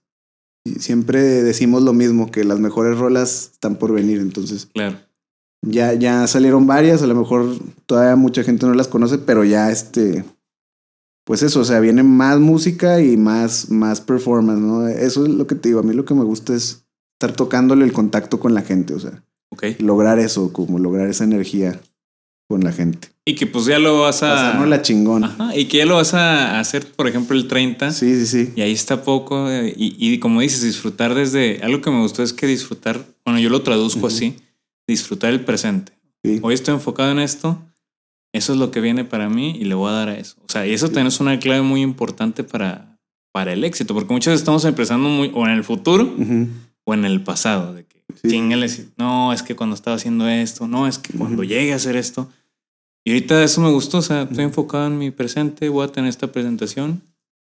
Y 0.64 0.76
siempre 0.76 1.22
decimos 1.44 1.84
lo 1.84 1.94
mismo, 1.94 2.30
que 2.32 2.44
las 2.44 2.60
mejores 2.60 2.98
rolas 2.98 3.50
están 3.54 3.76
por 3.78 3.92
venir. 3.94 4.20
Entonces, 4.20 4.68
Claro. 4.74 4.98
ya, 5.66 5.94
ya 5.94 6.28
salieron 6.28 6.68
varias, 6.68 7.02
a 7.02 7.08
lo 7.08 7.16
mejor 7.16 7.48
todavía 7.86 8.16
mucha 8.16 8.44
gente 8.44 8.66
no 8.66 8.74
las 8.74 8.88
conoce, 8.88 9.18
pero 9.18 9.44
ya 9.44 9.72
este, 9.72 10.24
pues 11.26 11.42
eso, 11.44 11.62
o 11.62 11.66
sea, 11.66 11.80
viene 11.80 12.04
más 12.04 12.40
música 12.40 13.02
y 13.02 13.18
más, 13.18 13.70
más 13.72 14.02
performance, 14.02 14.60
¿no? 14.62 14.88
Eso 14.88 15.24
es 15.26 15.30
lo 15.32 15.48
que 15.48 15.56
te 15.56 15.70
digo, 15.70 15.80
a 15.80 15.84
mí 15.84 15.94
lo 15.94 16.06
que 16.06 16.14
me 16.14 16.24
gusta 16.24 16.54
es 16.56 16.84
estar 17.14 17.36
tocándole 17.36 17.86
el 17.86 17.94
contacto 17.94 18.40
con 18.40 18.54
la 18.54 18.62
gente, 18.62 18.94
o 18.94 19.00
sea, 19.00 19.24
Ok. 19.50 19.64
lograr 19.80 20.18
eso, 20.20 20.54
como 20.54 20.80
lograr 20.80 21.08
esa 21.10 21.24
energía 21.24 21.80
con 22.52 22.64
la 22.64 22.72
gente. 22.72 23.10
Y 23.26 23.36
que 23.36 23.48
pues 23.48 23.66
ya 23.66 23.80
lo 23.80 24.02
vas 24.02 24.24
a. 24.24 24.30
Pasarnos 24.36 24.68
la 24.70 24.82
chingona. 24.82 25.28
Ajá, 25.28 25.56
y 25.58 25.66
que 25.66 25.78
ya 25.80 25.86
lo 25.86 25.96
vas 25.96 26.14
a 26.14 26.60
hacer, 26.60 26.86
por 26.92 27.08
ejemplo, 27.08 27.36
el 27.36 27.48
30. 27.48 27.92
Sí, 27.92 28.16
sí, 28.20 28.26
sí. 28.28 28.54
Y 28.56 28.62
ahí 28.62 28.72
está 28.74 29.04
poco. 29.04 29.50
eh, 29.50 29.74
Y, 29.78 29.96
y 30.00 30.20
como 30.20 30.42
dices, 30.42 30.62
disfrutar 30.64 31.14
desde. 31.16 31.60
Algo 31.64 31.82
que 31.82 31.90
me 31.92 32.00
gustó 32.02 32.24
es 32.24 32.34
que 32.34 32.46
disfrutar. 32.48 33.04
Bueno, 33.26 33.40
yo 33.40 33.50
lo 33.50 33.62
traduzco 33.62 34.08
así: 34.08 34.36
disfrutar 34.88 35.32
el 35.34 35.42
presente. 35.46 35.94
sí. 36.24 36.40
Hoy 36.42 36.54
estoy 36.54 36.74
enfocado 36.76 37.12
en 37.12 37.20
esto. 37.20 37.62
Eso 38.34 38.54
es 38.54 38.60
lo 38.60 38.72
que 38.72 38.80
viene 38.80 39.04
para 39.04 39.30
mí 39.30 39.58
y 39.60 39.66
le 39.66 39.76
voy 39.76 39.90
a 39.90 39.94
dar 39.94 40.10
a 40.10 40.18
eso. 40.18 40.38
O 40.48 40.50
sea, 40.52 40.66
y 40.66 40.74
eso 40.74 40.88
también 40.88 41.08
es 41.08 41.20
una 41.20 41.38
clave 41.38 41.62
muy 41.64 41.82
importante 41.82 42.44
para, 42.46 42.98
para 43.34 43.52
el 43.52 43.64
éxito, 43.66 43.94
porque 43.94 44.14
muchas 44.14 44.32
veces 44.32 44.42
estamos 44.42 44.64
empezando 44.64 45.10
muy, 45.10 45.32
o 45.36 45.46
en 45.46 45.52
el 45.52 45.64
futuro 45.66 46.06
Ujú. 46.18 46.48
o 46.86 46.94
en 46.94 47.04
el 47.06 47.22
pasado. 47.24 47.74
De 47.74 47.84
que 47.86 48.02
Sí. 48.22 48.30
chíngale, 48.30 48.68
si- 48.70 48.88
no, 48.98 49.32
es 49.34 49.44
que 49.44 49.56
cuando 49.56 49.76
estaba 49.76 49.96
haciendo 49.98 50.28
esto, 50.30 50.68
no, 50.68 50.88
es 50.88 50.98
que 50.98 51.12
cuando 51.18 51.44
llegue 51.44 51.74
a 51.74 51.76
hacer 51.76 51.96
esto. 51.98 52.30
Y 53.06 53.12
ahorita 53.12 53.44
eso 53.44 53.62
me 53.62 53.72
gustó, 53.72 53.98
o 53.98 54.02
sea, 54.02 54.24
estoy 54.24 54.44
enfocado 54.44 54.88
en 54.88 54.98
mi 54.98 55.10
presente, 55.12 55.70
voy 55.70 55.86
a 55.86 55.92
tener 55.92 56.10
esta 56.10 56.32
presentación 56.32 57.02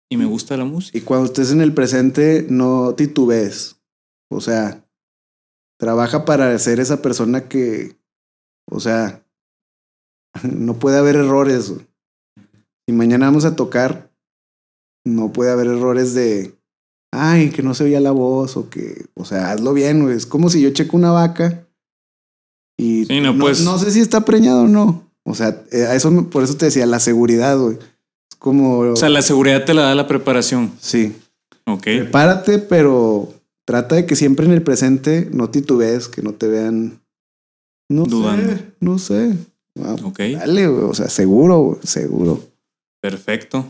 y 0.10 0.18
me 0.18 0.26
gusta 0.26 0.56
la 0.56 0.66
música. 0.66 0.98
Y 0.98 1.02
cuando 1.02 1.26
estés 1.26 1.52
en 1.52 1.62
el 1.62 1.74
presente, 1.74 2.46
no 2.50 2.94
titubees. 2.96 3.78
O 4.30 4.40
sea, 4.40 4.86
trabaja 5.80 6.26
para 6.26 6.58
ser 6.60 6.80
esa 6.80 7.02
persona 7.02 7.48
que, 7.48 7.98
o 8.70 8.80
sea, 8.80 9.24
no 10.44 10.76
puede 10.76 10.98
haber 10.98 11.16
errores. 11.16 11.74
Si 12.88 12.94
mañana 12.94 13.26
vamos 13.26 13.46
a 13.46 13.56
tocar, 13.56 14.12
no 15.06 15.34
puede 15.34 15.52
haber 15.52 15.68
errores 15.68 16.14
de, 16.14 16.56
ay, 17.12 17.50
que 17.50 17.64
no 17.64 17.74
se 17.74 17.86
oía 17.86 18.00
la 18.00 18.12
voz 18.12 18.58
o 18.58 18.70
que, 18.70 19.06
o 19.16 19.26
sea, 19.26 19.52
hazlo 19.52 19.74
bien. 19.74 20.10
Es 20.12 20.26
como 20.28 20.50
si 20.50 20.62
yo 20.62 20.70
checo 20.70 20.98
una 20.98 21.12
vaca 21.12 21.68
y 22.80 23.06
Sí, 23.06 23.20
no, 23.22 23.34
no, 23.34 23.40
pues- 23.40 23.62
no 23.64 23.80
sé 23.80 23.90
si 23.90 24.02
está 24.02 24.24
preñado 24.24 24.64
o 24.64 24.68
no. 24.68 25.07
O 25.30 25.36
sea, 25.36 25.62
eh, 25.72 25.84
a 25.88 25.96
eso, 25.96 26.30
por 26.30 26.44
eso 26.44 26.56
te 26.56 26.66
decía, 26.66 26.86
la 26.86 27.00
seguridad, 27.00 27.58
güey. 27.58 27.76
Es 28.32 28.38
como, 28.40 28.80
O 28.80 28.96
sea, 28.96 29.10
la 29.10 29.22
seguridad 29.22 29.66
te 29.66 29.74
la 29.74 29.82
da 29.84 29.96
la 29.96 30.08
preparación. 30.08 30.72
sí. 30.80 31.16
Ok. 31.66 31.84
Prepárate, 31.84 32.60
pero 32.60 33.34
trata 33.66 33.96
de 33.96 34.06
que 34.06 34.16
siempre 34.16 34.46
en 34.46 34.54
el 34.54 34.62
presente 34.62 35.28
no 35.34 35.50
titubees, 35.50 36.08
que 36.08 36.22
no 36.22 36.34
te 36.34 36.48
vean. 36.48 37.02
No 37.90 38.06
Dudando. 38.06 38.54
sé, 38.54 38.66
no 38.80 39.00
sé. 39.00 39.36
Ah, 39.84 39.96
Ok. 40.04 40.20
Dale, 40.20 40.68
güey, 40.68 40.84
o 40.86 40.94
sea, 40.94 41.10
seguro, 41.10 41.60
güey, 41.60 41.80
seguro. 41.84 42.42
Perfecto. 43.02 43.66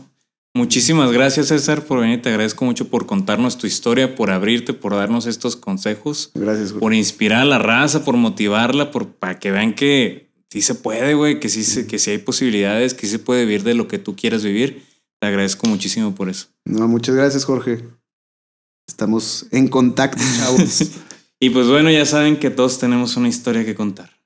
Muchísimas 0.54 1.12
gracias, 1.12 1.48
César, 1.48 1.82
por 1.82 2.00
venir. 2.00 2.22
Te 2.22 2.28
agradezco 2.30 2.64
mucho 2.64 2.88
por 2.88 3.06
contarnos 3.06 3.58
tu 3.58 3.66
historia, 3.66 4.14
por 4.14 4.30
abrirte, 4.30 4.72
por 4.74 4.92
darnos 4.94 5.26
estos 5.26 5.56
consejos, 5.56 6.30
Gracias, 6.34 6.70
güey. 6.72 6.80
por 6.80 6.94
inspirar 6.94 7.42
a 7.42 7.44
la 7.44 7.58
raza, 7.58 8.04
por 8.04 8.16
motivarla, 8.16 8.90
por, 8.90 9.08
para 9.08 9.38
que 9.38 9.50
vean 9.50 9.74
que 9.74 10.27
sí 10.50 10.62
se 10.62 10.74
puede, 10.74 11.14
güey, 11.14 11.40
que 11.40 11.48
sí, 11.48 11.64
se- 11.64 11.86
que 11.86 11.98
sí 11.98 12.10
hay 12.10 12.18
posibilidades, 12.18 12.94
que 12.94 13.06
sí 13.06 13.12
se 13.12 13.18
puede 13.18 13.44
vivir 13.44 13.62
de 13.64 13.74
lo 13.74 13.88
que 13.88 13.98
tú 13.98 14.16
quieras 14.16 14.42
vivir. 14.44 14.84
Te 15.20 15.26
agradezco 15.26 15.66
muchísimo 15.68 16.14
por 16.14 16.28
eso. 16.28 16.46
No, 16.64 16.86
muchas 16.88 17.14
gracias, 17.16 17.44
Jorge. 17.44 17.84
Estamos 18.86 19.46
en 19.50 19.68
contacto, 19.68 20.22
chavos. 20.38 20.90
Y 21.40 21.50
pues 21.50 21.68
bueno, 21.68 21.88
ya 21.88 22.04
saben 22.04 22.36
que 22.40 22.50
todos 22.50 22.80
tenemos 22.80 23.16
una 23.16 23.28
historia 23.28 23.64
que 23.64 23.76
contar. 23.76 24.17